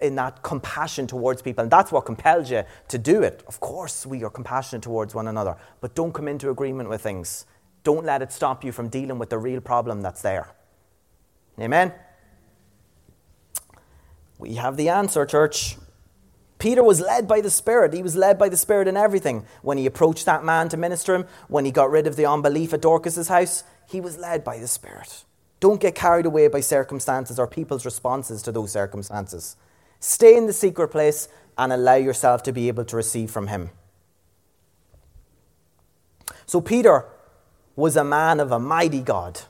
in 0.00 0.14
that 0.16 0.42
compassion 0.42 1.06
towards 1.06 1.42
people. 1.42 1.62
And 1.62 1.70
that's 1.70 1.90
what 1.90 2.04
compels 2.04 2.50
you 2.50 2.64
to 2.88 2.98
do 2.98 3.22
it. 3.22 3.42
Of 3.46 3.60
course, 3.60 4.06
we 4.06 4.22
are 4.24 4.30
compassionate 4.30 4.82
towards 4.82 5.14
one 5.14 5.26
another. 5.26 5.56
But 5.80 5.94
don't 5.94 6.12
come 6.12 6.28
into 6.28 6.50
agreement 6.50 6.88
with 6.88 7.00
things. 7.00 7.46
Don't 7.82 8.04
let 8.04 8.22
it 8.22 8.32
stop 8.32 8.62
you 8.64 8.72
from 8.72 8.88
dealing 8.88 9.18
with 9.18 9.30
the 9.30 9.38
real 9.38 9.60
problem 9.60 10.02
that's 10.02 10.22
there. 10.22 10.54
Amen? 11.58 11.92
We 14.38 14.54
have 14.54 14.76
the 14.76 14.88
answer, 14.88 15.26
church. 15.26 15.76
Peter 16.58 16.82
was 16.82 17.00
led 17.00 17.26
by 17.26 17.40
the 17.40 17.50
Spirit. 17.50 17.94
He 17.94 18.02
was 18.02 18.16
led 18.16 18.38
by 18.38 18.50
the 18.50 18.56
Spirit 18.56 18.86
in 18.86 18.96
everything. 18.96 19.46
When 19.62 19.78
he 19.78 19.86
approached 19.86 20.26
that 20.26 20.44
man 20.44 20.68
to 20.68 20.76
minister 20.76 21.14
him, 21.14 21.24
when 21.48 21.64
he 21.64 21.70
got 21.70 21.90
rid 21.90 22.06
of 22.06 22.16
the 22.16 22.26
unbelief 22.26 22.74
at 22.74 22.82
Dorcas's 22.82 23.28
house, 23.28 23.64
he 23.88 24.00
was 24.00 24.18
led 24.18 24.44
by 24.44 24.58
the 24.58 24.68
Spirit. 24.68 25.24
Don't 25.60 25.80
get 25.80 25.94
carried 25.94 26.26
away 26.26 26.48
by 26.48 26.60
circumstances 26.60 27.38
or 27.38 27.46
people's 27.46 27.84
responses 27.84 28.42
to 28.42 28.52
those 28.52 28.72
circumstances. 28.72 29.56
Stay 30.00 30.36
in 30.36 30.46
the 30.46 30.52
secret 30.52 30.88
place 30.88 31.28
and 31.56 31.72
allow 31.72 31.94
yourself 31.94 32.42
to 32.44 32.52
be 32.52 32.68
able 32.68 32.84
to 32.86 32.96
receive 32.96 33.30
from 33.30 33.48
Him. 33.48 33.70
So, 36.46 36.60
Peter 36.60 37.04
was 37.76 37.96
a 37.96 38.04
man 38.04 38.40
of 38.40 38.52
a 38.52 38.58
mighty 38.58 39.02
God. 39.02 39.40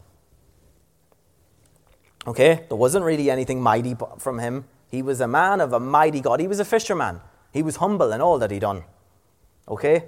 Okay? 2.26 2.64
There 2.68 2.76
wasn't 2.76 3.05
really 3.05 3.30
anything 3.30 3.62
mighty 3.62 3.97
from 4.18 4.39
him. 4.39 4.64
He 4.89 5.03
was 5.03 5.20
a 5.20 5.28
man 5.28 5.61
of 5.61 5.72
a 5.72 5.80
mighty 5.80 6.20
God. 6.20 6.41
He 6.41 6.49
was 6.49 6.61
a 6.61 6.64
fisherman. 6.64 7.20
He 7.53 7.62
was 7.62 7.76
humble 7.76 8.12
in 8.12 8.20
all 8.20 8.39
that 8.39 8.51
he 8.51 8.59
done. 8.59 8.85
Okay? 9.68 10.05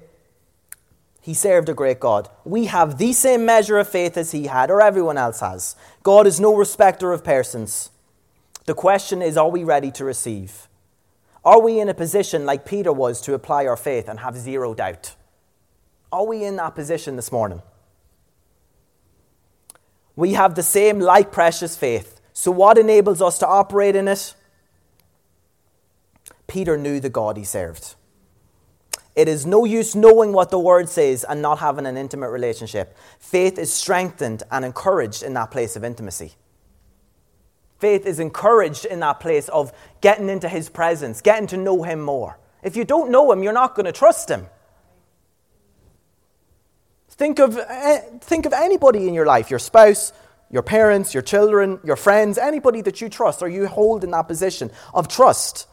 He 1.22 1.34
served 1.34 1.68
a 1.68 1.74
great 1.74 2.00
God. 2.00 2.28
We 2.44 2.66
have 2.66 2.98
the 2.98 3.12
same 3.12 3.46
measure 3.46 3.78
of 3.78 3.88
faith 3.88 4.16
as 4.16 4.32
he 4.32 4.48
had, 4.48 4.72
or 4.72 4.82
everyone 4.82 5.16
else 5.16 5.38
has. 5.38 5.76
God 6.02 6.26
is 6.26 6.40
no 6.40 6.54
respecter 6.54 7.12
of 7.12 7.22
persons. 7.22 7.90
The 8.66 8.74
question 8.74 9.22
is 9.22 9.36
are 9.36 9.48
we 9.48 9.62
ready 9.62 9.92
to 9.92 10.04
receive? 10.04 10.68
Are 11.44 11.60
we 11.60 11.78
in 11.78 11.88
a 11.88 11.94
position 11.94 12.44
like 12.44 12.66
Peter 12.66 12.92
was 12.92 13.20
to 13.22 13.34
apply 13.34 13.66
our 13.66 13.76
faith 13.76 14.08
and 14.08 14.18
have 14.18 14.36
zero 14.36 14.74
doubt? 14.74 15.14
Are 16.10 16.26
we 16.26 16.44
in 16.44 16.56
that 16.56 16.74
position 16.74 17.14
this 17.14 17.30
morning? 17.30 17.62
We 20.16 20.32
have 20.34 20.56
the 20.56 20.62
same 20.62 20.98
like 20.98 21.30
precious 21.30 21.76
faith. 21.76 22.20
So, 22.32 22.50
what 22.50 22.78
enables 22.78 23.22
us 23.22 23.38
to 23.38 23.46
operate 23.46 23.94
in 23.94 24.08
it? 24.08 24.34
Peter 26.48 26.76
knew 26.76 26.98
the 26.98 27.08
God 27.08 27.36
he 27.36 27.44
served. 27.44 27.94
It 29.14 29.28
is 29.28 29.44
no 29.44 29.64
use 29.64 29.94
knowing 29.94 30.32
what 30.32 30.50
the 30.50 30.58
word 30.58 30.88
says 30.88 31.24
and 31.24 31.42
not 31.42 31.58
having 31.58 31.86
an 31.86 31.96
intimate 31.96 32.30
relationship. 32.30 32.96
Faith 33.18 33.58
is 33.58 33.72
strengthened 33.72 34.42
and 34.50 34.64
encouraged 34.64 35.22
in 35.22 35.34
that 35.34 35.50
place 35.50 35.76
of 35.76 35.84
intimacy. 35.84 36.32
Faith 37.78 38.06
is 38.06 38.20
encouraged 38.20 38.84
in 38.84 39.00
that 39.00 39.20
place 39.20 39.48
of 39.48 39.72
getting 40.00 40.28
into 40.28 40.48
his 40.48 40.68
presence, 40.68 41.20
getting 41.20 41.46
to 41.48 41.56
know 41.56 41.82
him 41.82 42.00
more. 42.00 42.38
If 42.62 42.76
you 42.76 42.84
don't 42.84 43.10
know 43.10 43.30
him, 43.32 43.42
you're 43.42 43.52
not 43.52 43.74
going 43.74 43.86
to 43.86 43.92
trust 43.92 44.30
him. 44.30 44.46
Think 47.10 47.38
of, 47.38 47.58
eh, 47.58 48.00
think 48.20 48.46
of 48.46 48.52
anybody 48.52 49.06
in 49.08 49.14
your 49.14 49.26
life, 49.26 49.50
your 49.50 49.58
spouse, 49.58 50.12
your 50.48 50.62
parents, 50.62 51.12
your 51.12 51.22
children, 51.22 51.80
your 51.84 51.96
friends, 51.96 52.38
anybody 52.38 52.80
that 52.82 53.00
you 53.00 53.08
trust 53.08 53.42
or 53.42 53.48
you 53.48 53.66
hold 53.66 54.04
in 54.04 54.10
that 54.12 54.28
position 54.28 54.70
of 54.94 55.08
trust. 55.08 55.66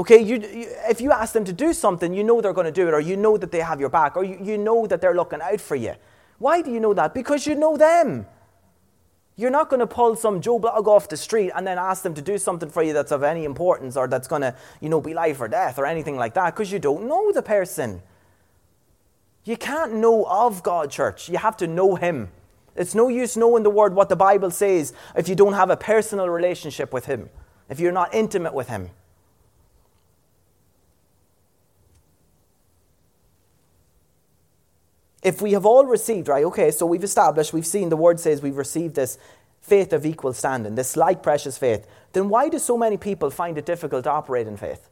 Okay, 0.00 0.22
you, 0.22 0.36
you, 0.36 0.68
if 0.88 1.00
you 1.00 1.10
ask 1.10 1.32
them 1.32 1.44
to 1.44 1.52
do 1.52 1.72
something, 1.72 2.14
you 2.14 2.22
know 2.22 2.40
they're 2.40 2.52
going 2.52 2.66
to 2.66 2.72
do 2.72 2.86
it, 2.86 2.94
or 2.94 3.00
you 3.00 3.16
know 3.16 3.36
that 3.36 3.50
they 3.50 3.60
have 3.60 3.80
your 3.80 3.88
back, 3.88 4.16
or 4.16 4.22
you, 4.22 4.38
you 4.40 4.56
know 4.56 4.86
that 4.86 5.00
they're 5.00 5.14
looking 5.14 5.40
out 5.40 5.60
for 5.60 5.74
you. 5.74 5.94
Why 6.38 6.62
do 6.62 6.70
you 6.70 6.78
know 6.78 6.94
that? 6.94 7.14
Because 7.14 7.46
you 7.46 7.56
know 7.56 7.76
them. 7.76 8.26
You're 9.34 9.50
not 9.50 9.70
going 9.70 9.80
to 9.80 9.86
pull 9.86 10.16
some 10.16 10.40
Joe 10.40 10.58
Blogg 10.58 10.86
off 10.86 11.08
the 11.08 11.16
street 11.16 11.52
and 11.54 11.66
then 11.66 11.78
ask 11.78 12.02
them 12.02 12.14
to 12.14 12.22
do 12.22 12.38
something 12.38 12.68
for 12.68 12.82
you 12.82 12.92
that's 12.92 13.12
of 13.12 13.22
any 13.22 13.44
importance 13.44 13.96
or 13.96 14.08
that's 14.08 14.26
going 14.26 14.42
to, 14.42 14.54
you 14.80 14.88
know, 14.88 15.00
be 15.00 15.14
life 15.14 15.40
or 15.40 15.46
death 15.46 15.78
or 15.78 15.86
anything 15.86 16.16
like 16.16 16.34
that 16.34 16.54
because 16.54 16.72
you 16.72 16.80
don't 16.80 17.06
know 17.06 17.30
the 17.32 17.42
person. 17.42 18.02
You 19.44 19.56
can't 19.56 19.94
know 19.94 20.24
of 20.24 20.62
God, 20.64 20.90
church. 20.90 21.28
You 21.28 21.38
have 21.38 21.56
to 21.58 21.68
know 21.68 21.94
Him. 21.94 22.30
It's 22.74 22.94
no 22.94 23.08
use 23.08 23.36
knowing 23.36 23.62
the 23.62 23.70
Word, 23.70 23.94
what 23.94 24.08
the 24.08 24.16
Bible 24.16 24.50
says, 24.50 24.92
if 25.16 25.28
you 25.28 25.36
don't 25.36 25.52
have 25.54 25.70
a 25.70 25.76
personal 25.76 26.28
relationship 26.28 26.92
with 26.92 27.06
Him, 27.06 27.30
if 27.68 27.78
you're 27.78 27.92
not 27.92 28.12
intimate 28.14 28.54
with 28.54 28.68
Him. 28.68 28.90
If 35.22 35.42
we 35.42 35.52
have 35.52 35.66
all 35.66 35.84
received, 35.84 36.28
right, 36.28 36.44
okay, 36.44 36.70
so 36.70 36.86
we've 36.86 37.04
established, 37.04 37.52
we've 37.52 37.66
seen 37.66 37.88
the 37.88 37.96
word 37.96 38.20
says 38.20 38.40
we've 38.40 38.56
received 38.56 38.94
this 38.94 39.18
faith 39.60 39.92
of 39.92 40.06
equal 40.06 40.32
standing, 40.32 40.76
this 40.76 40.96
like 40.96 41.22
precious 41.22 41.58
faith, 41.58 41.86
then 42.12 42.28
why 42.28 42.48
do 42.48 42.58
so 42.58 42.78
many 42.78 42.96
people 42.96 43.30
find 43.30 43.58
it 43.58 43.66
difficult 43.66 44.04
to 44.04 44.10
operate 44.10 44.46
in 44.46 44.56
faith? 44.56 44.88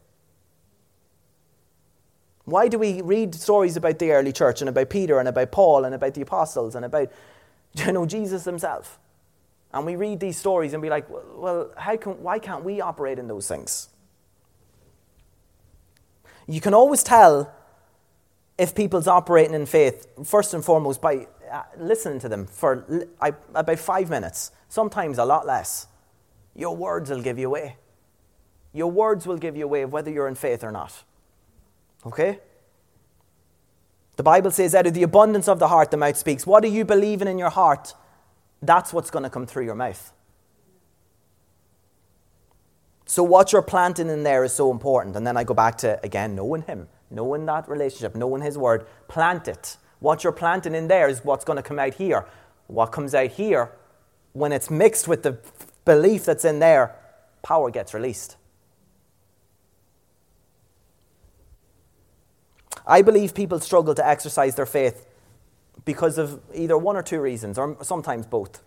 Why 2.44 2.68
do 2.68 2.78
we 2.78 3.02
read 3.02 3.34
stories 3.34 3.76
about 3.76 3.98
the 3.98 4.12
early 4.12 4.32
church 4.32 4.62
and 4.62 4.68
about 4.68 4.90
Peter 4.90 5.18
and 5.18 5.28
about 5.28 5.50
Paul 5.50 5.84
and 5.84 5.94
about 5.94 6.14
the 6.14 6.22
apostles 6.22 6.74
and 6.74 6.84
about 6.84 7.10
you 7.74 7.92
know, 7.92 8.06
Jesus 8.06 8.44
himself? 8.44 8.98
And 9.72 9.84
we 9.84 9.96
read 9.96 10.20
these 10.20 10.38
stories 10.38 10.72
and 10.72 10.82
be 10.82 10.88
like, 10.88 11.06
well, 11.10 11.70
how 11.76 11.96
can, 11.96 12.22
why 12.22 12.38
can't 12.38 12.64
we 12.64 12.80
operate 12.80 13.18
in 13.18 13.28
those 13.28 13.48
things? 13.48 13.88
You 16.46 16.60
can 16.60 16.72
always 16.72 17.02
tell 17.02 17.52
if 18.58 18.74
people's 18.74 19.06
operating 19.06 19.54
in 19.54 19.66
faith, 19.66 20.06
first 20.24 20.54
and 20.54 20.64
foremost, 20.64 21.00
by 21.00 21.26
uh, 21.50 21.62
listening 21.78 22.18
to 22.20 22.28
them 22.28 22.46
for 22.46 23.06
about 23.54 23.78
five 23.78 24.08
minutes, 24.08 24.50
sometimes 24.68 25.18
a 25.18 25.24
lot 25.24 25.46
less, 25.46 25.88
your 26.54 26.74
words 26.74 27.10
will 27.10 27.22
give 27.22 27.38
you 27.38 27.48
away. 27.48 27.76
Your 28.72 28.90
words 28.90 29.26
will 29.26 29.36
give 29.36 29.56
you 29.56 29.64
away 29.64 29.84
whether 29.84 30.10
you're 30.10 30.28
in 30.28 30.34
faith 30.34 30.64
or 30.64 30.72
not. 30.72 31.04
Okay? 32.06 32.40
The 34.16 34.22
Bible 34.22 34.50
says, 34.50 34.74
out 34.74 34.86
of 34.86 34.94
the 34.94 35.02
abundance 35.02 35.48
of 35.48 35.58
the 35.58 35.68
heart, 35.68 35.90
the 35.90 35.96
mouth 35.98 36.16
speaks. 36.16 36.46
What 36.46 36.64
are 36.64 36.68
you 36.68 36.84
believing 36.84 37.28
in 37.28 37.38
your 37.38 37.50
heart? 37.50 37.94
That's 38.62 38.92
what's 38.92 39.10
going 39.10 39.24
to 39.24 39.30
come 39.30 39.46
through 39.46 39.64
your 39.64 39.74
mouth. 39.74 40.12
So, 43.04 43.22
what 43.22 43.52
you're 43.52 43.62
planting 43.62 44.08
in 44.08 44.24
there 44.24 44.42
is 44.42 44.52
so 44.52 44.70
important. 44.70 45.14
And 45.14 45.26
then 45.26 45.36
I 45.36 45.44
go 45.44 45.54
back 45.54 45.78
to, 45.78 46.00
again, 46.02 46.34
knowing 46.34 46.62
Him 46.62 46.88
knowing 47.10 47.46
that 47.46 47.68
relationship, 47.68 48.14
knowing 48.14 48.42
His 48.42 48.58
Word, 48.58 48.86
plant 49.08 49.48
it. 49.48 49.76
What 50.00 50.24
you're 50.24 50.32
planting 50.32 50.74
in 50.74 50.88
there 50.88 51.08
is 51.08 51.24
what's 51.24 51.44
going 51.44 51.56
to 51.56 51.62
come 51.62 51.78
out 51.78 51.94
here. 51.94 52.26
What 52.66 52.86
comes 52.86 53.14
out 53.14 53.30
here, 53.30 53.72
when 54.32 54.52
it's 54.52 54.70
mixed 54.70 55.08
with 55.08 55.22
the 55.22 55.38
belief 55.84 56.24
that's 56.24 56.44
in 56.44 56.58
there, 56.58 56.96
power 57.42 57.70
gets 57.70 57.94
released. 57.94 58.36
I 62.86 63.02
believe 63.02 63.34
people 63.34 63.58
struggle 63.60 63.94
to 63.94 64.06
exercise 64.06 64.54
their 64.54 64.66
faith 64.66 65.06
because 65.84 66.18
of 66.18 66.40
either 66.54 66.76
one 66.76 66.96
or 66.96 67.02
two 67.02 67.20
reasons, 67.20 67.58
or 67.58 67.76
sometimes 67.82 68.26
both. 68.26 68.62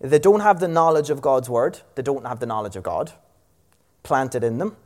They 0.00 0.18
don't 0.18 0.40
have 0.40 0.60
the 0.60 0.68
knowledge 0.68 1.10
of 1.10 1.20
God's 1.20 1.48
Word, 1.48 1.80
they 1.94 2.02
don't 2.02 2.26
have 2.26 2.40
the 2.40 2.46
knowledge 2.46 2.76
of 2.76 2.82
God 2.82 3.12
planted 4.02 4.44
in 4.44 4.58
them, 4.58 4.76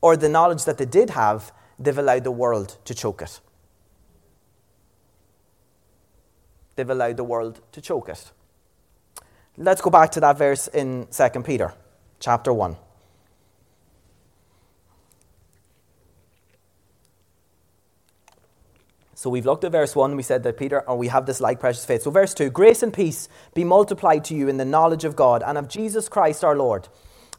or 0.00 0.16
the 0.16 0.28
knowledge 0.28 0.64
that 0.64 0.78
they 0.78 0.84
did 0.84 1.10
have 1.10 1.52
they've 1.84 1.98
allowed 1.98 2.24
the 2.24 2.30
world 2.30 2.78
to 2.84 2.94
choke 2.94 3.22
it. 3.22 3.40
They've 6.76 6.88
allowed 6.88 7.16
the 7.16 7.24
world 7.24 7.60
to 7.72 7.80
choke 7.80 8.08
it. 8.08 8.30
Let's 9.56 9.82
go 9.82 9.90
back 9.90 10.10
to 10.12 10.20
that 10.20 10.38
verse 10.38 10.66
in 10.68 11.06
2 11.10 11.42
Peter 11.42 11.74
chapter 12.18 12.52
1. 12.52 12.76
So 19.14 19.30
we've 19.30 19.46
looked 19.46 19.62
at 19.62 19.70
verse 19.70 19.94
1, 19.94 20.16
we 20.16 20.22
said 20.24 20.42
that 20.42 20.56
Peter, 20.56 20.80
or 20.80 20.96
we 20.96 21.06
have 21.06 21.26
this 21.26 21.40
like 21.40 21.60
precious 21.60 21.84
faith. 21.84 22.02
So 22.02 22.10
verse 22.10 22.34
2 22.34 22.50
Grace 22.50 22.82
and 22.82 22.92
peace 22.92 23.28
be 23.54 23.62
multiplied 23.62 24.24
to 24.24 24.34
you 24.34 24.48
in 24.48 24.56
the 24.56 24.64
knowledge 24.64 25.04
of 25.04 25.14
God 25.14 25.44
and 25.46 25.56
of 25.56 25.68
Jesus 25.68 26.08
Christ 26.08 26.42
our 26.42 26.56
Lord 26.56 26.88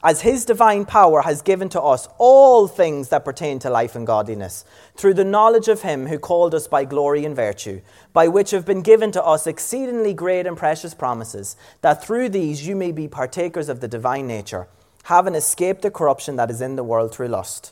as 0.03 0.21
his 0.21 0.43
divine 0.43 0.83
power 0.83 1.21
has 1.21 1.41
given 1.41 1.69
to 1.69 1.81
us 1.81 2.09
all 2.17 2.67
things 2.67 3.07
that 3.07 3.23
pertain 3.23 3.57
to 3.57 3.69
life 3.69 3.95
and 3.95 4.05
godliness, 4.05 4.65
through 4.95 5.13
the 5.13 5.23
knowledge 5.23 5.69
of 5.69 5.81
him 5.81 6.07
who 6.07 6.19
called 6.19 6.53
us 6.53 6.67
by 6.67 6.83
glory 6.83 7.23
and 7.23 7.35
virtue, 7.35 7.79
by 8.11 8.27
which 8.27 8.51
have 8.51 8.65
been 8.65 8.81
given 8.81 9.11
to 9.13 9.23
us 9.23 9.47
exceedingly 9.47 10.13
great 10.13 10.45
and 10.45 10.57
precious 10.57 10.93
promises, 10.93 11.55
that 11.81 12.03
through 12.03 12.27
these 12.27 12.67
you 12.67 12.75
may 12.75 12.91
be 12.91 13.07
partakers 13.07 13.69
of 13.69 13.79
the 13.79 13.87
divine 13.87 14.27
nature, 14.27 14.67
having 15.03 15.35
escaped 15.35 15.81
the 15.81 15.89
corruption 15.89 16.35
that 16.35 16.51
is 16.51 16.59
in 16.59 16.75
the 16.75 16.83
world 16.83 17.13
through 17.15 17.29
lust. 17.29 17.71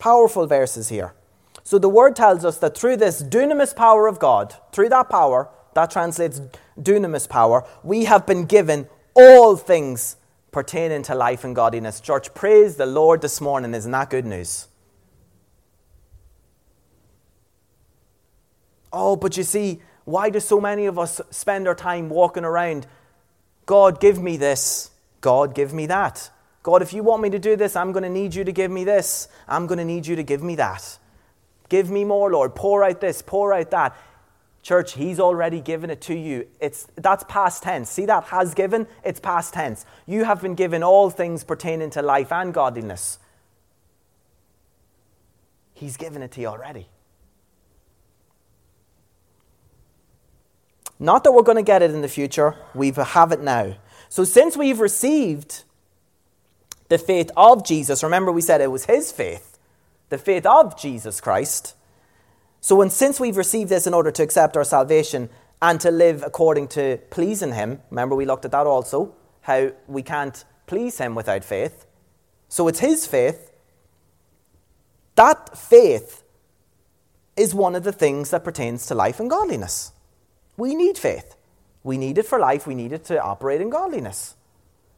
Powerful 0.00 0.48
verses 0.48 0.88
here. 0.88 1.14
So 1.62 1.78
the 1.78 1.88
word 1.88 2.16
tells 2.16 2.44
us 2.44 2.58
that 2.58 2.76
through 2.76 2.96
this 2.96 3.22
dunamis 3.22 3.76
power 3.76 4.08
of 4.08 4.18
God, 4.18 4.56
through 4.72 4.88
that 4.88 5.08
power, 5.08 5.48
that 5.74 5.92
translates 5.92 6.40
dunamis 6.76 7.28
power, 7.28 7.64
we 7.84 8.06
have 8.06 8.26
been 8.26 8.46
given 8.46 8.88
all 9.14 9.56
things 9.56 10.16
pertaining 10.52 11.02
to 11.04 11.14
life 11.14 11.44
and 11.44 11.56
godliness. 11.56 12.00
Church, 12.00 12.32
praise 12.34 12.76
the 12.76 12.86
Lord 12.86 13.22
this 13.22 13.40
morning. 13.40 13.74
Isn't 13.74 13.90
that 13.90 14.10
good 14.10 14.26
news? 14.26 14.68
Oh, 18.92 19.16
but 19.16 19.36
you 19.36 19.42
see, 19.42 19.80
why 20.04 20.28
do 20.30 20.38
so 20.38 20.60
many 20.60 20.86
of 20.86 20.98
us 20.98 21.20
spend 21.30 21.66
our 21.66 21.74
time 21.74 22.10
walking 22.10 22.44
around? 22.44 22.86
God, 23.64 24.00
give 24.00 24.22
me 24.22 24.36
this. 24.36 24.90
God, 25.22 25.54
give 25.54 25.72
me 25.72 25.86
that. 25.86 26.30
God, 26.62 26.82
if 26.82 26.92
you 26.92 27.02
want 27.02 27.22
me 27.22 27.30
to 27.30 27.38
do 27.38 27.56
this, 27.56 27.74
I'm 27.74 27.92
going 27.92 28.02
to 28.02 28.10
need 28.10 28.34
you 28.34 28.44
to 28.44 28.52
give 28.52 28.70
me 28.70 28.84
this. 28.84 29.28
I'm 29.48 29.66
going 29.66 29.78
to 29.78 29.84
need 29.84 30.06
you 30.06 30.16
to 30.16 30.22
give 30.22 30.42
me 30.42 30.56
that. 30.56 30.98
Give 31.68 31.90
me 31.90 32.04
more, 32.04 32.30
Lord. 32.30 32.54
Pour 32.54 32.84
out 32.84 33.00
this, 33.00 33.22
pour 33.22 33.54
out 33.54 33.70
that. 33.70 33.96
Church, 34.62 34.92
he's 34.94 35.18
already 35.18 35.60
given 35.60 35.90
it 35.90 36.00
to 36.02 36.14
you. 36.14 36.46
It's, 36.60 36.86
that's 36.94 37.24
past 37.28 37.64
tense. 37.64 37.90
See 37.90 38.06
that 38.06 38.24
has 38.24 38.54
given? 38.54 38.86
It's 39.04 39.18
past 39.18 39.54
tense. 39.54 39.84
You 40.06 40.24
have 40.24 40.40
been 40.40 40.54
given 40.54 40.84
all 40.84 41.10
things 41.10 41.42
pertaining 41.42 41.90
to 41.90 42.02
life 42.02 42.30
and 42.30 42.54
godliness. 42.54 43.18
He's 45.74 45.96
given 45.96 46.22
it 46.22 46.30
to 46.32 46.40
you 46.40 46.46
already. 46.46 46.86
Not 51.00 51.24
that 51.24 51.32
we're 51.32 51.42
going 51.42 51.56
to 51.56 51.62
get 51.64 51.82
it 51.82 51.90
in 51.90 52.00
the 52.00 52.08
future, 52.08 52.54
we 52.72 52.92
have 52.92 53.32
it 53.32 53.40
now. 53.40 53.74
So, 54.08 54.22
since 54.22 54.56
we've 54.56 54.78
received 54.78 55.64
the 56.88 56.98
faith 56.98 57.32
of 57.36 57.66
Jesus, 57.66 58.04
remember 58.04 58.30
we 58.30 58.42
said 58.42 58.60
it 58.60 58.70
was 58.70 58.84
his 58.84 59.10
faith, 59.10 59.58
the 60.10 60.18
faith 60.18 60.46
of 60.46 60.78
Jesus 60.78 61.20
Christ 61.20 61.74
so, 62.64 62.76
when, 62.76 62.90
since 62.90 63.18
we've 63.18 63.36
received 63.36 63.70
this 63.70 63.88
in 63.88 63.92
order 63.92 64.12
to 64.12 64.22
accept 64.22 64.56
our 64.56 64.62
salvation 64.62 65.28
and 65.60 65.80
to 65.80 65.90
live 65.90 66.22
according 66.24 66.68
to 66.68 66.98
pleasing 67.10 67.52
Him, 67.52 67.80
remember 67.90 68.14
we 68.14 68.24
looked 68.24 68.44
at 68.44 68.52
that 68.52 68.68
also, 68.68 69.16
how 69.40 69.72
we 69.88 70.00
can't 70.02 70.44
please 70.68 70.98
Him 70.98 71.16
without 71.16 71.42
faith. 71.42 71.86
So, 72.48 72.68
it's 72.68 72.78
His 72.78 73.04
faith. 73.04 73.50
That 75.16 75.58
faith 75.58 76.22
is 77.36 77.52
one 77.52 77.74
of 77.74 77.82
the 77.82 77.92
things 77.92 78.30
that 78.30 78.44
pertains 78.44 78.86
to 78.86 78.94
life 78.94 79.18
and 79.18 79.28
godliness. 79.28 79.90
We 80.56 80.76
need 80.76 80.96
faith. 80.96 81.34
We 81.82 81.98
need 81.98 82.16
it 82.16 82.26
for 82.26 82.38
life, 82.38 82.64
we 82.64 82.76
need 82.76 82.92
it 82.92 83.02
to 83.06 83.20
operate 83.20 83.60
in 83.60 83.70
godliness. 83.70 84.36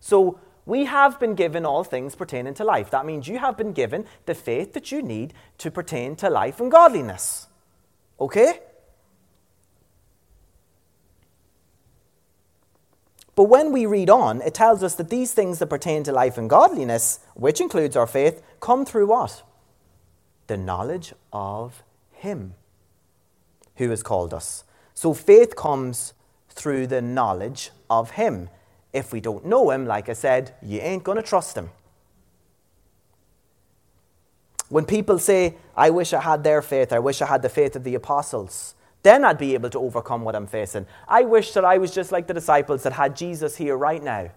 So, 0.00 0.38
we 0.66 0.84
have 0.84 1.18
been 1.18 1.34
given 1.34 1.64
all 1.64 1.82
things 1.82 2.14
pertaining 2.14 2.52
to 2.54 2.64
life. 2.64 2.90
That 2.90 3.06
means 3.06 3.26
you 3.26 3.38
have 3.38 3.56
been 3.56 3.72
given 3.72 4.04
the 4.26 4.34
faith 4.34 4.74
that 4.74 4.92
you 4.92 5.00
need 5.00 5.32
to 5.58 5.70
pertain 5.70 6.14
to 6.16 6.28
life 6.28 6.60
and 6.60 6.70
godliness. 6.70 7.48
Okay? 8.24 8.58
But 13.34 13.44
when 13.44 13.70
we 13.70 13.84
read 13.84 14.08
on, 14.08 14.40
it 14.40 14.54
tells 14.54 14.82
us 14.82 14.94
that 14.94 15.10
these 15.10 15.34
things 15.34 15.58
that 15.58 15.66
pertain 15.66 16.04
to 16.04 16.12
life 16.12 16.38
and 16.38 16.48
godliness, 16.48 17.20
which 17.34 17.60
includes 17.60 17.96
our 17.96 18.06
faith, 18.06 18.42
come 18.60 18.86
through 18.86 19.08
what? 19.08 19.42
The 20.46 20.56
knowledge 20.56 21.12
of 21.34 21.82
Him 22.12 22.54
who 23.76 23.90
has 23.90 24.02
called 24.02 24.32
us. 24.32 24.64
So 24.94 25.12
faith 25.12 25.54
comes 25.54 26.14
through 26.48 26.86
the 26.86 27.02
knowledge 27.02 27.72
of 27.90 28.12
Him. 28.12 28.48
If 28.94 29.12
we 29.12 29.20
don't 29.20 29.44
know 29.44 29.68
Him, 29.68 29.84
like 29.84 30.08
I 30.08 30.14
said, 30.14 30.54
you 30.62 30.80
ain't 30.80 31.04
going 31.04 31.16
to 31.16 31.22
trust 31.22 31.58
Him. 31.58 31.68
When 34.68 34.84
people 34.84 35.18
say, 35.18 35.56
I 35.76 35.90
wish 35.90 36.12
I 36.12 36.20
had 36.20 36.42
their 36.42 36.62
faith, 36.62 36.92
I 36.92 36.98
wish 36.98 37.20
I 37.20 37.26
had 37.26 37.42
the 37.42 37.48
faith 37.48 37.76
of 37.76 37.84
the 37.84 37.94
apostles, 37.94 38.74
then 39.02 39.24
I'd 39.24 39.38
be 39.38 39.54
able 39.54 39.70
to 39.70 39.78
overcome 39.78 40.24
what 40.24 40.34
I'm 40.34 40.46
facing. 40.46 40.86
I 41.06 41.22
wish 41.22 41.52
that 41.52 41.64
I 41.64 41.78
was 41.78 41.90
just 41.94 42.10
like 42.10 42.26
the 42.26 42.34
disciples 42.34 42.82
that 42.84 42.94
had 42.94 43.16
Jesus 43.16 43.56
here 43.56 43.76
right 43.76 44.02
now. 44.02 44.30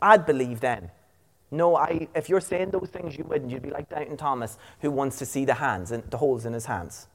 I'd 0.00 0.26
believe 0.26 0.60
then. 0.60 0.90
No, 1.50 1.76
I, 1.76 2.08
if 2.14 2.28
you're 2.28 2.40
saying 2.40 2.70
those 2.70 2.90
things, 2.90 3.16
you 3.16 3.24
wouldn't. 3.24 3.50
You'd 3.50 3.62
be 3.62 3.70
like 3.70 3.88
Doubting 3.88 4.16
Thomas, 4.16 4.58
who 4.80 4.90
wants 4.90 5.18
to 5.18 5.26
see 5.26 5.44
the 5.44 5.54
hands 5.54 5.92
and 5.92 6.02
the 6.10 6.16
holes 6.18 6.44
in 6.44 6.52
his 6.52 6.66
hands. 6.66 7.06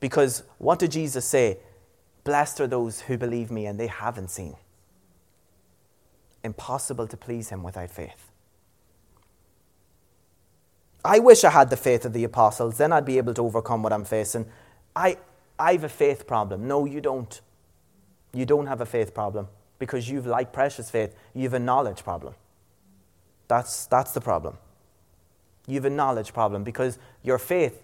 Because 0.00 0.42
what 0.58 0.78
did 0.78 0.92
Jesus 0.92 1.24
say? 1.24 1.58
Blessed 2.24 2.60
are 2.60 2.66
those 2.66 3.02
who 3.02 3.16
believe 3.16 3.50
me 3.50 3.66
and 3.66 3.78
they 3.78 3.86
haven't 3.86 4.28
seen. 4.28 4.56
Impossible 6.42 7.06
to 7.06 7.16
please 7.16 7.50
him 7.50 7.62
without 7.62 7.90
faith. 7.90 8.30
I 11.04 11.18
wish 11.18 11.44
I 11.44 11.50
had 11.50 11.68
the 11.70 11.76
faith 11.76 12.04
of 12.04 12.12
the 12.12 12.24
apostles, 12.24 12.78
then 12.78 12.92
I'd 12.92 13.04
be 13.04 13.18
able 13.18 13.34
to 13.34 13.42
overcome 13.42 13.82
what 13.82 13.92
I'm 13.92 14.04
facing. 14.04 14.46
I, 14.96 15.18
I 15.58 15.72
have 15.72 15.84
a 15.84 15.88
faith 15.88 16.26
problem. 16.26 16.66
No, 16.66 16.86
you 16.86 17.00
don't. 17.00 17.40
You 18.32 18.46
don't 18.46 18.66
have 18.66 18.80
a 18.80 18.86
faith 18.86 19.14
problem 19.14 19.48
because 19.78 20.08
you've, 20.08 20.26
like 20.26 20.52
precious 20.52 20.90
faith, 20.90 21.14
you've 21.34 21.54
a 21.54 21.58
knowledge 21.58 22.02
problem. 22.02 22.34
That's, 23.48 23.86
that's 23.86 24.12
the 24.12 24.20
problem. 24.20 24.56
You 25.66 25.74
have 25.74 25.84
a 25.84 25.90
knowledge 25.90 26.32
problem 26.32 26.64
because 26.64 26.98
your 27.22 27.38
faith 27.38 27.82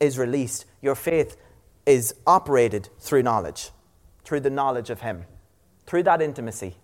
is 0.00 0.18
released. 0.18 0.66
Your 0.82 0.94
faith 0.94 1.36
is 1.86 2.14
operated 2.26 2.88
through 2.98 3.22
knowledge, 3.22 3.70
through 4.24 4.40
the 4.40 4.50
knowledge 4.50 4.90
of 4.90 5.00
Him, 5.00 5.24
through 5.86 6.02
that 6.04 6.22
intimacy. 6.22 6.76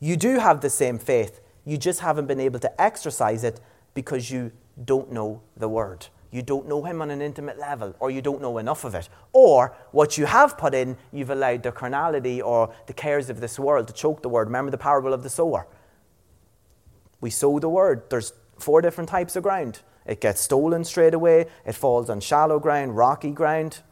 You 0.00 0.16
do 0.16 0.38
have 0.38 0.60
the 0.60 0.70
same 0.70 0.98
faith, 0.98 1.40
you 1.64 1.78
just 1.78 2.00
haven't 2.00 2.26
been 2.26 2.40
able 2.40 2.58
to 2.60 2.80
exercise 2.80 3.44
it 3.44 3.60
because 3.94 4.30
you 4.30 4.52
don't 4.84 5.12
know 5.12 5.42
the 5.56 5.68
Word 5.68 6.08
you 6.32 6.40
don't 6.40 6.66
know 6.66 6.82
him 6.82 7.02
on 7.02 7.10
an 7.10 7.20
intimate 7.20 7.58
level, 7.58 7.94
or 8.00 8.10
you 8.10 8.22
don't 8.22 8.40
know 8.40 8.56
enough 8.56 8.84
of 8.84 8.94
it. 8.94 9.08
Or 9.34 9.76
what 9.92 10.16
you 10.16 10.24
have 10.24 10.56
put 10.56 10.74
in, 10.74 10.96
you've 11.12 11.28
allowed 11.28 11.62
the 11.62 11.70
carnality 11.70 12.40
or 12.40 12.74
the 12.86 12.94
cares 12.94 13.28
of 13.28 13.40
this 13.40 13.58
world 13.58 13.86
to 13.88 13.92
choke 13.92 14.22
the 14.22 14.30
word. 14.30 14.48
Remember 14.48 14.70
the 14.70 14.78
parable 14.78 15.12
of 15.12 15.22
the 15.22 15.28
sower? 15.28 15.68
We 17.20 17.28
sow 17.28 17.58
the 17.58 17.68
word. 17.68 18.08
There's 18.08 18.32
four 18.58 18.80
different 18.80 19.10
types 19.10 19.36
of 19.36 19.42
ground. 19.42 19.80
It 20.06 20.22
gets 20.22 20.40
stolen 20.40 20.84
straight 20.84 21.14
away, 21.14 21.46
it 21.64 21.74
falls 21.74 22.10
on 22.10 22.18
shallow 22.20 22.58
ground, 22.58 22.96
rocky 22.96 23.30
ground, 23.30 23.82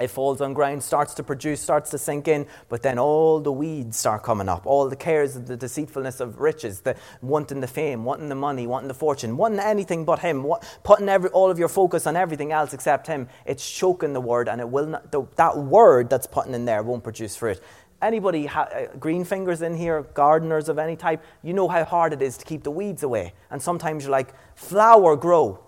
it 0.00 0.08
falls 0.08 0.40
on 0.40 0.54
ground, 0.54 0.82
starts 0.82 1.14
to 1.14 1.22
produce, 1.22 1.60
starts 1.60 1.90
to 1.90 1.98
sink 1.98 2.26
in, 2.26 2.46
but 2.68 2.82
then 2.82 2.98
all 2.98 3.40
the 3.40 3.52
weeds 3.52 3.98
start 3.98 4.22
coming 4.22 4.48
up. 4.48 4.66
All 4.66 4.88
the 4.88 4.96
cares 4.96 5.36
of 5.36 5.46
the 5.46 5.56
deceitfulness 5.56 6.20
of 6.20 6.40
riches, 6.40 6.80
the 6.80 6.96
wanting 7.20 7.60
the 7.60 7.66
fame, 7.66 8.04
wanting 8.04 8.28
the 8.28 8.34
money, 8.34 8.66
wanting 8.66 8.88
the 8.88 8.94
fortune, 8.94 9.36
wanting 9.36 9.60
anything 9.60 10.04
but 10.04 10.20
Him, 10.20 10.46
putting 10.82 11.08
every, 11.08 11.30
all 11.30 11.50
of 11.50 11.58
your 11.58 11.68
focus 11.68 12.06
on 12.06 12.16
everything 12.16 12.52
else 12.52 12.72
except 12.72 13.06
Him. 13.06 13.28
It's 13.44 13.68
choking 13.70 14.12
the 14.12 14.20
word, 14.20 14.48
and 14.48 14.60
it 14.60 14.68
will 14.68 14.86
not, 14.86 15.12
the, 15.12 15.26
that 15.36 15.58
word 15.58 16.08
that's 16.08 16.26
putting 16.26 16.54
in 16.54 16.64
there 16.64 16.82
won't 16.82 17.04
produce 17.04 17.36
fruit. 17.36 17.60
Anybody, 18.02 18.46
ha, 18.46 18.62
uh, 18.62 18.96
green 18.98 19.24
fingers 19.24 19.60
in 19.60 19.76
here, 19.76 20.02
gardeners 20.14 20.70
of 20.70 20.78
any 20.78 20.96
type, 20.96 21.22
you 21.42 21.52
know 21.52 21.68
how 21.68 21.84
hard 21.84 22.14
it 22.14 22.22
is 22.22 22.38
to 22.38 22.46
keep 22.46 22.62
the 22.62 22.70
weeds 22.70 23.02
away. 23.02 23.34
And 23.50 23.60
sometimes 23.60 24.04
you're 24.04 24.10
like, 24.10 24.32
flower 24.56 25.16
grow. 25.16 25.62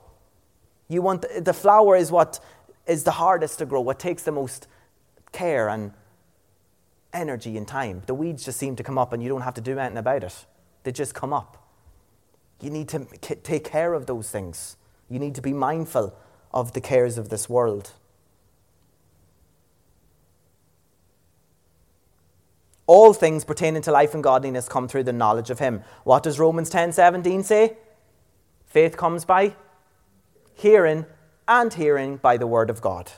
You 0.88 1.02
want 1.02 1.22
the, 1.22 1.42
the 1.42 1.52
flower 1.52 1.96
is 1.96 2.10
what 2.10 2.40
is 2.86 3.04
the 3.04 3.12
hardest 3.12 3.58
to 3.58 3.66
grow, 3.66 3.80
what 3.80 3.98
takes 3.98 4.22
the 4.22 4.32
most 4.32 4.66
care 5.32 5.68
and 5.68 5.92
energy 7.12 7.56
and 7.56 7.66
time. 7.66 8.02
The 8.06 8.14
weeds 8.14 8.44
just 8.44 8.58
seem 8.58 8.76
to 8.76 8.82
come 8.82 8.98
up 8.98 9.12
and 9.12 9.22
you 9.22 9.28
don't 9.28 9.42
have 9.42 9.54
to 9.54 9.60
do 9.60 9.78
anything 9.78 9.98
about 9.98 10.24
it, 10.24 10.46
they 10.82 10.92
just 10.92 11.14
come 11.14 11.32
up. 11.32 11.58
You 12.60 12.70
need 12.70 12.88
to 12.90 13.04
take 13.42 13.64
care 13.64 13.92
of 13.92 14.06
those 14.06 14.30
things. 14.30 14.76
You 15.08 15.18
need 15.18 15.34
to 15.34 15.42
be 15.42 15.52
mindful 15.52 16.14
of 16.52 16.72
the 16.72 16.80
cares 16.80 17.18
of 17.18 17.28
this 17.28 17.48
world. 17.48 17.92
All 22.86 23.12
things 23.12 23.44
pertaining 23.44 23.82
to 23.82 23.92
life 23.92 24.14
and 24.14 24.22
godliness 24.22 24.68
come 24.68 24.86
through 24.86 25.04
the 25.04 25.12
knowledge 25.12 25.50
of 25.50 25.58
Him. 25.58 25.82
What 26.04 26.22
does 26.22 26.38
Romans 26.38 26.70
10 26.70 26.92
17 26.92 27.42
say? 27.42 27.76
Faith 28.66 28.96
comes 28.96 29.24
by 29.24 29.54
hearing, 30.54 31.06
and 31.48 31.72
hearing 31.72 32.16
by 32.16 32.36
the 32.36 32.46
word 32.46 32.70
of 32.70 32.80
God. 32.80 33.10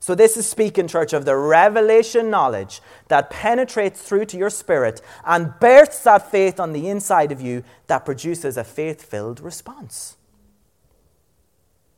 So, 0.00 0.14
this 0.14 0.36
is 0.36 0.48
speaking, 0.48 0.86
church, 0.86 1.12
of 1.12 1.24
the 1.24 1.36
revelation 1.36 2.30
knowledge 2.30 2.80
that 3.08 3.30
penetrates 3.30 4.00
through 4.00 4.26
to 4.26 4.38
your 4.38 4.50
spirit 4.50 5.02
and 5.24 5.52
births 5.60 6.04
that 6.04 6.30
faith 6.30 6.60
on 6.60 6.72
the 6.72 6.88
inside 6.88 7.32
of 7.32 7.40
you 7.40 7.64
that 7.88 8.04
produces 8.04 8.56
a 8.56 8.64
faith 8.64 9.02
filled 9.02 9.40
response. 9.40 10.16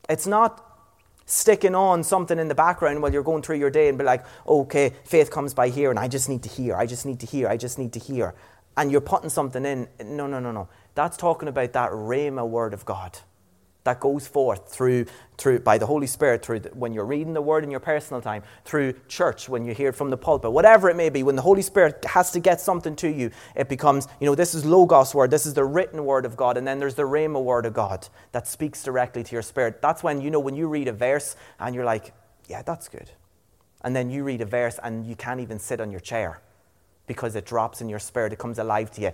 It's 0.09 0.27
not 0.27 0.67
sticking 1.27 1.75
on 1.75 2.03
something 2.03 2.39
in 2.39 2.49
the 2.49 2.55
background 2.55 3.03
while 3.03 3.13
you're 3.13 3.23
going 3.23 3.43
through 3.43 3.59
your 3.59 3.71
day 3.71 3.89
and 3.89 3.97
be 3.97 4.05
like, 4.05 4.25
okay, 4.49 4.93
faith 5.05 5.31
comes 5.31 5.55
by 5.55 5.69
here 5.69 5.91
and 5.91 5.99
I 5.99 6.09
just 6.09 6.29
need 6.29 6.43
to 6.43 6.49
hear, 6.49 6.75
I 6.75 6.87
just 6.87 7.07
need 7.07 7.21
to 7.21 7.27
hear, 7.27 7.49
I 7.49 7.57
just 7.57 7.79
need 7.79 7.93
to 7.93 8.01
hear. 8.01 8.35
And 8.77 8.91
you're 8.91 9.01
putting 9.01 9.31
something 9.31 9.65
in. 9.65 9.89
No, 10.03 10.27
no, 10.27 10.41
no, 10.41 10.53
no. 10.53 10.69
That's 10.95 11.17
talking 11.17 11.49
about 11.49 11.75
that 11.75 11.91
Rhema 11.91 12.49
word 12.49 12.73
of 12.73 12.85
God 12.85 13.19
that 13.85 14.01
goes 14.01 14.27
forth 14.27 14.71
through, 14.73 15.07
through 15.39 15.61
by 15.61 15.79
the 15.79 15.87
Holy 15.87 16.07
Spirit, 16.07 16.45
through 16.45 16.61
the, 16.61 16.69
when 16.71 16.93
you're 16.93 17.05
reading 17.05 17.33
the 17.33 17.41
Word 17.41 17.65
in 17.65 17.71
your 17.71 17.81
personal 17.81 18.21
time, 18.21 18.43
through 18.65 18.95
church, 19.09 19.49
when 19.49 19.65
you 19.65 19.75
hear 19.75 19.89
it 19.89 19.95
from 19.95 20.11
the 20.11 20.17
pulpit, 20.17 20.53
whatever 20.53 20.91
it 20.91 20.97
may 20.97 21.09
be, 21.09 21.23
when 21.23 21.37
the 21.37 21.43
Holy 21.43 21.63
Spirit 21.63 22.05
has 22.05 22.31
to 22.33 22.41
get 22.41 22.61
something 22.61 22.95
to 22.97 23.09
you, 23.09 23.31
it 23.57 23.69
becomes, 23.69 24.07
you 24.21 24.27
know, 24.27 24.35
this 24.35 24.55
is 24.55 24.65
Logos 24.65 25.15
Word, 25.15 25.31
this 25.31 25.47
is 25.47 25.55
the 25.55 25.65
written 25.65 26.05
Word 26.05 26.27
of 26.27 26.37
God, 26.37 26.57
and 26.57 26.67
then 26.67 26.79
there's 26.79 26.95
the 26.95 27.03
Rhema 27.03 27.43
Word 27.43 27.65
of 27.65 27.73
God 27.73 28.09
that 28.33 28.47
speaks 28.47 28.83
directly 28.83 29.23
to 29.23 29.33
your 29.33 29.43
spirit. 29.43 29.81
That's 29.81 30.03
when, 30.03 30.21
you 30.21 30.31
know, 30.31 30.41
when 30.41 30.57
you 30.57 30.69
read 30.69 30.89
a 30.89 30.93
verse 30.93 31.37
and 31.59 31.75
you're 31.75 31.85
like, 31.85 32.13
yeah, 32.49 32.63
that's 32.63 32.89
good. 32.89 33.11
And 33.83 33.97
then 33.97 34.11
you 34.11 34.25
read 34.25 34.43
a 34.43 34.47
verse 34.47 34.79
and 34.83 35.07
you 35.07 35.17
can't 35.17 35.41
even 35.41 35.59
sit 35.59 35.81
on 35.81 35.91
your 35.91 36.01
chair 36.01 36.43
because 37.07 37.35
it 37.35 37.45
drops 37.45 37.81
in 37.81 37.89
your 37.89 37.99
spirit, 37.99 38.33
it 38.33 38.39
comes 38.39 38.59
alive 38.59 38.91
to 38.93 39.01
you. 39.01 39.11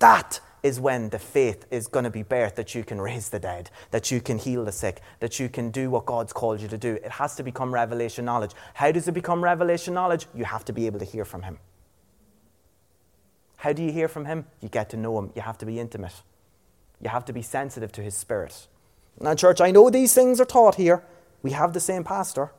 That 0.00 0.40
is 0.62 0.80
when 0.80 1.08
the 1.10 1.18
faith 1.18 1.66
is 1.70 1.86
going 1.86 2.04
to 2.04 2.10
be 2.10 2.22
birthed 2.22 2.56
that 2.56 2.74
you 2.74 2.84
can 2.84 3.00
raise 3.00 3.28
the 3.28 3.38
dead, 3.38 3.70
that 3.92 4.10
you 4.10 4.20
can 4.20 4.38
heal 4.38 4.64
the 4.64 4.72
sick, 4.72 5.00
that 5.20 5.38
you 5.38 5.48
can 5.48 5.70
do 5.70 5.90
what 5.90 6.06
God's 6.06 6.32
called 6.32 6.60
you 6.60 6.68
to 6.68 6.78
do. 6.78 6.94
It 6.94 7.12
has 7.12 7.36
to 7.36 7.42
become 7.42 7.72
revelation 7.72 8.24
knowledge. 8.24 8.52
How 8.74 8.92
does 8.92 9.08
it 9.08 9.12
become 9.12 9.42
revelation 9.42 9.94
knowledge? 9.94 10.26
You 10.34 10.44
have 10.44 10.64
to 10.66 10.72
be 10.72 10.86
able 10.86 10.98
to 10.98 11.04
hear 11.04 11.24
from 11.24 11.42
Him. 11.42 11.58
How 13.56 13.72
do 13.72 13.82
you 13.82 13.92
hear 13.92 14.08
from 14.08 14.24
Him? 14.24 14.46
You 14.60 14.68
get 14.68 14.90
to 14.90 14.96
know 14.96 15.18
Him. 15.18 15.32
You 15.34 15.42
have 15.42 15.58
to 15.58 15.66
be 15.66 15.78
intimate. 15.78 16.22
You 17.00 17.10
have 17.10 17.24
to 17.26 17.32
be 17.32 17.42
sensitive 17.42 17.92
to 17.92 18.02
His 18.02 18.14
Spirit. 18.14 18.66
Now, 19.20 19.34
church, 19.34 19.60
I 19.60 19.70
know 19.70 19.90
these 19.90 20.14
things 20.14 20.40
are 20.40 20.46
taught 20.46 20.76
here. 20.76 21.04
We 21.42 21.52
have 21.52 21.72
the 21.72 21.80
same 21.80 22.04
pastor. 22.04 22.52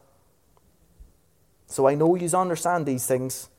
So 1.67 1.87
I 1.87 1.95
know 1.95 2.15
you 2.15 2.29
understand 2.35 2.85
these 2.85 3.05
things. 3.05 3.49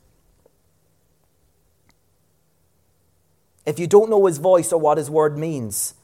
If 3.65 3.79
you 3.79 3.87
don't 3.87 4.09
know 4.09 4.25
his 4.25 4.37
voice 4.37 4.73
or 4.73 4.79
what 4.79 4.97
his 4.97 5.09
word 5.09 5.37
means, 5.37 5.95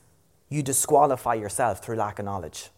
you 0.49 0.63
disqualify 0.63 1.35
yourself 1.35 1.83
through 1.83 1.97
lack 1.97 2.19
of 2.19 2.25
knowledge. 2.25 2.69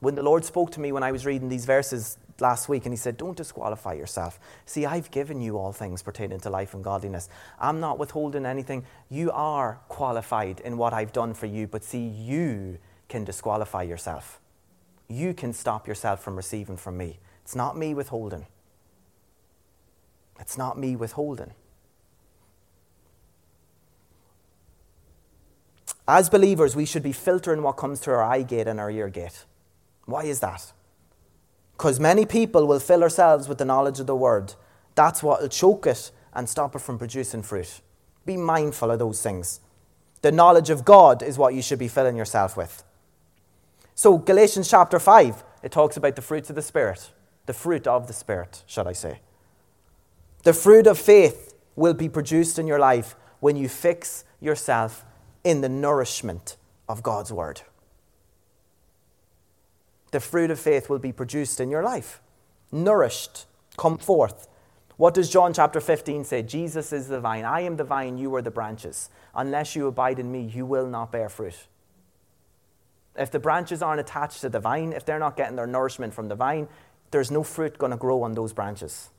When 0.00 0.14
the 0.14 0.22
Lord 0.22 0.44
spoke 0.44 0.70
to 0.72 0.80
me 0.80 0.92
when 0.92 1.02
I 1.02 1.12
was 1.12 1.26
reading 1.26 1.48
these 1.48 1.66
verses 1.66 2.16
last 2.40 2.68
week, 2.68 2.86
and 2.86 2.92
He 2.92 2.96
said, 2.96 3.16
Don't 3.16 3.36
disqualify 3.36 3.94
yourself. 3.94 4.40
See, 4.64 4.86
I've 4.86 5.10
given 5.10 5.40
you 5.40 5.58
all 5.58 5.72
things 5.72 6.02
pertaining 6.02 6.40
to 6.40 6.50
life 6.50 6.74
and 6.74 6.82
godliness. 6.82 7.28
I'm 7.58 7.80
not 7.80 7.98
withholding 7.98 8.46
anything. 8.46 8.84
You 9.10 9.30
are 9.32 9.80
qualified 9.88 10.60
in 10.60 10.76
what 10.78 10.92
I've 10.92 11.12
done 11.12 11.34
for 11.34 11.46
you, 11.46 11.66
but 11.66 11.84
see, 11.84 12.06
you 12.06 12.78
can 13.08 13.24
disqualify 13.24 13.82
yourself. 13.82 14.40
You 15.08 15.34
can 15.34 15.52
stop 15.52 15.86
yourself 15.86 16.22
from 16.22 16.36
receiving 16.36 16.76
from 16.76 16.96
me. 16.96 17.18
It's 17.42 17.56
not 17.56 17.76
me 17.76 17.94
withholding. 17.94 18.46
It's 20.38 20.56
not 20.56 20.78
me 20.78 20.96
withholding. 20.96 21.52
As 26.12 26.28
believers, 26.28 26.74
we 26.74 26.86
should 26.86 27.04
be 27.04 27.12
filtering 27.12 27.62
what 27.62 27.76
comes 27.76 28.00
through 28.00 28.14
our 28.14 28.24
eye 28.24 28.42
gate 28.42 28.66
and 28.66 28.80
our 28.80 28.90
ear 28.90 29.08
gate. 29.08 29.44
Why 30.06 30.24
is 30.24 30.40
that? 30.40 30.72
Because 31.74 32.00
many 32.00 32.26
people 32.26 32.66
will 32.66 32.80
fill 32.80 33.04
ourselves 33.04 33.46
with 33.46 33.58
the 33.58 33.64
knowledge 33.64 34.00
of 34.00 34.08
the 34.08 34.16
word. 34.16 34.54
That's 34.96 35.22
what 35.22 35.40
will 35.40 35.48
choke 35.48 35.86
it 35.86 36.10
and 36.34 36.48
stop 36.48 36.74
it 36.74 36.80
from 36.80 36.98
producing 36.98 37.44
fruit. 37.44 37.80
Be 38.26 38.36
mindful 38.36 38.90
of 38.90 38.98
those 38.98 39.22
things. 39.22 39.60
The 40.22 40.32
knowledge 40.32 40.68
of 40.68 40.84
God 40.84 41.22
is 41.22 41.38
what 41.38 41.54
you 41.54 41.62
should 41.62 41.78
be 41.78 41.86
filling 41.86 42.16
yourself 42.16 42.56
with. 42.56 42.82
So, 43.94 44.18
Galatians 44.18 44.68
chapter 44.68 44.98
5, 44.98 45.44
it 45.62 45.70
talks 45.70 45.96
about 45.96 46.16
the 46.16 46.22
fruits 46.22 46.50
of 46.50 46.56
the 46.56 46.62
Spirit. 46.62 47.12
The 47.46 47.52
fruit 47.52 47.86
of 47.86 48.08
the 48.08 48.14
Spirit, 48.14 48.64
should 48.66 48.88
I 48.88 48.94
say. 48.94 49.20
The 50.42 50.54
fruit 50.54 50.88
of 50.88 50.98
faith 50.98 51.54
will 51.76 51.94
be 51.94 52.08
produced 52.08 52.58
in 52.58 52.66
your 52.66 52.80
life 52.80 53.14
when 53.38 53.54
you 53.54 53.68
fix 53.68 54.24
yourself 54.40 55.04
in 55.44 55.60
the 55.60 55.68
nourishment 55.68 56.56
of 56.88 57.02
God's 57.02 57.32
word. 57.32 57.62
The 60.10 60.20
fruit 60.20 60.50
of 60.50 60.58
faith 60.58 60.90
will 60.90 60.98
be 60.98 61.12
produced 61.12 61.60
in 61.60 61.70
your 61.70 61.82
life. 61.82 62.20
Nourished, 62.72 63.46
come 63.76 63.96
forth. 63.98 64.48
What 64.96 65.14
does 65.14 65.30
John 65.30 65.54
chapter 65.54 65.80
15 65.80 66.24
say? 66.24 66.42
Jesus 66.42 66.92
is 66.92 67.08
the 67.08 67.20
vine. 67.20 67.44
I 67.44 67.60
am 67.60 67.76
the 67.76 67.84
vine, 67.84 68.18
you 68.18 68.34
are 68.34 68.42
the 68.42 68.50
branches. 68.50 69.08
Unless 69.34 69.74
you 69.74 69.86
abide 69.86 70.18
in 70.18 70.30
me, 70.30 70.42
you 70.42 70.66
will 70.66 70.86
not 70.86 71.12
bear 71.12 71.28
fruit. 71.28 71.66
If 73.16 73.30
the 73.30 73.38
branches 73.38 73.82
aren't 73.82 74.00
attached 74.00 74.40
to 74.42 74.48
the 74.48 74.60
vine, 74.60 74.92
if 74.92 75.04
they're 75.04 75.18
not 75.18 75.36
getting 75.36 75.56
their 75.56 75.66
nourishment 75.66 76.12
from 76.12 76.28
the 76.28 76.34
vine, 76.34 76.68
there's 77.10 77.30
no 77.30 77.42
fruit 77.42 77.78
going 77.78 77.90
to 77.90 77.96
grow 77.96 78.22
on 78.22 78.34
those 78.34 78.52
branches. 78.52 79.10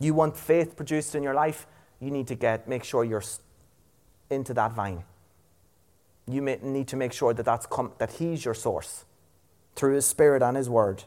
You 0.00 0.14
want 0.14 0.36
faith 0.36 0.76
produced 0.76 1.14
in 1.14 1.22
your 1.22 1.34
life, 1.34 1.66
you 2.00 2.10
need 2.10 2.28
to 2.28 2.34
get 2.34 2.68
make 2.68 2.84
sure 2.84 3.04
you're 3.04 3.22
into 4.30 4.54
that 4.54 4.72
vine. 4.72 5.04
You 6.26 6.42
need 6.42 6.88
to 6.88 6.96
make 6.96 7.12
sure 7.12 7.32
that 7.32 7.44
that's 7.44 7.66
that 7.98 8.12
he's 8.12 8.44
your 8.44 8.54
source 8.54 9.04
through 9.74 9.94
his 9.94 10.06
spirit 10.06 10.42
and 10.42 10.56
his 10.56 10.68
word. 10.68 11.04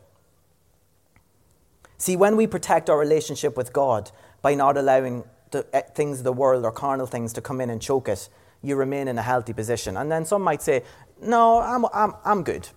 See, 1.97 2.15
when 2.15 2.36
we 2.36 2.47
protect 2.47 2.89
our 2.89 2.97
relationship 2.97 3.55
with 3.55 3.74
God 3.74 4.09
by 4.41 4.55
not 4.55 4.76
allowing 4.76 5.24
the 5.51 5.67
eh, 5.72 5.82
things 5.93 6.19
of 6.19 6.24
the 6.24 6.34
world 6.34 6.65
or 6.65 6.72
carnal 6.72 7.05
things 7.05 7.34
to 7.34 7.41
come 7.41 7.61
in 7.61 7.69
and 7.69 7.80
choke 7.80 8.07
it, 8.07 8.28
you 8.63 8.76
remain 8.76 9.07
in 9.07 9.17
a 9.17 9.22
healthy 9.22 9.53
position. 9.53 9.97
And 9.97 10.11
then 10.11 10.26
some 10.26 10.41
might 10.41 10.63
say, 10.63 10.84
No, 11.22 11.59
I'm, 11.59 11.86
I'm, 11.93 12.13
I'm 12.26 12.43
good. 12.43 12.69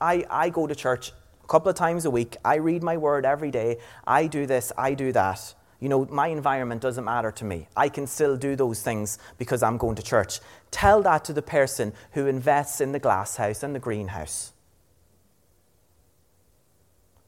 I, 0.00 0.24
I 0.30 0.50
go 0.50 0.66
to 0.66 0.74
church 0.74 1.12
a 1.42 1.46
couple 1.48 1.70
of 1.70 1.76
times 1.76 2.04
a 2.04 2.10
week. 2.10 2.36
I 2.44 2.56
read 2.56 2.82
my 2.82 2.96
word 2.96 3.26
every 3.26 3.50
day. 3.50 3.78
I 4.06 4.28
do 4.28 4.46
this, 4.46 4.70
I 4.78 4.94
do 4.94 5.10
that. 5.12 5.54
You 5.80 5.88
know, 5.88 6.04
my 6.10 6.28
environment 6.28 6.82
doesn't 6.82 7.04
matter 7.04 7.32
to 7.32 7.44
me. 7.44 7.66
I 7.74 7.88
can 7.88 8.06
still 8.06 8.36
do 8.36 8.54
those 8.54 8.82
things 8.82 9.18
because 9.38 9.62
I'm 9.62 9.78
going 9.78 9.96
to 9.96 10.02
church. 10.02 10.40
Tell 10.70 11.02
that 11.02 11.24
to 11.24 11.32
the 11.32 11.42
person 11.42 11.94
who 12.12 12.26
invests 12.26 12.82
in 12.82 12.92
the 12.92 12.98
glass 12.98 13.36
house 13.36 13.62
and 13.62 13.74
the 13.74 13.78
greenhouse. 13.78 14.52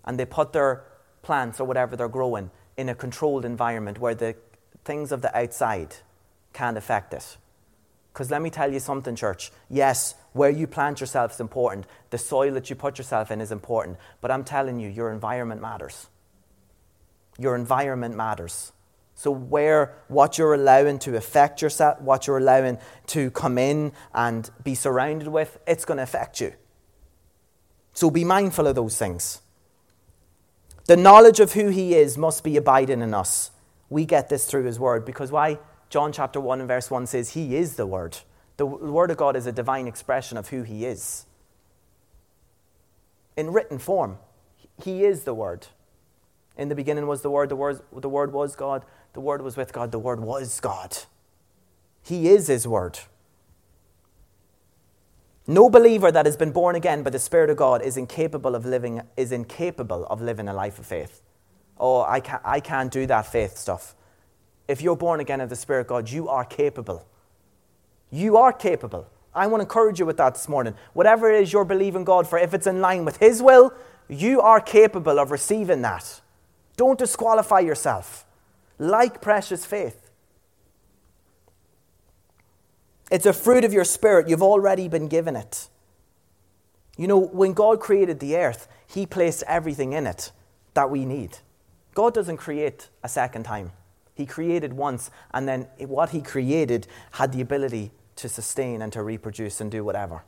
And 0.05 0.19
they 0.19 0.27
put 0.27 0.53
their 0.53 0.85
plants 1.23 1.61
or 1.61 1.65
whatever 1.65 1.97
they're 1.97 2.09
growing 2.09 2.51
in 2.77 2.91
a 2.91 2.95
controlled 2.95 3.45
environment 3.47 3.99
where 3.99 4.15
the 4.15 4.37
things 4.85 5.13
of 5.13 5.23
the 5.23 5.37
outside 5.37 5.97
can't 6.53 6.77
affect 6.77 7.15
it. 7.15 7.37
Because 8.13 8.31
let 8.31 8.43
me 8.43 8.51
tell 8.51 8.71
you 8.71 8.81
something, 8.81 9.17
church. 9.17 9.51
Yes, 9.71 10.15
where 10.35 10.51
you 10.51 10.67
plant 10.67 11.01
yourself 11.01 11.33
is 11.33 11.41
important. 11.41 11.87
The 12.11 12.19
soil 12.19 12.53
that 12.55 12.69
you 12.69 12.77
put 12.77 12.99
yourself 12.99 13.31
in 13.31 13.41
is 13.41 13.51
important. 13.51 13.97
But 14.21 14.31
I'm 14.31 14.45
telling 14.45 14.79
you, 14.79 14.91
your 14.91 15.11
environment 15.11 15.63
matters. 15.63 16.09
Your 17.39 17.55
environment 17.55 18.16
matters. 18.16 18.72
So, 19.14 19.30
where 19.30 19.95
what 20.09 20.39
you're 20.39 20.55
allowing 20.55 20.99
to 21.01 21.16
affect 21.16 21.62
yourself, 21.62 22.01
what 22.01 22.26
you're 22.26 22.39
allowing 22.39 22.78
to 23.09 23.30
come 23.30 23.59
in 23.59 23.93
and 24.14 24.51
be 24.64 24.74
surrounded 24.74 25.28
with, 25.28 25.59
it's 25.66 25.85
going 25.85 25.99
to 25.99 26.03
affect 26.03 26.41
you. 26.41 26.55
So, 27.93 28.11
be 28.11 28.24
mindful 28.24 28.66
of 28.66 28.74
those 28.74 28.99
things. 28.99 29.43
The 30.87 30.97
knowledge 30.97 31.41
of 31.41 31.53
who 31.53 31.68
He 31.68 31.95
is 31.95 32.18
must 32.18 32.43
be 32.43 32.57
abiding 32.57 33.01
in 33.01 33.14
us. 33.14 33.51
We 33.91 34.05
get 34.07 34.28
this 34.28 34.47
through 34.47 34.64
His 34.64 34.80
Word 34.80 35.05
because 35.05 35.30
why? 35.30 35.59
John 35.89 36.11
chapter 36.11 36.41
1 36.41 36.61
and 36.61 36.68
verse 36.68 36.91
1 36.91 37.07
says, 37.07 37.30
He 37.30 37.55
is 37.55 37.76
the 37.76 37.87
Word. 37.87 38.18
The 38.57 38.66
Word 38.66 39.11
of 39.11 39.18
God 39.18 39.37
is 39.37 39.47
a 39.47 39.53
divine 39.53 39.87
expression 39.87 40.37
of 40.39 40.49
who 40.49 40.62
He 40.62 40.87
is. 40.87 41.26
In 43.37 43.53
written 43.53 43.78
form, 43.78 44.18
He 44.83 45.05
is 45.05 45.24
the 45.24 45.35
Word. 45.35 45.68
In 46.57 46.69
the 46.69 46.75
beginning 46.75 47.07
was 47.07 47.23
the 47.23 47.31
Word, 47.31 47.49
the 47.49 47.57
Word, 47.57 47.81
the 47.93 48.09
word 48.09 48.33
was 48.33 48.57
God, 48.57 48.85
the 49.15 49.21
Word 49.21 49.43
was 49.43 49.57
with 49.57 49.73
God, 49.73 49.93
the 49.93 49.99
Word 49.99 50.21
was 50.21 50.61
God. 50.61 50.99
He 52.03 52.29
is 52.29 52.49
His 52.49 52.67
Word. 52.67 53.01
No 55.47 55.69
believer 55.69 56.13
that 56.13 56.27
has 56.27 56.37
been 56.37 56.53
born 56.53 56.77
again 56.77 57.03
by 57.03 57.11
the 57.11 57.19
Spirit 57.19 57.51
of 57.51 57.57
God 57.57 57.83
is 57.83 57.97
incapable 57.97 58.55
of 58.55 58.65
living, 58.65 59.03
is 59.17 59.33
incapable 59.33 60.07
of 60.07 60.21
living 60.21 60.49
a 60.49 60.55
life 60.55 60.79
of 60.79 60.87
faith. 60.87 61.21
Oh, 61.79 62.03
I 62.03 62.21
can't, 62.21 62.43
I 62.45 62.61
can't 62.61 62.93
do 62.93 63.07
that 63.07 63.27
faith 63.27 63.57
stuff 63.57 63.97
if 64.73 64.81
you're 64.81 64.97
born 64.97 65.21
again 65.21 65.41
of 65.41 65.51
the 65.51 65.57
Spirit 65.57 65.83
of 65.83 65.87
God, 65.87 66.11
you 66.11 66.29
are 66.29 66.45
capable. 66.45 67.07
You 68.11 68.39
are 68.39 68.53
capable. 68.53 69.07
I 69.35 69.47
want 69.47 69.61
to 69.61 69.65
encourage 69.65 70.01
you 70.01 70.07
with 70.07 70.17
that 70.17 70.35
this 70.35 70.49
morning. 70.49 70.75
Whatever 70.95 71.31
it 71.31 71.43
is 71.43 71.53
you're 71.53 71.67
believing 71.67 72.05
God 72.05 72.27
for, 72.27 72.39
if 72.39 72.55
it's 72.55 72.67
in 72.67 72.81
line 72.81 73.05
with 73.05 73.19
His 73.19 73.43
will, 73.43 73.75
you 74.09 74.41
are 74.41 74.61
capable 74.61 75.19
of 75.19 75.31
receiving 75.31 75.83
that. 75.83 76.22
Don't 76.83 76.99
disqualify 76.99 77.61
yourself. 77.61 78.26
Like 78.76 79.20
precious 79.20 79.64
faith. 79.64 80.11
It's 83.09 83.24
a 83.24 83.33
fruit 83.33 83.62
of 83.62 83.72
your 83.72 83.85
spirit. 83.85 84.28
You've 84.28 84.43
already 84.43 84.89
been 84.89 85.07
given 85.07 85.37
it. 85.37 85.68
You 86.97 87.07
know, 87.07 87.18
when 87.20 87.53
God 87.53 87.78
created 87.78 88.18
the 88.18 88.35
earth, 88.35 88.66
He 88.89 89.07
placed 89.07 89.45
everything 89.47 89.93
in 89.93 90.09
it 90.09 90.33
that 90.74 90.91
we 90.91 91.05
need. 91.05 91.39
God 91.95 92.14
doesn't 92.14 92.39
create 92.39 92.89
a 93.05 93.09
second 93.09 93.45
time. 93.45 93.70
He 94.16 94.26
created 94.26 94.72
once, 94.72 95.09
and 95.33 95.47
then 95.47 95.68
what 95.87 96.11
he 96.11 96.20
created 96.20 96.89
had 97.12 97.33
the 97.33 97.41
ability 97.41 97.93
to 98.16 98.28
sustain 98.28 98.83
and 98.83 98.93
to 98.93 99.05
reproduce 99.05 99.61
and 99.61 99.70
do 99.70 99.85
whatever. 99.85 100.24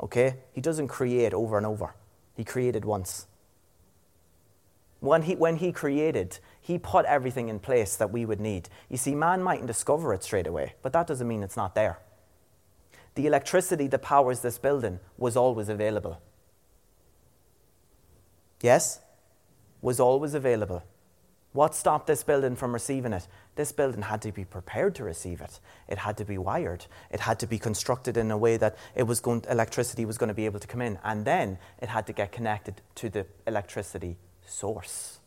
Okay? 0.00 0.34
He 0.52 0.60
doesn't 0.60 0.88
create 0.88 1.32
over 1.32 1.56
and 1.56 1.64
over. 1.64 1.94
He 2.36 2.44
created 2.44 2.84
once. 2.84 3.26
When 5.06 5.22
he, 5.22 5.36
when 5.36 5.56
he 5.56 5.70
created, 5.70 6.40
he 6.60 6.78
put 6.78 7.06
everything 7.06 7.48
in 7.48 7.60
place 7.60 7.94
that 7.94 8.10
we 8.10 8.24
would 8.24 8.40
need. 8.40 8.68
You 8.88 8.96
see, 8.96 9.14
man 9.14 9.40
mightn't 9.40 9.68
discover 9.68 10.12
it 10.12 10.24
straight 10.24 10.48
away, 10.48 10.74
but 10.82 10.92
that 10.94 11.06
doesn't 11.06 11.28
mean 11.28 11.44
it's 11.44 11.56
not 11.56 11.76
there. 11.76 12.00
The 13.14 13.28
electricity 13.28 13.86
that 13.86 14.02
powers 14.02 14.40
this 14.40 14.58
building 14.58 14.98
was 15.16 15.36
always 15.36 15.68
available. 15.68 16.20
Yes? 18.60 19.00
Was 19.80 20.00
always 20.00 20.34
available. 20.34 20.82
What 21.52 21.76
stopped 21.76 22.08
this 22.08 22.24
building 22.24 22.56
from 22.56 22.72
receiving 22.72 23.12
it? 23.12 23.28
This 23.54 23.70
building 23.70 24.02
had 24.02 24.20
to 24.22 24.32
be 24.32 24.44
prepared 24.44 24.96
to 24.96 25.04
receive 25.04 25.40
it. 25.40 25.60
It 25.86 25.98
had 25.98 26.16
to 26.16 26.24
be 26.24 26.36
wired. 26.36 26.86
It 27.12 27.20
had 27.20 27.38
to 27.38 27.46
be 27.46 27.60
constructed 27.60 28.16
in 28.16 28.32
a 28.32 28.36
way 28.36 28.56
that 28.56 28.76
it 28.96 29.04
was 29.04 29.20
going, 29.20 29.44
electricity 29.48 30.04
was 30.04 30.18
going 30.18 30.28
to 30.28 30.34
be 30.34 30.46
able 30.46 30.58
to 30.58 30.66
come 30.66 30.82
in. 30.82 30.98
And 31.04 31.24
then 31.24 31.58
it 31.80 31.90
had 31.90 32.08
to 32.08 32.12
get 32.12 32.32
connected 32.32 32.82
to 32.96 33.08
the 33.08 33.24
electricity 33.46 34.18
source. 34.46 35.20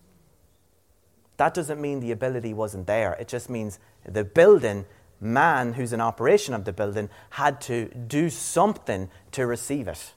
That 1.38 1.54
doesn't 1.54 1.80
mean 1.80 2.00
the 2.00 2.12
ability 2.12 2.54
wasn't 2.54 2.88
there. 2.88 3.14
It 3.14 3.28
just 3.28 3.50
means 3.50 3.80
the 4.06 4.24
building, 4.24 4.86
man 5.22 5.74
who's 5.74 5.94
in 5.94 6.02
operation 6.02 6.54
of 6.54 6.66
the 6.66 6.74
building, 6.74 7.10
had 7.32 7.62
to 7.62 7.86
do 7.90 8.30
something 8.30 9.10
to 9.32 9.46
receive 9.46 9.88
it 9.88 10.14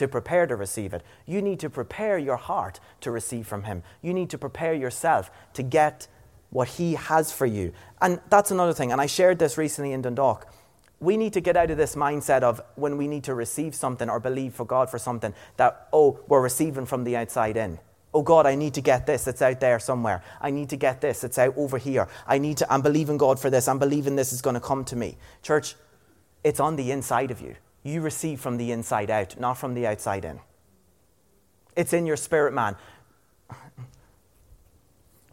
to 0.00 0.08
prepare 0.08 0.46
to 0.46 0.56
receive 0.56 0.94
it. 0.94 1.02
You 1.26 1.42
need 1.42 1.60
to 1.60 1.68
prepare 1.68 2.16
your 2.16 2.38
heart 2.38 2.80
to 3.02 3.10
receive 3.10 3.46
from 3.46 3.64
Him. 3.64 3.82
You 4.00 4.14
need 4.14 4.30
to 4.30 4.38
prepare 4.38 4.72
yourself 4.72 5.30
to 5.52 5.62
get 5.62 6.08
what 6.48 6.68
He 6.68 6.94
has 6.94 7.32
for 7.32 7.44
you. 7.44 7.74
And 8.00 8.18
that's 8.30 8.50
another 8.50 8.72
thing. 8.72 8.92
And 8.92 9.00
I 9.00 9.04
shared 9.04 9.38
this 9.38 9.58
recently 9.58 9.92
in 9.92 10.00
Dundalk. 10.00 10.50
We 11.00 11.16
need 11.16 11.32
to 11.32 11.40
get 11.40 11.56
out 11.56 11.70
of 11.70 11.78
this 11.78 11.96
mindset 11.96 12.42
of 12.42 12.60
when 12.74 12.98
we 12.98 13.08
need 13.08 13.24
to 13.24 13.34
receive 13.34 13.74
something 13.74 14.08
or 14.08 14.20
believe 14.20 14.54
for 14.54 14.66
God 14.66 14.90
for 14.90 14.98
something 14.98 15.34
that, 15.56 15.88
oh, 15.92 16.20
we're 16.28 16.42
receiving 16.42 16.86
from 16.86 17.04
the 17.04 17.16
outside 17.16 17.56
in. 17.56 17.78
Oh 18.12 18.22
God, 18.22 18.44
I 18.44 18.54
need 18.54 18.74
to 18.74 18.80
get 18.80 19.06
this. 19.06 19.26
It's 19.26 19.40
out 19.40 19.60
there 19.60 19.78
somewhere. 19.78 20.22
I 20.40 20.50
need 20.50 20.68
to 20.70 20.76
get 20.76 21.00
this. 21.00 21.24
It's 21.24 21.38
out 21.38 21.54
over 21.56 21.78
here. 21.78 22.08
I 22.26 22.38
need 22.38 22.58
to, 22.58 22.72
I'm 22.72 22.82
believing 22.82 23.16
God 23.16 23.38
for 23.38 23.48
this. 23.48 23.66
I'm 23.66 23.78
believing 23.78 24.16
this 24.16 24.32
is 24.32 24.42
going 24.42 24.54
to 24.54 24.60
come 24.60 24.84
to 24.86 24.96
me. 24.96 25.16
Church, 25.42 25.74
it's 26.44 26.60
on 26.60 26.76
the 26.76 26.90
inside 26.90 27.30
of 27.30 27.40
you 27.40 27.56
you 27.82 28.00
receive 28.00 28.40
from 28.40 28.56
the 28.56 28.72
inside 28.72 29.10
out, 29.10 29.38
not 29.40 29.54
from 29.54 29.74
the 29.74 29.86
outside 29.86 30.24
in. 30.24 30.40
It's 31.76 31.92
in 31.92 32.06
your 32.06 32.16
spirit, 32.16 32.52
man. 32.52 32.76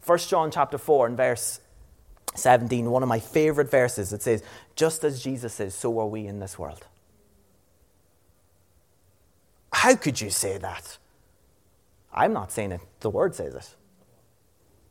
1 0.06 0.18
John 0.18 0.50
chapter 0.50 0.78
4 0.78 1.08
and 1.08 1.16
verse 1.16 1.60
17, 2.34 2.90
one 2.90 3.02
of 3.02 3.08
my 3.08 3.20
favorite 3.20 3.70
verses, 3.70 4.12
it 4.12 4.22
says, 4.22 4.42
Just 4.78 5.02
as 5.02 5.20
Jesus 5.20 5.58
is, 5.58 5.74
so 5.74 5.98
are 5.98 6.06
we 6.06 6.28
in 6.28 6.38
this 6.38 6.56
world. 6.56 6.86
How 9.72 9.96
could 9.96 10.20
you 10.20 10.30
say 10.30 10.56
that? 10.56 10.98
I'm 12.14 12.32
not 12.32 12.52
saying 12.52 12.70
it, 12.70 12.80
the 13.00 13.10
Word 13.10 13.34
says 13.34 13.56
it. 13.56 13.74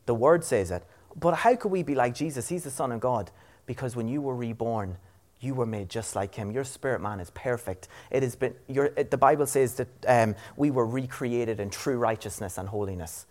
The 0.05 0.13
Word 0.13 0.43
says 0.43 0.71
it. 0.71 0.83
But 1.15 1.35
how 1.35 1.55
could 1.55 1.71
we 1.71 1.83
be 1.83 1.95
like 1.95 2.13
Jesus? 2.13 2.49
He's 2.49 2.65
the 2.65 2.69
Son 2.69 2.91
of 2.91 2.99
God. 2.99 3.31
Because 3.65 3.95
when 3.95 4.09
you 4.09 4.21
were 4.21 4.35
reborn, 4.35 4.97
you 5.39 5.53
were 5.53 5.65
made 5.65 5.87
just 5.87 6.17
like 6.17 6.35
him. 6.35 6.51
Your 6.51 6.65
spirit 6.65 6.99
man 6.99 7.21
is 7.21 7.29
perfect. 7.29 7.87
It 8.11 8.23
has 8.23 8.35
been, 8.35 8.55
your, 8.67 8.89
the 8.89 9.17
Bible 9.17 9.45
says 9.45 9.75
that 9.75 9.87
um, 10.05 10.35
we 10.57 10.69
were 10.69 10.85
recreated 10.85 11.61
in 11.61 11.69
true 11.69 11.97
righteousness 11.97 12.57
and 12.57 12.67
holiness. 12.67 13.25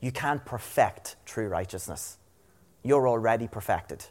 You 0.00 0.12
can't 0.12 0.44
perfect 0.44 1.16
true 1.24 1.48
righteousness. 1.48 2.18
You're 2.82 3.08
already 3.08 3.48
perfected. 3.48 4.04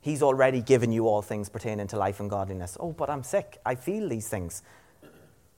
He's 0.00 0.22
already 0.22 0.62
given 0.62 0.92
you 0.92 1.08
all 1.08 1.22
things 1.22 1.48
pertaining 1.48 1.86
to 1.88 1.98
life 1.98 2.20
and 2.20 2.30
godliness. 2.30 2.76
Oh, 2.80 2.92
but 2.92 3.10
I'm 3.10 3.22
sick. 3.22 3.58
I 3.66 3.74
feel 3.74 4.08
these 4.08 4.28
things. 4.28 4.62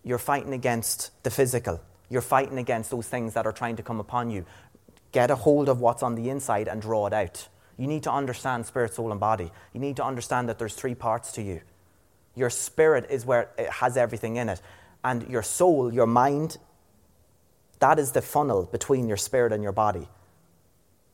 You're 0.02 0.18
fighting 0.18 0.52
against 0.52 1.10
the 1.22 1.30
physical. 1.30 1.80
You're 2.10 2.22
fighting 2.22 2.58
against 2.58 2.90
those 2.90 3.08
things 3.08 3.34
that 3.34 3.46
are 3.46 3.52
trying 3.52 3.76
to 3.76 3.82
come 3.82 4.00
upon 4.00 4.30
you. 4.30 4.44
get 5.12 5.30
a 5.30 5.36
hold 5.36 5.68
of 5.68 5.80
what's 5.80 6.02
on 6.02 6.14
the 6.14 6.30
inside 6.30 6.66
and 6.66 6.82
draw 6.82 7.06
it 7.06 7.12
out. 7.12 7.48
You 7.76 7.86
need 7.86 8.02
to 8.04 8.12
understand 8.12 8.66
spirit, 8.66 8.94
soul, 8.94 9.12
and 9.12 9.20
body. 9.20 9.50
You 9.72 9.80
need 9.80 9.96
to 9.96 10.04
understand 10.04 10.48
that 10.48 10.58
there's 10.58 10.74
three 10.74 10.94
parts 10.94 11.32
to 11.32 11.42
you. 11.42 11.60
Your 12.34 12.50
spirit 12.50 13.06
is 13.10 13.24
where 13.26 13.50
it 13.58 13.70
has 13.70 13.96
everything 13.96 14.36
in 14.36 14.48
it. 14.48 14.60
And 15.04 15.28
your 15.28 15.42
soul, 15.42 15.92
your 15.92 16.06
mind, 16.06 16.58
that 17.78 17.98
is 17.98 18.12
the 18.12 18.22
funnel 18.22 18.64
between 18.64 19.08
your 19.08 19.16
spirit 19.16 19.52
and 19.52 19.62
your 19.62 19.72
body. 19.72 20.08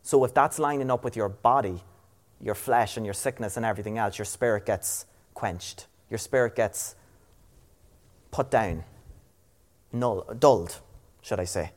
So 0.02 0.24
if 0.24 0.32
that's 0.32 0.58
lining 0.58 0.90
up 0.90 1.04
with 1.04 1.16
your 1.16 1.28
body, 1.28 1.82
your 2.40 2.54
flesh 2.54 2.96
and 2.96 3.04
your 3.04 3.14
sickness 3.14 3.56
and 3.56 3.66
everything 3.66 3.98
else, 3.98 4.18
your 4.18 4.24
spirit 4.24 4.66
gets 4.66 5.06
quenched. 5.34 5.86
Your 6.10 6.18
spirit 6.18 6.54
gets 6.56 6.94
put 8.30 8.50
down, 8.50 8.84
null, 9.92 10.24
dulled, 10.38 10.80
should 11.22 11.40
I 11.40 11.44
say. 11.44 11.72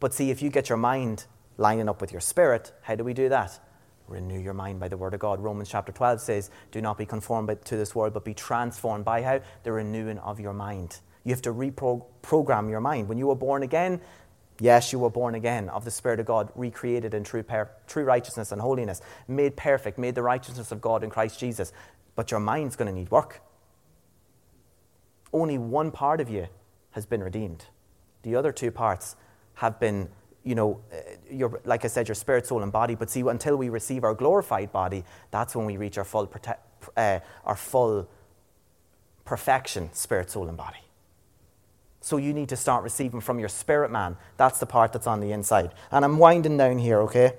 But 0.00 0.14
see, 0.14 0.30
if 0.30 0.42
you 0.42 0.50
get 0.50 0.68
your 0.68 0.78
mind 0.78 1.26
lining 1.58 1.88
up 1.88 2.00
with 2.00 2.12
your 2.12 2.20
spirit, 2.20 2.72
how 2.82 2.94
do 2.94 3.04
we 3.04 3.14
do 3.14 3.28
that? 3.28 3.60
Renew 4.08 4.40
your 4.40 4.54
mind 4.54 4.80
by 4.80 4.88
the 4.88 4.96
word 4.96 5.14
of 5.14 5.20
God. 5.20 5.40
Romans 5.40 5.68
chapter 5.68 5.92
12 5.92 6.20
says, 6.20 6.50
Do 6.72 6.80
not 6.80 6.98
be 6.98 7.06
conformed 7.06 7.56
to 7.64 7.76
this 7.76 7.94
world, 7.94 8.12
but 8.12 8.24
be 8.24 8.34
transformed 8.34 9.04
by 9.04 9.22
how? 9.22 9.40
The 9.62 9.70
renewing 9.70 10.18
of 10.18 10.40
your 10.40 10.52
mind. 10.52 10.98
You 11.22 11.32
have 11.32 11.42
to 11.42 11.52
reprogram 11.52 12.70
your 12.70 12.80
mind. 12.80 13.08
When 13.08 13.18
you 13.18 13.28
were 13.28 13.36
born 13.36 13.62
again, 13.62 14.00
yes, 14.60 14.92
you 14.92 14.98
were 14.98 15.10
born 15.10 15.34
again 15.34 15.68
of 15.70 15.84
the 15.84 15.90
Spirit 15.90 16.20
of 16.20 16.26
God, 16.26 16.50
recreated 16.54 17.14
in 17.14 17.24
true, 17.24 17.42
per- 17.42 17.70
true 17.86 18.04
righteousness 18.04 18.52
and 18.52 18.60
holiness, 18.60 19.00
made 19.28 19.56
perfect, 19.56 19.98
made 19.98 20.14
the 20.14 20.22
righteousness 20.22 20.72
of 20.72 20.80
God 20.80 21.02
in 21.02 21.10
Christ 21.10 21.38
Jesus. 21.38 21.72
But 22.14 22.30
your 22.30 22.40
mind's 22.40 22.76
going 22.76 22.92
to 22.92 22.94
need 22.94 23.10
work. 23.10 23.40
Only 25.32 25.58
one 25.58 25.90
part 25.90 26.20
of 26.20 26.28
you 26.28 26.48
has 26.92 27.06
been 27.06 27.22
redeemed. 27.22 27.66
The 28.22 28.34
other 28.34 28.52
two 28.52 28.70
parts 28.70 29.16
have 29.54 29.78
been 29.80 30.08
you 30.42 30.54
know, 30.54 30.80
uh, 30.92 30.96
your, 31.30 31.60
like 31.64 31.84
I 31.84 31.88
said, 31.88 32.08
your 32.08 32.14
spirit, 32.14 32.46
soul, 32.46 32.62
and 32.62 32.72
body. 32.72 32.94
But 32.94 33.10
see, 33.10 33.20
until 33.20 33.56
we 33.56 33.68
receive 33.68 34.04
our 34.04 34.14
glorified 34.14 34.72
body, 34.72 35.04
that's 35.30 35.54
when 35.54 35.66
we 35.66 35.76
reach 35.76 35.98
our 35.98 36.04
full, 36.04 36.26
prote- 36.26 36.56
uh, 36.96 37.20
our 37.44 37.56
full 37.56 38.08
perfection, 39.24 39.92
spirit, 39.92 40.30
soul, 40.30 40.48
and 40.48 40.56
body. 40.56 40.78
So 42.00 42.16
you 42.16 42.32
need 42.32 42.48
to 42.48 42.56
start 42.56 42.82
receiving 42.82 43.20
from 43.20 43.38
your 43.38 43.48
spirit 43.48 43.90
man. 43.90 44.16
That's 44.36 44.58
the 44.58 44.66
part 44.66 44.92
that's 44.92 45.06
on 45.06 45.20
the 45.20 45.32
inside. 45.32 45.72
And 45.90 46.04
I'm 46.04 46.18
winding 46.18 46.56
down 46.56 46.78
here, 46.78 47.00
okay? 47.02 47.34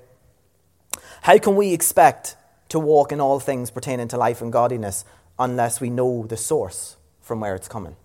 How 1.22 1.38
can 1.38 1.56
we 1.56 1.72
expect 1.72 2.36
to 2.68 2.78
walk 2.78 3.12
in 3.12 3.20
all 3.20 3.40
things 3.40 3.70
pertaining 3.70 4.08
to 4.08 4.16
life 4.16 4.40
and 4.40 4.52
godliness 4.52 5.04
unless 5.38 5.80
we 5.80 5.90
know 5.90 6.26
the 6.26 6.36
source 6.36 6.96
from 7.20 7.40
where 7.40 7.54
it's 7.54 7.68
coming? 7.68 7.96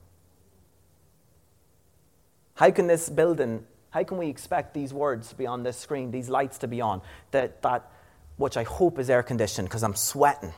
How 2.56 2.72
can 2.72 2.88
this 2.88 3.08
building 3.08 3.66
how 3.98 4.04
can 4.04 4.18
we 4.18 4.28
expect 4.28 4.74
these 4.74 4.94
words 4.94 5.30
to 5.30 5.36
be 5.36 5.48
on 5.48 5.64
this 5.64 5.78
screen, 5.78 6.12
these 6.12 6.30
lights 6.30 6.60
to 6.60 6.68
be 6.68 6.82
on, 6.82 7.02
that, 7.32 7.62
that 7.64 7.90
which 8.36 8.56
I 8.56 8.64
hope 8.64 9.00
is 9.00 9.10
air 9.10 9.24
conditioned 9.24 9.68
because 9.68 9.82
I'm 9.82 9.96
sweating 9.96 10.54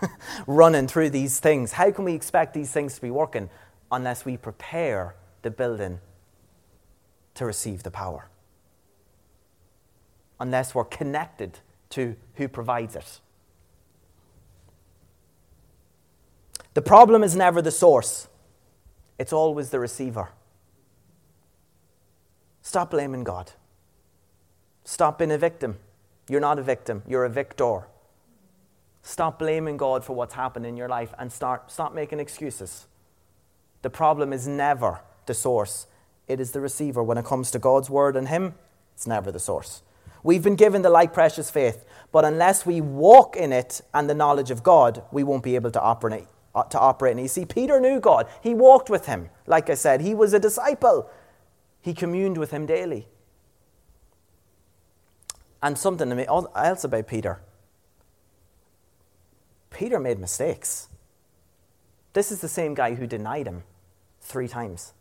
running 0.48 0.88
through 0.88 1.10
these 1.10 1.38
things? 1.38 1.72
How 1.72 1.92
can 1.92 2.04
we 2.04 2.14
expect 2.14 2.54
these 2.54 2.72
things 2.72 2.96
to 2.96 3.00
be 3.00 3.10
working 3.12 3.48
unless 3.90 4.24
we 4.24 4.36
prepare 4.36 5.14
the 5.42 5.50
building 5.50 6.00
to 7.34 7.44
receive 7.44 7.82
the 7.82 7.90
power? 7.90 8.28
Unless 10.40 10.74
we're 10.74 10.84
connected 10.84 11.58
to 11.90 12.16
who 12.34 12.48
provides 12.48 12.96
it. 12.96 13.20
The 16.74 16.82
problem 16.82 17.24
is 17.24 17.34
never 17.34 17.60
the 17.60 17.70
source, 17.70 18.28
it's 19.18 19.32
always 19.32 19.70
the 19.70 19.80
receiver. 19.80 20.30
Stop 22.62 22.90
blaming 22.90 23.24
God. 23.24 23.52
Stop 24.84 25.18
being 25.18 25.32
a 25.32 25.38
victim. 25.38 25.78
You're 26.28 26.40
not 26.40 26.58
a 26.58 26.62
victim, 26.62 27.02
you're 27.06 27.24
a 27.24 27.30
victor. 27.30 27.88
Stop 29.02 29.38
blaming 29.38 29.76
God 29.76 30.04
for 30.04 30.14
what's 30.14 30.34
happened 30.34 30.66
in 30.66 30.76
your 30.76 30.88
life 30.88 31.14
and 31.18 31.32
start, 31.32 31.70
stop 31.70 31.94
making 31.94 32.20
excuses. 32.20 32.86
The 33.82 33.90
problem 33.90 34.32
is 34.32 34.46
never 34.48 35.00
the 35.26 35.34
source, 35.34 35.86
it 36.26 36.40
is 36.40 36.52
the 36.52 36.60
receiver. 36.60 37.02
When 37.02 37.18
it 37.18 37.24
comes 37.24 37.50
to 37.52 37.58
God's 37.58 37.90
word 37.90 38.16
and 38.16 38.28
Him, 38.28 38.54
it's 38.94 39.06
never 39.06 39.30
the 39.30 39.38
source. 39.38 39.82
We've 40.22 40.42
been 40.42 40.56
given 40.56 40.82
the 40.82 40.90
light, 40.90 41.12
precious 41.12 41.50
faith, 41.50 41.84
but 42.10 42.24
unless 42.24 42.66
we 42.66 42.80
walk 42.80 43.36
in 43.36 43.52
it 43.52 43.80
and 43.94 44.10
the 44.10 44.14
knowledge 44.14 44.50
of 44.50 44.62
God, 44.62 45.02
we 45.12 45.22
won't 45.22 45.44
be 45.44 45.54
able 45.54 45.70
to 45.70 45.80
operate. 45.80 46.26
Uh, 46.54 46.64
to 46.64 46.80
operate. 46.80 47.12
And 47.12 47.20
you 47.20 47.28
see, 47.28 47.44
Peter 47.44 47.78
knew 47.78 48.00
God. 48.00 48.26
He 48.42 48.54
walked 48.54 48.90
with 48.90 49.06
him. 49.06 49.28
Like 49.46 49.70
I 49.70 49.74
said, 49.74 50.00
he 50.00 50.14
was 50.14 50.32
a 50.32 50.40
disciple. 50.40 51.08
He 51.82 51.94
communed 51.94 52.38
with 52.38 52.50
him 52.50 52.66
daily. 52.66 53.06
And 55.62 55.78
something 55.78 56.10
else 56.18 56.84
about 56.84 57.06
Peter 57.06 57.40
Peter 59.70 60.00
made 60.00 60.18
mistakes. 60.18 60.88
This 62.18 62.32
is 62.32 62.40
the 62.40 62.48
same 62.48 62.74
guy 62.74 62.94
who 62.94 63.06
denied 63.06 63.46
him 63.46 63.62
three 64.20 64.48
times. 64.48 64.92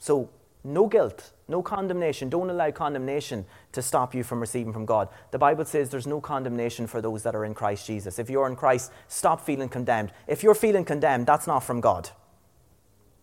So, 0.00 0.30
no 0.64 0.88
guilt, 0.88 1.30
no 1.46 1.62
condemnation. 1.62 2.28
Don't 2.28 2.50
allow 2.50 2.72
condemnation 2.72 3.46
to 3.70 3.82
stop 3.82 4.12
you 4.12 4.24
from 4.24 4.40
receiving 4.40 4.72
from 4.72 4.84
God. 4.84 5.10
The 5.30 5.38
Bible 5.38 5.64
says 5.64 5.90
there's 5.90 6.08
no 6.08 6.20
condemnation 6.20 6.88
for 6.88 7.00
those 7.00 7.22
that 7.22 7.36
are 7.36 7.44
in 7.44 7.54
Christ 7.54 7.86
Jesus. 7.86 8.18
If 8.18 8.28
you're 8.28 8.48
in 8.48 8.56
Christ, 8.56 8.90
stop 9.06 9.40
feeling 9.40 9.68
condemned. 9.68 10.10
If 10.26 10.42
you're 10.42 10.56
feeling 10.56 10.84
condemned, 10.84 11.28
that's 11.28 11.46
not 11.46 11.60
from 11.60 11.80
God. 11.80 12.10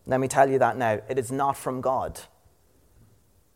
Let 0.05 0.21
me 0.21 0.29
tell 0.29 0.49
you 0.49 0.59
that 0.59 0.77
now. 0.77 1.01
It 1.09 1.19
is 1.19 1.33
not 1.33 1.57
from 1.57 1.81
God. 1.81 2.17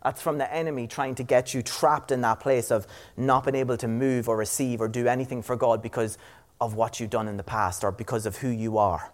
That's 0.04 0.22
from 0.22 0.38
the 0.38 0.54
enemy 0.54 0.86
trying 0.86 1.16
to 1.16 1.24
get 1.24 1.54
you 1.54 1.62
trapped 1.62 2.12
in 2.12 2.20
that 2.22 2.42
place 2.42 2.72
of 2.72 2.86
not 3.16 3.46
being 3.46 3.56
able 3.56 3.78
to 3.78 3.88
move 3.88 4.28
or 4.28 4.36
receive 4.36 4.82
or 4.82 4.90
do 4.90 5.08
anything 5.08 5.42
for 5.42 5.56
God 5.56 5.82
because 5.82 6.18
of 6.60 6.74
what 6.74 7.00
you've 7.00 7.10
done 7.10 7.28
in 7.28 7.38
the 7.38 7.44
past 7.44 7.84
or 7.84 7.92
because 7.92 8.26
of 8.26 8.38
who 8.38 8.50
you 8.50 8.78
are. 8.78 9.12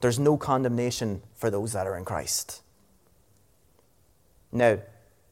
There's 0.00 0.18
no 0.18 0.36
condemnation 0.36 1.22
for 1.34 1.50
those 1.50 1.72
that 1.72 1.86
are 1.86 1.96
in 1.96 2.04
Christ. 2.04 2.62
Now, 4.50 4.78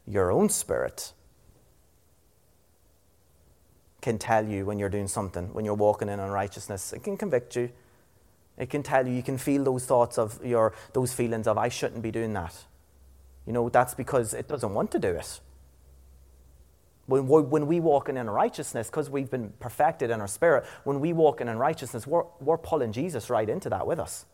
your 0.07 0.31
own 0.31 0.49
spirit 0.49 1.13
can 4.01 4.19
tell 4.19 4.47
you 4.47 4.65
when 4.65 4.79
you're 4.79 4.89
doing 4.89 5.09
something, 5.09 5.53
when 5.53 5.65
you're 5.65 5.75
walking 5.75 6.09
in 6.09 6.21
unrighteousness. 6.21 6.93
It 6.93 7.03
can 7.03 7.17
convict 7.17 7.57
you. 7.57 7.71
It 8.57 8.71
can 8.71 8.83
tell 8.83 9.07
you, 9.07 9.13
you 9.13 9.23
can 9.23 9.39
feel 9.39 9.65
those 9.65 9.85
thoughts 9.85 10.19
of 10.19 10.45
your, 10.45 10.75
those 10.93 11.13
feelings 11.13 11.47
of, 11.47 11.59
I 11.59 11.69
shouldn't 11.69 12.03
be 12.03 12.11
doing 12.11 12.33
that. 12.35 12.55
You 13.47 13.53
know, 13.53 13.69
that's 13.69 13.95
because 13.95 14.35
it 14.35 14.49
doesn't 14.49 14.73
want 14.73 14.91
to 14.93 14.99
do 14.99 15.09
it. 15.09 15.41
When, 17.07 17.27
when 17.27 17.67
we 17.67 17.81
walk 17.81 18.09
in 18.09 18.31
righteousness, 18.31 18.89
because 18.89 19.11
we've 19.11 19.31
been 19.31 19.53
perfected 19.59 20.11
in 20.11 20.21
our 20.21 20.29
spirit, 20.29 20.65
when 20.85 21.01
we 21.01 21.13
walk 21.13 21.41
in 21.41 21.49
righteousness, 21.49 22.07
we're, 22.07 22.25
we're 22.41 22.59
pulling 22.59 22.93
Jesus 22.93 23.29
right 23.31 23.49
into 23.49 23.69
that 23.71 23.87
with 23.87 23.99
us. 23.99 24.27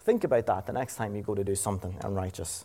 Think 0.00 0.24
about 0.24 0.46
that 0.46 0.66
the 0.66 0.72
next 0.72 0.96
time 0.96 1.14
you 1.14 1.22
go 1.22 1.34
to 1.34 1.44
do 1.44 1.54
something 1.54 1.96
unrighteous. 2.02 2.64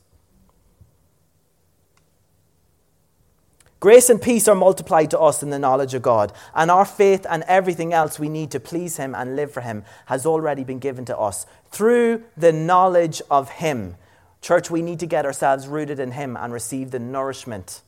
Grace 3.85 4.09
and 4.09 4.19
peace 4.19 4.47
are 4.47 4.55
multiplied 4.55 5.11
to 5.11 5.19
us 5.19 5.43
in 5.43 5.51
the 5.51 5.59
knowledge 5.59 5.93
of 5.93 6.01
God, 6.01 6.33
and 6.55 6.71
our 6.71 6.85
faith 6.85 7.23
and 7.29 7.43
everything 7.43 7.93
else 7.93 8.17
we 8.17 8.29
need 8.29 8.49
to 8.49 8.59
please 8.59 8.97
Him 8.97 9.13
and 9.13 9.35
live 9.35 9.51
for 9.51 9.61
Him 9.61 9.83
has 10.07 10.25
already 10.25 10.63
been 10.63 10.79
given 10.79 11.05
to 11.05 11.15
us 11.15 11.45
through 11.69 12.23
the 12.35 12.51
knowledge 12.51 13.21
of 13.29 13.49
Him. 13.49 13.95
Church, 14.41 14.71
we 14.71 14.81
need 14.81 14.99
to 15.01 15.05
get 15.05 15.25
ourselves 15.25 15.67
rooted 15.67 15.99
in 15.99 16.13
Him 16.13 16.35
and 16.35 16.51
receive 16.51 16.89
the 16.89 16.99
nourishment, 16.99 17.81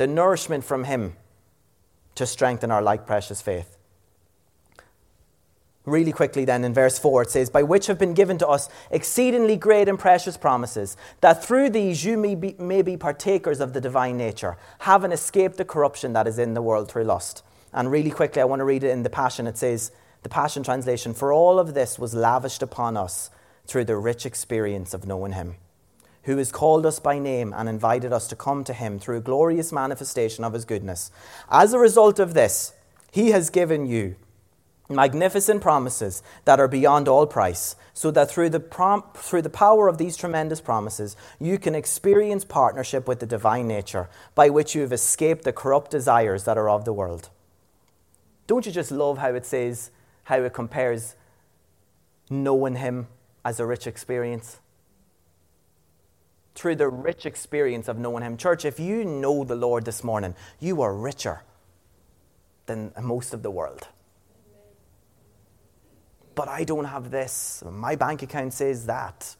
the 0.00 0.06
nourishment 0.06 0.64
from 0.64 0.84
Him 0.84 1.12
to 2.14 2.24
strengthen 2.24 2.70
our 2.70 2.80
like 2.80 3.06
precious 3.06 3.42
faith. 3.42 3.76
Really 5.84 6.10
quickly, 6.10 6.46
then, 6.46 6.64
in 6.64 6.72
verse 6.72 6.98
4, 6.98 7.24
it 7.24 7.30
says, 7.30 7.50
By 7.50 7.62
which 7.62 7.86
have 7.86 7.98
been 7.98 8.14
given 8.14 8.38
to 8.38 8.48
us 8.48 8.70
exceedingly 8.90 9.58
great 9.58 9.90
and 9.90 9.98
precious 9.98 10.38
promises, 10.38 10.96
that 11.20 11.44
through 11.44 11.68
these 11.68 12.02
you 12.02 12.16
may 12.16 12.34
be, 12.34 12.56
may 12.58 12.80
be 12.80 12.96
partakers 12.96 13.60
of 13.60 13.74
the 13.74 13.80
divine 13.82 14.16
nature, 14.16 14.56
having 14.78 15.12
escaped 15.12 15.58
the 15.58 15.66
corruption 15.66 16.14
that 16.14 16.26
is 16.26 16.38
in 16.38 16.54
the 16.54 16.62
world 16.62 16.90
through 16.90 17.04
lust. 17.04 17.44
And 17.70 17.90
really 17.90 18.10
quickly, 18.10 18.40
I 18.40 18.46
want 18.46 18.60
to 18.60 18.64
read 18.64 18.84
it 18.84 18.92
in 18.92 19.02
the 19.02 19.10
Passion. 19.10 19.46
It 19.46 19.58
says, 19.58 19.92
the 20.22 20.30
Passion 20.30 20.62
translation, 20.62 21.12
For 21.12 21.30
all 21.30 21.58
of 21.58 21.74
this 21.74 21.98
was 21.98 22.14
lavished 22.14 22.62
upon 22.62 22.96
us 22.96 23.28
through 23.66 23.84
the 23.84 23.98
rich 23.98 24.24
experience 24.24 24.94
of 24.94 25.06
knowing 25.06 25.32
Him, 25.32 25.56
who 26.24 26.36
has 26.36 26.52
called 26.52 26.84
us 26.84 26.98
by 26.98 27.18
name 27.18 27.52
and 27.56 27.68
invited 27.68 28.12
us 28.12 28.26
to 28.28 28.36
come 28.36 28.64
to 28.64 28.72
Him 28.72 28.98
through 28.98 29.18
a 29.18 29.22
glorious 29.22 29.72
manifestation 29.72 30.44
of 30.44 30.52
His 30.52 30.64
goodness. 30.64 31.10
As 31.50 31.72
a 31.72 31.78
result 31.78 32.18
of 32.18 32.34
this, 32.34 32.72
He 33.10 33.30
has 33.30 33.50
given 33.50 33.86
you 33.86 34.16
magnificent 34.90 35.62
promises 35.62 36.22
that 36.44 36.58
are 36.60 36.68
beyond 36.68 37.08
all 37.08 37.26
price, 37.26 37.76
so 37.94 38.10
that 38.10 38.30
through 38.30 38.50
the, 38.50 38.60
prom- 38.60 39.04
through 39.14 39.42
the 39.42 39.48
power 39.50 39.88
of 39.88 39.98
these 39.98 40.16
tremendous 40.16 40.60
promises, 40.60 41.16
you 41.38 41.58
can 41.58 41.74
experience 41.74 42.44
partnership 42.44 43.06
with 43.06 43.20
the 43.20 43.26
divine 43.26 43.68
nature, 43.68 44.10
by 44.34 44.50
which 44.50 44.74
you 44.74 44.82
have 44.82 44.92
escaped 44.92 45.44
the 45.44 45.52
corrupt 45.52 45.90
desires 45.90 46.44
that 46.44 46.58
are 46.58 46.68
of 46.68 46.84
the 46.84 46.92
world. 46.92 47.30
Don't 48.46 48.66
you 48.66 48.72
just 48.72 48.90
love 48.90 49.18
how 49.18 49.32
it 49.34 49.46
says, 49.46 49.90
how 50.24 50.42
it 50.42 50.52
compares 50.52 51.14
knowing 52.28 52.76
Him 52.76 53.06
as 53.44 53.60
a 53.60 53.66
rich 53.66 53.86
experience? 53.86 54.59
Through 56.54 56.76
the 56.76 56.88
rich 56.88 57.26
experience 57.26 57.88
of 57.88 57.98
knowing 57.98 58.22
Him. 58.22 58.36
Church, 58.36 58.64
if 58.64 58.80
you 58.80 59.04
know 59.04 59.44
the 59.44 59.56
Lord 59.56 59.84
this 59.84 60.02
morning, 60.04 60.34
you 60.58 60.82
are 60.82 60.94
richer 60.94 61.42
than 62.66 62.92
most 63.00 63.34
of 63.34 63.42
the 63.42 63.50
world. 63.50 63.88
But 66.34 66.48
I 66.48 66.64
don't 66.64 66.84
have 66.84 67.10
this. 67.10 67.62
My 67.70 67.96
bank 67.96 68.22
account 68.22 68.52
says 68.52 68.86
that. 68.86 69.36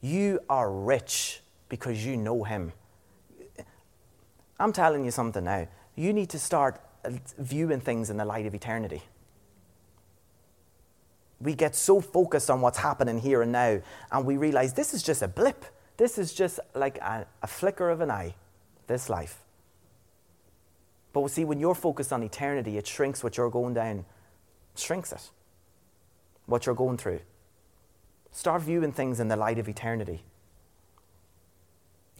You 0.00 0.40
are 0.48 0.70
rich 0.70 1.40
because 1.68 2.04
you 2.04 2.16
know 2.16 2.44
Him. 2.44 2.72
I'm 4.58 4.72
telling 4.72 5.04
you 5.04 5.10
something 5.10 5.44
now. 5.44 5.68
You 5.96 6.12
need 6.12 6.30
to 6.30 6.38
start 6.38 6.80
viewing 7.38 7.80
things 7.80 8.10
in 8.10 8.16
the 8.16 8.24
light 8.24 8.46
of 8.46 8.54
eternity. 8.54 9.02
We 11.40 11.54
get 11.54 11.74
so 11.74 12.00
focused 12.00 12.50
on 12.50 12.60
what's 12.60 12.78
happening 12.78 13.18
here 13.18 13.42
and 13.42 13.52
now, 13.52 13.80
and 14.12 14.26
we 14.26 14.36
realize 14.36 14.74
this 14.74 14.92
is 14.92 15.02
just 15.02 15.22
a 15.22 15.28
blip. 15.28 15.64
This 15.96 16.18
is 16.18 16.34
just 16.34 16.60
like 16.74 16.98
a, 16.98 17.26
a 17.42 17.46
flicker 17.46 17.90
of 17.90 18.00
an 18.00 18.10
eye, 18.10 18.34
this 18.86 19.08
life. 19.08 19.42
But 21.12 21.22
we 21.22 21.28
see, 21.28 21.44
when 21.44 21.58
you're 21.58 21.74
focused 21.74 22.12
on 22.12 22.22
eternity, 22.22 22.78
it 22.78 22.86
shrinks 22.86 23.24
what 23.24 23.36
you're 23.36 23.50
going 23.50 23.74
down, 23.74 24.04
shrinks 24.76 25.12
it, 25.12 25.30
what 26.46 26.66
you're 26.66 26.74
going 26.74 26.98
through. 26.98 27.20
Start 28.32 28.62
viewing 28.62 28.92
things 28.92 29.18
in 29.18 29.28
the 29.28 29.36
light 29.36 29.58
of 29.58 29.68
eternity. 29.68 30.22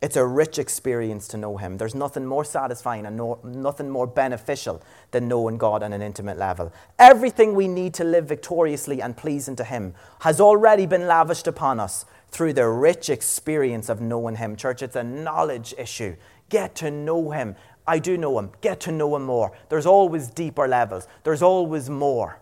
It's 0.03 0.17
a 0.17 0.25
rich 0.25 0.59
experience 0.59 1.29
to 1.29 1.37
know 1.37 1.59
Him. 1.59 1.77
There's 1.77 1.95
nothing 1.95 2.25
more 2.25 2.45
satisfying 2.45 3.05
and 3.05 3.19
no, 3.19 3.39
nothing 3.45 3.91
more 3.91 4.07
beneficial 4.07 4.83
than 5.11 5.29
knowing 5.29 5.59
God 5.59 5.83
on 5.83 5.93
an 5.93 6.01
intimate 6.01 6.39
level. 6.39 6.73
Everything 6.99 7.55
we 7.55 7.69
need 7.69 7.93
to 7.95 8.05
live 8.05 8.27
victoriously 8.27 9.03
and 9.03 9.15
pleasing 9.15 9.57
to 9.57 9.65
Him 9.65 9.95
has 10.21 10.41
already 10.41 10.87
been 10.87 11.07
lavished 11.07 11.47
upon 11.47 11.81
us 11.81 12.07
through 12.31 12.55
the 12.55 12.67
rich 12.67 13.11
experience 13.11 13.91
of 13.91 14.01
knowing 14.01 14.37
Him. 14.37 14.57
Church, 14.57 14.83
it's 14.83 14.97
a 14.97 15.05
knowledge 15.05 15.75
issue. 15.77 16.17
Get 16.49 16.75
to 16.77 16.91
know 16.91 17.31
Him. 17.31 17.55
I 17.87 17.99
do 17.99 18.17
know 18.17 18.39
Him. 18.39 18.53
Get 18.63 18.81
to 18.81 18.93
know 18.93 19.15
Him 19.17 19.25
more. 19.25 19.53
There's 19.69 19.87
always 19.87 20.29
deeper 20.29 20.67
levels, 20.67 21.09
there's 21.25 21.43
always 21.43 21.91
more. 21.91 22.41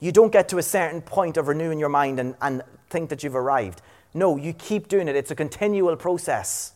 You 0.00 0.12
don't 0.12 0.32
get 0.32 0.48
to 0.48 0.58
a 0.58 0.62
certain 0.62 1.00
point 1.00 1.36
of 1.36 1.46
renewing 1.46 1.78
your 1.78 1.88
mind 1.88 2.18
and, 2.18 2.34
and 2.42 2.62
think 2.90 3.08
that 3.10 3.22
you've 3.22 3.36
arrived. 3.36 3.80
No, 4.14 4.36
you 4.36 4.52
keep 4.52 4.88
doing 4.88 5.08
it. 5.08 5.16
It's 5.16 5.30
a 5.30 5.34
continual 5.34 5.96
process. 5.96 6.72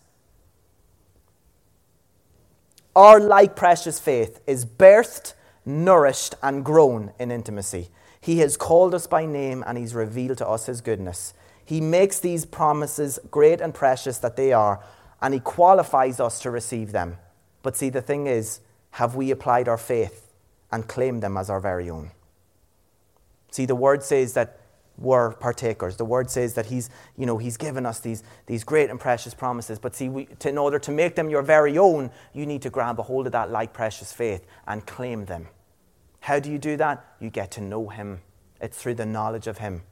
Our 2.95 3.21
like 3.21 3.57
precious 3.57 4.01
faith 4.01 4.41
is 4.47 4.65
birthed, 4.65 5.35
nourished, 5.67 6.35
and 6.43 6.65
grown 6.65 7.13
in 7.19 7.31
intimacy. 7.31 7.91
He 8.21 8.39
has 8.39 8.57
called 8.57 8.95
us 8.95 9.07
by 9.07 9.27
name 9.27 9.63
and 9.67 9.77
He's 9.77 9.95
revealed 9.95 10.39
to 10.39 10.49
us 10.49 10.67
His 10.67 10.81
goodness. 10.81 11.35
He 11.65 11.81
makes 11.81 12.21
these 12.21 12.47
promises 12.47 13.19
great 13.31 13.61
and 13.61 13.75
precious 13.75 14.19
that 14.19 14.37
they 14.37 14.53
are, 14.53 14.83
and 15.21 15.35
He 15.35 15.41
qualifies 15.41 16.21
us 16.21 16.41
to 16.41 16.51
receive 16.51 16.93
them. 16.93 17.19
But 17.63 17.77
see, 17.77 17.91
the 17.91 18.01
thing 18.01 18.27
is, 18.27 18.61
have 18.93 19.15
we 19.15 19.31
applied 19.31 19.69
our 19.69 19.77
faith 19.77 20.33
and 20.73 20.89
claimed 20.89 21.23
them 21.23 21.37
as 21.37 21.51
our 21.51 21.61
very 21.61 21.91
own? 21.91 22.13
See, 23.51 23.67
the 23.67 23.75
word 23.75 24.03
says 24.03 24.33
that 24.35 24.59
were 24.99 25.33
partakers. 25.33 25.97
The 25.97 26.05
word 26.05 26.31
says 26.31 26.55
that 26.55 26.67
he's, 26.67 26.91
you 27.17 27.27
know, 27.27 27.39
he's 27.39 27.57
given 27.57 27.85
us 27.85 28.01
these, 28.01 28.23
these 28.47 28.65
great 28.65 28.91
and 28.91 28.99
precious 28.99 29.35
promises. 29.35 29.79
But 29.79 29.95
see, 29.95 30.09
we, 30.09 30.27
to, 30.41 30.49
in 30.49 30.59
order 30.59 30.79
to 30.79 30.91
make 30.91 31.15
them 31.15 31.29
your 31.29 31.43
very 31.43 31.77
own, 31.79 32.11
you 32.33 32.47
need 32.47 32.63
to 32.63 32.71
grab 32.71 32.99
a 32.99 33.03
hold 33.03 33.27
of 33.27 33.33
that 33.33 33.51
like 33.51 33.73
precious 33.73 34.13
faith 34.13 34.47
and 34.67 34.87
claim 34.87 35.27
them. 35.27 35.49
How 36.21 36.41
do 36.41 36.51
you 36.51 36.59
do 36.59 36.77
that? 36.79 37.05
You 37.21 37.31
get 37.31 37.51
to 37.53 37.61
know 37.61 37.89
him. 37.89 38.21
It's 38.61 38.81
through 38.81 38.95
the 38.95 39.07
knowledge 39.07 39.47
of 39.47 39.59
him, 39.59 39.83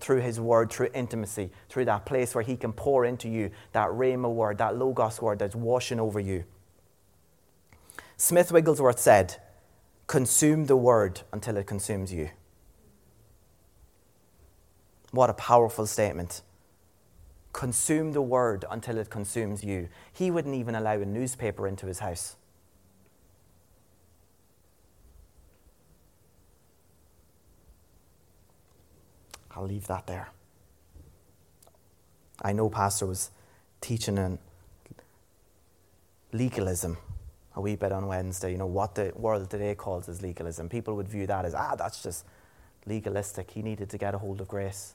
through 0.00 0.20
his 0.20 0.40
word, 0.40 0.70
through 0.70 0.88
intimacy, 0.94 1.50
through 1.68 1.84
that 1.84 2.06
place 2.06 2.34
where 2.34 2.42
he 2.42 2.56
can 2.56 2.72
pour 2.72 3.04
into 3.04 3.28
you 3.28 3.50
that 3.72 3.88
rhema 3.90 4.32
word, 4.32 4.58
that 4.58 4.76
logos 4.76 5.20
word 5.20 5.38
that's 5.38 5.54
washing 5.54 6.00
over 6.00 6.18
you. 6.18 6.44
Smith 8.16 8.50
Wigglesworth 8.50 8.98
said, 8.98 9.36
Consume 10.06 10.66
the 10.66 10.76
word 10.76 11.20
until 11.32 11.56
it 11.56 11.66
consumes 11.66 12.12
you. 12.12 12.30
What 15.16 15.30
a 15.30 15.32
powerful 15.32 15.86
statement. 15.86 16.42
Consume 17.54 18.12
the 18.12 18.20
word 18.20 18.66
until 18.70 18.98
it 18.98 19.08
consumes 19.08 19.64
you. 19.64 19.88
He 20.12 20.30
wouldn't 20.30 20.54
even 20.54 20.74
allow 20.74 21.00
a 21.00 21.06
newspaper 21.06 21.66
into 21.66 21.86
his 21.86 22.00
house. 22.00 22.36
I'll 29.52 29.64
leave 29.64 29.86
that 29.86 30.06
there. 30.06 30.28
I 32.42 32.52
know 32.52 32.68
Pastor 32.68 33.06
was 33.06 33.30
teaching 33.80 34.18
on 34.18 34.38
legalism 36.30 36.98
a 37.54 37.62
wee 37.62 37.76
bit 37.76 37.90
on 37.90 38.06
Wednesday. 38.06 38.52
You 38.52 38.58
know, 38.58 38.66
what 38.66 38.94
the 38.94 39.14
world 39.16 39.48
today 39.48 39.74
calls 39.74 40.10
as 40.10 40.20
legalism. 40.20 40.68
People 40.68 40.94
would 40.96 41.08
view 41.08 41.26
that 41.26 41.46
as, 41.46 41.54
ah, 41.54 41.74
that's 41.74 42.02
just 42.02 42.26
legalistic. 42.84 43.52
He 43.52 43.62
needed 43.62 43.88
to 43.88 43.96
get 43.96 44.14
a 44.14 44.18
hold 44.18 44.42
of 44.42 44.48
grace. 44.48 44.92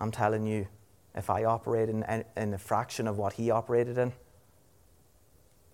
I'm 0.00 0.10
telling 0.10 0.46
you, 0.46 0.66
if 1.14 1.28
I 1.28 1.44
operate 1.44 1.88
in, 1.88 2.04
in 2.36 2.54
a 2.54 2.58
fraction 2.58 3.06
of 3.06 3.18
what 3.18 3.34
he 3.34 3.50
operated 3.50 3.98
in, 3.98 4.12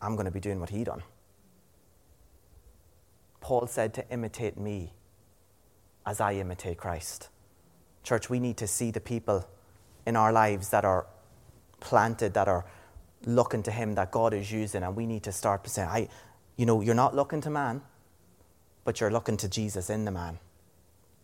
I'm 0.03 0.15
going 0.15 0.27
to 0.27 0.33
be 0.33 0.41
doing 0.41 0.61
what 0.61 0.71
he 0.71 0.85
done. 0.85 1.03
Paul 3.41 3.67
said 3.67 3.95
to 3.95 4.11
imitate 4.11 4.59
me 4.59 4.93
as 6.05 6.21
I 6.21 6.35
imitate 6.35 6.79
Christ. 6.79 7.29
Church, 8.03 8.29
we 8.29 8.41
need 8.41 8.57
to 8.59 8.67
see 8.67 8.91
the 8.91 9.01
people 9.01 9.47
in 10.07 10.17
our 10.17 10.33
lives 10.33 10.71
that 10.71 10.85
are 10.85 11.07
planted, 11.81 12.35
that 12.35 12.49
are 12.49 12.65
looking 13.25 13.63
to 13.65 13.71
Him, 13.71 13.95
that 13.97 14.11
God 14.11 14.33
is 14.33 14.51
using, 14.51 14.83
and 14.83 14.97
we 14.97 15.07
need 15.07 15.25
to 15.25 15.33
start 15.33 15.69
saying, 15.69 15.89
I, 15.89 16.09
you 16.57 16.67
know, 16.67 16.81
you're 16.81 16.95
not 16.95 17.15
looking 17.15 17.41
to 17.43 17.51
man, 17.51 17.83
but 18.85 19.01
you're 19.01 19.11
looking 19.11 19.37
to 19.39 19.49
Jesus 19.49 19.91
in 19.91 20.05
the 20.05 20.13
man. 20.13 20.39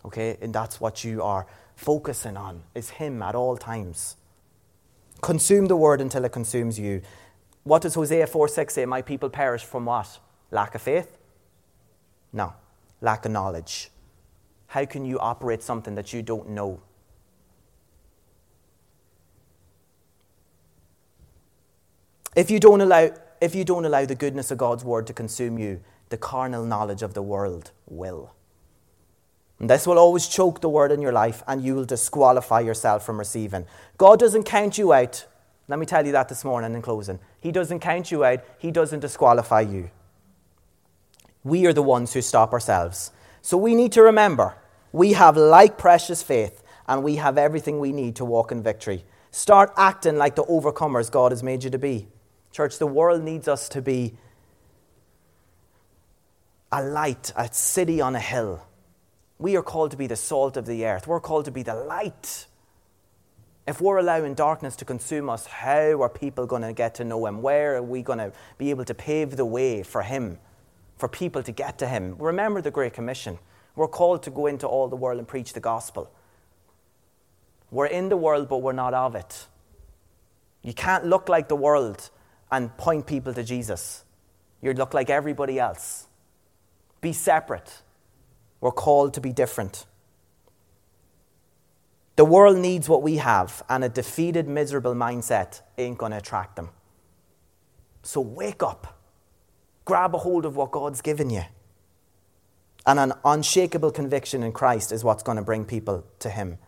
Okay? 0.04 0.36
And 0.40 0.54
that's 0.54 0.80
what 0.80 1.04
you 1.04 1.22
are 1.22 1.46
focusing 1.76 2.36
on 2.36 2.62
is 2.74 2.90
Him 2.90 3.22
at 3.22 3.34
all 3.34 3.56
times. 3.56 4.16
Consume 5.20 5.66
the 5.66 5.76
word 5.76 6.00
until 6.00 6.24
it 6.24 6.32
consumes 6.32 6.78
you. 6.78 7.02
What 7.64 7.82
does 7.82 7.94
Hosea 7.94 8.26
4 8.26 8.48
6 8.48 8.74
say? 8.74 8.86
My 8.86 9.02
people 9.02 9.30
perish 9.30 9.64
from 9.64 9.84
what? 9.84 10.18
Lack 10.50 10.74
of 10.74 10.82
faith? 10.82 11.18
No, 12.32 12.54
lack 13.00 13.24
of 13.24 13.30
knowledge. 13.30 13.90
How 14.66 14.84
can 14.84 15.04
you 15.04 15.18
operate 15.18 15.62
something 15.62 15.94
that 15.94 16.12
you 16.12 16.22
don't 16.22 16.50
know? 16.50 16.80
If 22.34 22.50
you 22.50 22.58
don't 22.58 22.80
allow, 22.80 23.10
if 23.40 23.54
you 23.54 23.64
don't 23.64 23.84
allow 23.84 24.06
the 24.06 24.14
goodness 24.14 24.50
of 24.50 24.58
God's 24.58 24.84
word 24.84 25.06
to 25.06 25.12
consume 25.12 25.58
you, 25.58 25.82
the 26.08 26.16
carnal 26.16 26.64
knowledge 26.64 27.02
of 27.02 27.14
the 27.14 27.22
world 27.22 27.70
will. 27.86 28.34
And 29.62 29.70
this 29.70 29.86
will 29.86 29.96
always 29.96 30.26
choke 30.26 30.60
the 30.60 30.68
word 30.68 30.90
in 30.90 31.00
your 31.00 31.12
life 31.12 31.44
and 31.46 31.62
you 31.62 31.76
will 31.76 31.84
disqualify 31.84 32.58
yourself 32.60 33.06
from 33.06 33.16
receiving. 33.16 33.64
God 33.96 34.18
doesn't 34.18 34.42
count 34.42 34.76
you 34.76 34.92
out. 34.92 35.24
Let 35.68 35.78
me 35.78 35.86
tell 35.86 36.04
you 36.04 36.10
that 36.12 36.28
this 36.28 36.44
morning 36.44 36.74
in 36.74 36.82
closing. 36.82 37.20
He 37.38 37.52
doesn't 37.52 37.78
count 37.78 38.10
you 38.10 38.24
out, 38.24 38.40
He 38.58 38.72
doesn't 38.72 38.98
disqualify 38.98 39.60
you. 39.60 39.90
We 41.44 41.64
are 41.66 41.72
the 41.72 41.82
ones 41.82 42.12
who 42.12 42.22
stop 42.22 42.52
ourselves. 42.52 43.12
So 43.40 43.56
we 43.56 43.76
need 43.76 43.92
to 43.92 44.02
remember 44.02 44.56
we 44.90 45.12
have 45.12 45.36
like 45.36 45.78
precious 45.78 46.24
faith 46.24 46.64
and 46.88 47.04
we 47.04 47.16
have 47.16 47.38
everything 47.38 47.78
we 47.78 47.92
need 47.92 48.16
to 48.16 48.24
walk 48.24 48.50
in 48.50 48.64
victory. 48.64 49.04
Start 49.30 49.72
acting 49.76 50.16
like 50.16 50.34
the 50.34 50.44
overcomers 50.44 51.08
God 51.08 51.30
has 51.30 51.44
made 51.44 51.62
you 51.62 51.70
to 51.70 51.78
be. 51.78 52.08
Church, 52.50 52.78
the 52.78 52.86
world 52.88 53.22
needs 53.22 53.46
us 53.46 53.68
to 53.68 53.80
be 53.80 54.14
a 56.72 56.82
light, 56.82 57.32
a 57.36 57.48
city 57.52 58.00
on 58.00 58.16
a 58.16 58.20
hill 58.20 58.66
we 59.42 59.56
are 59.56 59.62
called 59.62 59.90
to 59.90 59.96
be 59.96 60.06
the 60.06 60.14
salt 60.14 60.56
of 60.56 60.66
the 60.66 60.86
earth. 60.86 61.08
We're 61.08 61.18
called 61.18 61.46
to 61.46 61.50
be 61.50 61.64
the 61.64 61.74
light. 61.74 62.46
If 63.66 63.80
we're 63.80 63.98
allowing 63.98 64.34
darkness 64.34 64.76
to 64.76 64.84
consume 64.84 65.28
us, 65.28 65.46
how 65.46 66.00
are 66.00 66.08
people 66.08 66.46
going 66.46 66.62
to 66.62 66.72
get 66.72 66.94
to 66.96 67.04
know 67.04 67.26
Him? 67.26 67.42
Where 67.42 67.76
are 67.76 67.82
we 67.82 68.02
going 68.02 68.20
to 68.20 68.32
be 68.56 68.70
able 68.70 68.84
to 68.84 68.94
pave 68.94 69.36
the 69.36 69.44
way 69.44 69.82
for 69.82 70.02
Him, 70.02 70.38
for 70.96 71.08
people 71.08 71.42
to 71.42 71.50
get 71.50 71.76
to 71.78 71.88
Him? 71.88 72.14
Remember 72.18 72.60
the 72.60 72.70
Great 72.70 72.92
Commission. 72.92 73.38
We're 73.74 73.88
called 73.88 74.22
to 74.24 74.30
go 74.30 74.46
into 74.46 74.68
all 74.68 74.86
the 74.86 74.96
world 74.96 75.18
and 75.18 75.26
preach 75.26 75.54
the 75.54 75.60
gospel. 75.60 76.08
We're 77.72 77.86
in 77.86 78.10
the 78.10 78.16
world, 78.16 78.48
but 78.48 78.58
we're 78.58 78.72
not 78.72 78.94
of 78.94 79.16
it. 79.16 79.46
You 80.62 80.72
can't 80.72 81.06
look 81.06 81.28
like 81.28 81.48
the 81.48 81.56
world 81.56 82.10
and 82.52 82.76
point 82.76 83.06
people 83.06 83.34
to 83.34 83.42
Jesus. 83.42 84.04
You 84.60 84.72
look 84.72 84.94
like 84.94 85.10
everybody 85.10 85.58
else. 85.58 86.06
Be 87.00 87.12
separate. 87.12 87.82
We're 88.62 88.70
called 88.70 89.12
to 89.14 89.20
be 89.20 89.32
different. 89.32 89.86
The 92.14 92.24
world 92.24 92.58
needs 92.58 92.88
what 92.88 93.02
we 93.02 93.16
have, 93.16 93.64
and 93.68 93.82
a 93.82 93.88
defeated, 93.88 94.46
miserable 94.46 94.94
mindset 94.94 95.62
ain't 95.76 95.98
going 95.98 96.12
to 96.12 96.18
attract 96.18 96.54
them. 96.54 96.70
So 98.04 98.20
wake 98.20 98.62
up. 98.62 99.00
Grab 99.84 100.14
a 100.14 100.18
hold 100.18 100.44
of 100.44 100.54
what 100.54 100.70
God's 100.70 101.00
given 101.00 101.28
you. 101.28 101.42
And 102.86 103.00
an 103.00 103.14
unshakable 103.24 103.90
conviction 103.90 104.44
in 104.44 104.52
Christ 104.52 104.92
is 104.92 105.02
what's 105.02 105.24
going 105.24 105.36
to 105.36 105.42
bring 105.42 105.64
people 105.64 106.04
to 106.20 106.30
Him. 106.30 106.58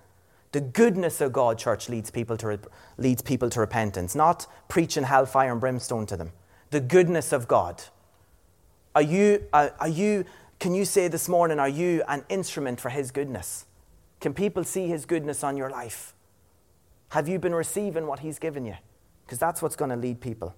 The 0.51 0.63
goodness 0.63 1.21
of 1.21 1.33
God, 1.33 1.59
church, 1.59 1.89
leads 1.89 2.11
people 2.11 2.37
to, 2.39 2.59
leads 2.99 3.23
people 3.23 3.51
to 3.51 3.61
repentance, 3.61 4.17
not 4.17 4.49
preaching 4.67 5.05
hellfire 5.05 5.53
and 5.53 5.61
brimstone 5.61 6.07
to 6.07 6.17
them. 6.17 6.33
The 6.71 6.81
goodness 6.81 7.33
of 7.33 7.47
God. 7.47 7.85
Are 8.97 9.03
you, 9.03 9.45
uh, 9.53 9.71
are 9.79 9.89
you, 9.89 10.25
can 10.59 10.75
you 10.75 10.85
say 10.85 11.09
this 11.09 11.29
morning, 11.29 11.59
are 11.59 11.69
you 11.69 12.03
an 12.09 12.25
instrument 12.29 12.81
for 12.81 12.89
His 12.89 13.11
goodness? 13.11 13.67
Can 14.21 14.35
people 14.35 14.65
see 14.65 14.87
His 14.89 15.07
goodness 15.07 15.45
on 15.45 15.57
your 15.57 15.71
life? 15.71 16.15
Have 17.11 17.29
you 17.29 17.39
been 17.39 17.55
receiving 17.55 18.07
what 18.07 18.21
He's 18.21 18.39
given 18.39 18.65
you? 18.65 18.77
Because 19.25 19.39
that's 19.39 19.63
what's 19.63 19.77
going 19.77 19.91
to 19.91 19.97
lead 19.97 20.21
people. 20.21 20.55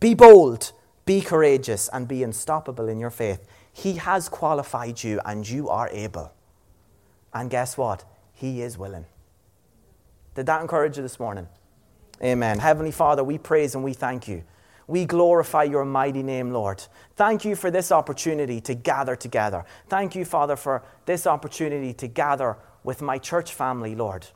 Be 0.00 0.14
bold, 0.14 0.72
be 1.06 1.20
courageous, 1.20 1.88
and 1.88 2.06
be 2.06 2.22
unstoppable 2.22 2.88
in 2.88 2.98
your 2.98 3.10
faith. 3.10 3.46
He 3.72 3.94
has 3.94 4.28
qualified 4.28 5.02
you, 5.02 5.20
and 5.24 5.48
you 5.48 5.68
are 5.68 5.88
able. 5.90 6.32
And 7.32 7.50
guess 7.50 7.76
what? 7.76 8.04
He 8.32 8.62
is 8.62 8.78
willing. 8.78 9.06
Did 10.34 10.46
that 10.46 10.60
encourage 10.60 10.96
you 10.96 11.02
this 11.02 11.18
morning? 11.18 11.48
Amen. 12.22 12.58
Heavenly 12.58 12.90
Father, 12.90 13.24
we 13.24 13.38
praise 13.38 13.74
and 13.74 13.82
we 13.82 13.92
thank 13.92 14.28
you. 14.28 14.44
We 14.86 15.06
glorify 15.06 15.64
your 15.64 15.84
mighty 15.84 16.22
name, 16.22 16.52
Lord. 16.52 16.84
Thank 17.16 17.44
you 17.44 17.56
for 17.56 17.70
this 17.70 17.90
opportunity 17.90 18.60
to 18.62 18.74
gather 18.74 19.16
together. 19.16 19.64
Thank 19.88 20.14
you, 20.14 20.24
Father, 20.24 20.56
for 20.56 20.82
this 21.06 21.26
opportunity 21.26 21.92
to 21.94 22.06
gather 22.06 22.56
with 22.82 23.00
my 23.00 23.18
church 23.18 23.52
family, 23.52 23.94
Lord. 23.94 24.26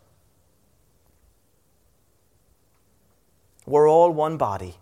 We're 3.66 3.88
all 3.88 4.10
one 4.10 4.38
body. 4.38 4.76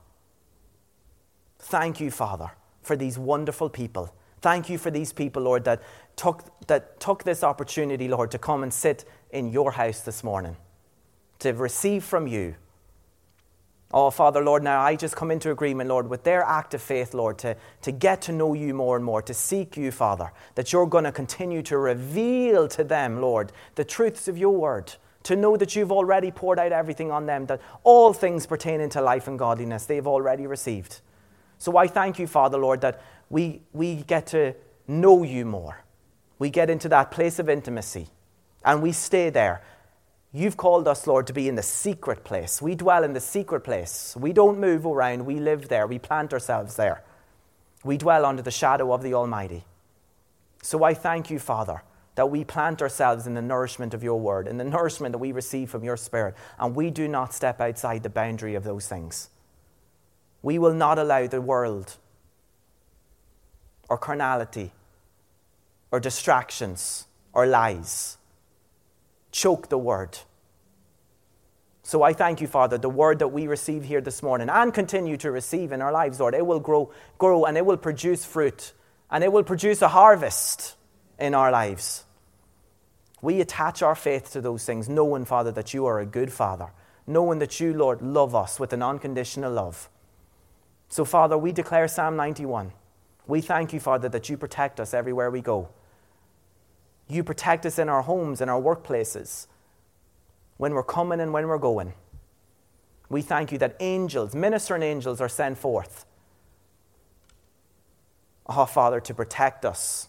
Thank 1.58 2.00
you, 2.00 2.12
Father, 2.12 2.52
for 2.82 2.94
these 2.94 3.18
wonderful 3.18 3.68
people. 3.68 4.14
Thank 4.40 4.70
you 4.70 4.78
for 4.78 4.92
these 4.92 5.12
people, 5.12 5.42
Lord, 5.42 5.64
that 5.64 5.82
took, 6.14 6.44
that 6.68 7.00
took 7.00 7.24
this 7.24 7.42
opportunity, 7.42 8.06
Lord, 8.06 8.30
to 8.30 8.38
come 8.38 8.62
and 8.62 8.72
sit 8.72 9.04
in 9.30 9.50
your 9.50 9.72
house 9.72 10.02
this 10.02 10.22
morning, 10.22 10.56
to 11.40 11.52
receive 11.52 12.04
from 12.04 12.28
you. 12.28 12.54
Oh, 13.92 14.10
Father, 14.10 14.42
Lord, 14.42 14.64
now 14.64 14.80
I 14.80 14.96
just 14.96 15.14
come 15.14 15.30
into 15.30 15.50
agreement, 15.50 15.88
Lord, 15.88 16.08
with 16.10 16.24
their 16.24 16.42
act 16.42 16.74
of 16.74 16.82
faith, 16.82 17.14
Lord, 17.14 17.38
to, 17.38 17.56
to 17.82 17.92
get 17.92 18.20
to 18.22 18.32
know 18.32 18.52
you 18.52 18.74
more 18.74 18.96
and 18.96 19.04
more, 19.04 19.22
to 19.22 19.32
seek 19.32 19.76
you, 19.76 19.92
Father, 19.92 20.32
that 20.56 20.72
you're 20.72 20.86
going 20.86 21.04
to 21.04 21.12
continue 21.12 21.62
to 21.62 21.78
reveal 21.78 22.66
to 22.68 22.82
them, 22.82 23.20
Lord, 23.20 23.52
the 23.76 23.84
truths 23.84 24.26
of 24.26 24.36
your 24.36 24.56
word, 24.56 24.92
to 25.22 25.36
know 25.36 25.56
that 25.56 25.76
you've 25.76 25.92
already 25.92 26.32
poured 26.32 26.58
out 26.58 26.72
everything 26.72 27.12
on 27.12 27.26
them, 27.26 27.46
that 27.46 27.60
all 27.84 28.12
things 28.12 28.44
pertaining 28.44 28.90
to 28.90 29.00
life 29.00 29.28
and 29.28 29.38
godliness 29.38 29.86
they've 29.86 30.06
already 30.06 30.46
received. 30.48 31.00
So 31.58 31.76
I 31.76 31.86
thank 31.86 32.18
you, 32.18 32.26
Father, 32.26 32.58
Lord, 32.58 32.80
that 32.80 33.00
we, 33.30 33.62
we 33.72 34.02
get 34.02 34.26
to 34.28 34.54
know 34.88 35.22
you 35.22 35.44
more. 35.44 35.84
We 36.38 36.50
get 36.50 36.70
into 36.70 36.88
that 36.90 37.10
place 37.10 37.38
of 37.38 37.48
intimacy 37.48 38.08
and 38.64 38.82
we 38.82 38.92
stay 38.92 39.30
there. 39.30 39.62
You've 40.36 40.58
called 40.58 40.86
us, 40.86 41.06
Lord, 41.06 41.26
to 41.28 41.32
be 41.32 41.48
in 41.48 41.54
the 41.54 41.62
secret 41.62 42.22
place. 42.22 42.60
We 42.60 42.74
dwell 42.74 43.04
in 43.04 43.14
the 43.14 43.20
secret 43.20 43.60
place. 43.60 44.14
We 44.20 44.34
don't 44.34 44.58
move 44.58 44.84
around. 44.84 45.24
We 45.24 45.40
live 45.40 45.68
there. 45.68 45.86
We 45.86 45.98
plant 45.98 46.34
ourselves 46.34 46.76
there. 46.76 47.02
We 47.84 47.96
dwell 47.96 48.26
under 48.26 48.42
the 48.42 48.50
shadow 48.50 48.92
of 48.92 49.02
the 49.02 49.14
Almighty. 49.14 49.64
So 50.60 50.84
I 50.84 50.92
thank 50.92 51.30
you, 51.30 51.38
Father, 51.38 51.82
that 52.16 52.30
we 52.30 52.44
plant 52.44 52.82
ourselves 52.82 53.26
in 53.26 53.32
the 53.32 53.40
nourishment 53.40 53.94
of 53.94 54.04
your 54.04 54.20
word, 54.20 54.46
in 54.46 54.58
the 54.58 54.64
nourishment 54.64 55.12
that 55.12 55.18
we 55.20 55.32
receive 55.32 55.70
from 55.70 55.84
your 55.84 55.96
Spirit, 55.96 56.34
and 56.58 56.76
we 56.76 56.90
do 56.90 57.08
not 57.08 57.32
step 57.32 57.58
outside 57.58 58.02
the 58.02 58.10
boundary 58.10 58.54
of 58.54 58.64
those 58.64 58.86
things. 58.86 59.30
We 60.42 60.58
will 60.58 60.74
not 60.74 60.98
allow 60.98 61.26
the 61.28 61.40
world 61.40 61.96
or 63.88 63.96
carnality 63.96 64.72
or 65.90 65.98
distractions 65.98 67.06
or 67.32 67.46
lies 67.46 68.18
choke 69.36 69.68
the 69.68 69.78
word. 69.78 70.18
So 71.82 72.02
I 72.02 72.14
thank 72.14 72.40
you, 72.40 72.46
Father, 72.46 72.78
the 72.78 72.88
word 72.88 73.18
that 73.18 73.28
we 73.28 73.46
receive 73.46 73.84
here 73.84 74.00
this 74.00 74.22
morning 74.22 74.48
and 74.48 74.72
continue 74.72 75.18
to 75.18 75.30
receive 75.30 75.72
in 75.72 75.82
our 75.82 75.92
lives, 75.92 76.18
Lord, 76.18 76.34
it 76.34 76.44
will 76.44 76.58
grow, 76.58 76.90
grow 77.18 77.44
and 77.44 77.56
it 77.56 77.64
will 77.64 77.76
produce 77.76 78.24
fruit 78.24 78.72
and 79.10 79.22
it 79.22 79.30
will 79.30 79.44
produce 79.44 79.82
a 79.82 79.88
harvest 79.88 80.74
in 81.18 81.34
our 81.34 81.52
lives. 81.52 82.04
We 83.20 83.40
attach 83.40 83.82
our 83.82 83.94
faith 83.94 84.32
to 84.32 84.40
those 84.40 84.64
things, 84.64 84.88
knowing, 84.88 85.26
Father, 85.26 85.52
that 85.52 85.74
you 85.74 85.84
are 85.84 86.00
a 86.00 86.06
good 86.06 86.32
Father, 86.32 86.72
knowing 87.06 87.38
that 87.38 87.60
you, 87.60 87.74
Lord, 87.74 88.00
love 88.00 88.34
us 88.34 88.58
with 88.58 88.72
an 88.72 88.82
unconditional 88.82 89.52
love. 89.52 89.88
So, 90.88 91.04
Father, 91.04 91.36
we 91.36 91.52
declare 91.52 91.88
Psalm 91.88 92.16
91. 92.16 92.72
We 93.26 93.42
thank 93.42 93.72
you, 93.72 93.80
Father, 93.80 94.08
that 94.08 94.28
you 94.28 94.36
protect 94.36 94.80
us 94.80 94.94
everywhere 94.94 95.30
we 95.30 95.40
go. 95.40 95.68
You 97.08 97.22
protect 97.22 97.64
us 97.66 97.78
in 97.78 97.88
our 97.88 98.02
homes, 98.02 98.40
in 98.40 98.48
our 98.48 98.60
workplaces, 98.60 99.46
when 100.56 100.72
we're 100.72 100.82
coming 100.82 101.20
and 101.20 101.32
when 101.32 101.46
we're 101.46 101.58
going. 101.58 101.92
We 103.08 103.22
thank 103.22 103.52
you 103.52 103.58
that 103.58 103.76
angels, 103.78 104.34
ministering 104.34 104.82
angels, 104.82 105.20
are 105.20 105.28
sent 105.28 105.58
forth. 105.58 106.04
Oh, 108.48 108.66
Father, 108.66 109.00
to 109.00 109.14
protect 109.14 109.64
us, 109.64 110.08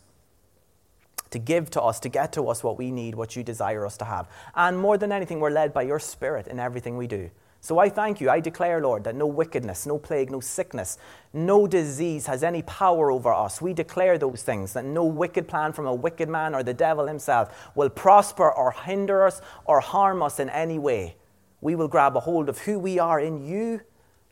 to 1.30 1.40
give 1.40 1.70
to 1.72 1.82
us, 1.82 2.00
to 2.00 2.10
get 2.10 2.32
to 2.34 2.48
us 2.50 2.64
what 2.64 2.78
we 2.78 2.92
need, 2.92 3.16
what 3.16 3.36
you 3.36 3.44
desire 3.44 3.86
us 3.86 3.98
to 3.98 4.06
have. 4.06 4.28
And 4.56 4.80
more 4.80 4.98
than 4.98 5.12
anything, 5.12 5.40
we're 5.40 5.52
led 5.52 5.74
by 5.74 5.84
your 5.84 6.00
Spirit 6.00 6.48
in 6.48 6.60
everything 6.60 6.98
we 6.98 7.08
do. 7.08 7.30
So 7.68 7.80
I 7.80 7.90
thank 7.90 8.22
you. 8.22 8.30
I 8.30 8.40
declare, 8.40 8.80
Lord, 8.80 9.04
that 9.04 9.16
no 9.16 9.28
wickedness, 9.28 9.86
no 9.86 9.98
plague, 9.98 10.32
no 10.32 10.40
sickness, 10.40 10.98
no 11.34 11.68
disease 11.68 12.26
has 12.28 12.42
any 12.42 12.62
power 12.62 13.12
over 13.12 13.34
us. 13.34 13.62
We 13.62 13.74
declare 13.74 14.18
those 14.18 14.42
things, 14.42 14.72
that 14.72 14.86
no 14.86 15.04
wicked 15.04 15.50
plan 15.50 15.74
from 15.74 15.86
a 15.86 15.94
wicked 15.94 16.30
man 16.30 16.56
or 16.56 16.64
the 16.64 16.74
devil 16.74 17.08
himself 17.08 17.70
will 17.76 17.90
prosper 17.90 18.50
or 18.50 18.72
hinder 18.72 19.26
us 19.26 19.42
or 19.66 19.82
harm 19.82 20.24
us 20.24 20.40
in 20.40 20.50
any 20.50 20.80
way. 20.80 21.18
We 21.60 21.76
will 21.76 21.90
grab 21.90 22.16
a 22.16 22.22
hold 22.22 22.48
of 22.48 22.60
who 22.60 22.80
we 22.80 23.00
are 23.00 23.20
in 23.20 23.46
you 23.46 23.82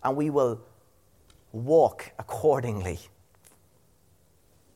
and 0.02 0.16
we 0.16 0.30
will 0.30 0.62
walk 1.52 2.14
accordingly. 2.18 3.00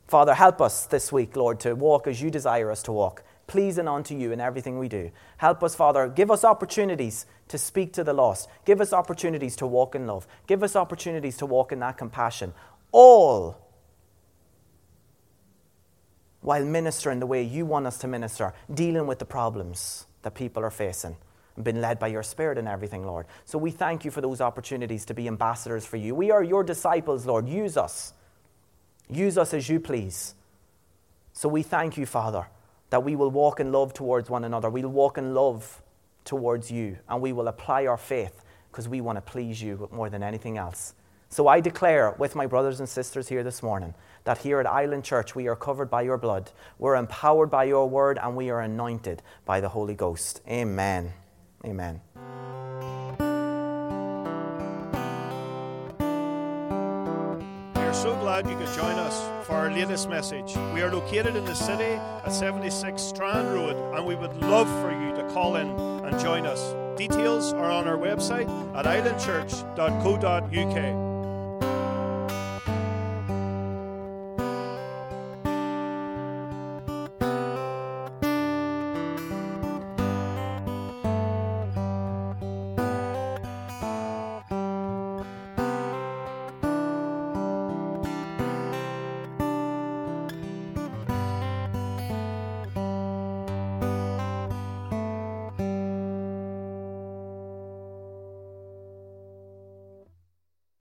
Father, 0.09 0.33
help 0.33 0.59
us 0.59 0.85
this 0.85 1.13
week, 1.13 1.37
Lord, 1.37 1.61
to 1.61 1.75
walk 1.75 2.07
as 2.07 2.21
you 2.21 2.29
desire 2.29 2.69
us 2.71 2.83
to 2.83 2.91
walk 2.91 3.23
pleasing 3.49 3.87
unto 3.87 4.15
you 4.15 4.31
in 4.31 4.39
everything 4.39 4.79
we 4.79 4.87
do. 4.87 5.11
Help 5.37 5.63
us, 5.63 5.75
Father. 5.75 6.07
Give 6.07 6.31
us 6.31 6.45
opportunities 6.45 7.25
to 7.49 7.57
speak 7.57 7.91
to 7.93 8.03
the 8.03 8.13
lost. 8.13 8.47
Give 8.63 8.79
us 8.79 8.93
opportunities 8.93 9.57
to 9.57 9.67
walk 9.67 9.95
in 9.95 10.07
love. 10.07 10.27
Give 10.47 10.63
us 10.63 10.75
opportunities 10.75 11.35
to 11.37 11.45
walk 11.45 11.71
in 11.71 11.79
that 11.79 11.97
compassion. 11.97 12.53
All 12.91 13.57
while 16.41 16.63
ministering 16.63 17.19
the 17.19 17.25
way 17.25 17.43
you 17.43 17.65
want 17.65 17.85
us 17.85 17.97
to 17.97 18.07
minister, 18.07 18.53
dealing 18.73 19.07
with 19.07 19.19
the 19.19 19.25
problems 19.25 20.05
that 20.21 20.35
people 20.35 20.63
are 20.63 20.71
facing. 20.71 21.17
And 21.55 21.65
been 21.65 21.81
led 21.81 21.99
by 21.99 22.07
your 22.07 22.23
Spirit 22.23 22.57
in 22.57 22.67
everything, 22.67 23.05
Lord. 23.05 23.25
So 23.43 23.57
we 23.57 23.71
thank 23.71 24.05
you 24.05 24.11
for 24.11 24.21
those 24.21 24.39
opportunities 24.39 25.03
to 25.05 25.13
be 25.13 25.27
ambassadors 25.27 25.85
for 25.85 25.97
you. 25.97 26.15
We 26.15 26.31
are 26.31 26.41
your 26.41 26.63
disciples, 26.63 27.25
Lord. 27.25 27.49
Use 27.49 27.75
us. 27.75 28.13
Use 29.09 29.37
us 29.37 29.53
as 29.53 29.67
you 29.67 29.81
please. 29.81 30.35
So 31.33 31.49
we 31.49 31.63
thank 31.63 31.97
you, 31.97 32.05
Father 32.05 32.47
that 32.89 33.03
we 33.03 33.15
will 33.15 33.31
walk 33.31 33.59
in 33.59 33.71
love 33.71 33.93
towards 33.93 34.29
one 34.29 34.43
another. 34.43 34.69
We'll 34.69 34.89
walk 34.89 35.17
in 35.17 35.33
love 35.33 35.81
towards 36.25 36.71
you, 36.71 36.97
and 37.07 37.21
we 37.21 37.33
will 37.33 37.47
apply 37.47 37.85
our 37.85 37.97
faith 37.97 38.43
because 38.71 38.87
we 38.87 39.01
want 39.01 39.17
to 39.17 39.21
please 39.21 39.61
you 39.61 39.89
more 39.91 40.09
than 40.09 40.23
anything 40.23 40.57
else. 40.57 40.93
So 41.31 41.47
I 41.47 41.59
declare 41.59 42.15
with 42.17 42.35
my 42.35 42.47
brothers 42.47 42.79
and 42.79 42.89
sisters 42.89 43.29
here 43.29 43.43
this 43.43 43.61
morning 43.61 43.93
that 44.23 44.39
here 44.39 44.59
at 44.59 44.65
Island 44.65 45.03
Church 45.03 45.35
we 45.35 45.47
are 45.47 45.55
covered 45.55 45.89
by 45.89 46.01
your 46.01 46.17
blood, 46.17 46.51
we're 46.79 46.95
empowered 46.95 47.51
by 47.51 47.65
your 47.65 47.87
word, 47.87 48.17
and 48.21 48.35
we 48.35 48.49
are 48.49 48.61
anointed 48.61 49.21
by 49.45 49.61
the 49.61 49.69
Holy 49.69 49.93
Ghost. 49.93 50.41
Amen. 50.47 51.13
Amen. 51.63 52.01
So 58.01 58.15
glad 58.15 58.49
you 58.49 58.55
could 58.55 58.73
join 58.73 58.97
us 58.97 59.45
for 59.45 59.55
our 59.55 59.69
latest 59.69 60.07
message. 60.07 60.55
We 60.73 60.81
are 60.81 60.89
located 60.89 61.35
in 61.35 61.43
the 61.43 61.53
city 61.53 61.83
at 61.83 62.29
76 62.29 63.01
Strand 63.01 63.53
Road, 63.53 63.75
and 63.93 64.05
we 64.05 64.15
would 64.15 64.33
love 64.37 64.69
for 64.81 64.91
you 64.91 65.13
to 65.15 65.23
call 65.33 65.57
in 65.57 65.67
and 66.05 66.17
join 66.17 66.45
us. 66.45 66.73
Details 66.97 67.51
are 67.51 67.69
on 67.69 67.89
our 67.89 67.97
website 67.97 68.47
at 68.73 68.85
islandchurch.co.uk. 68.85 71.08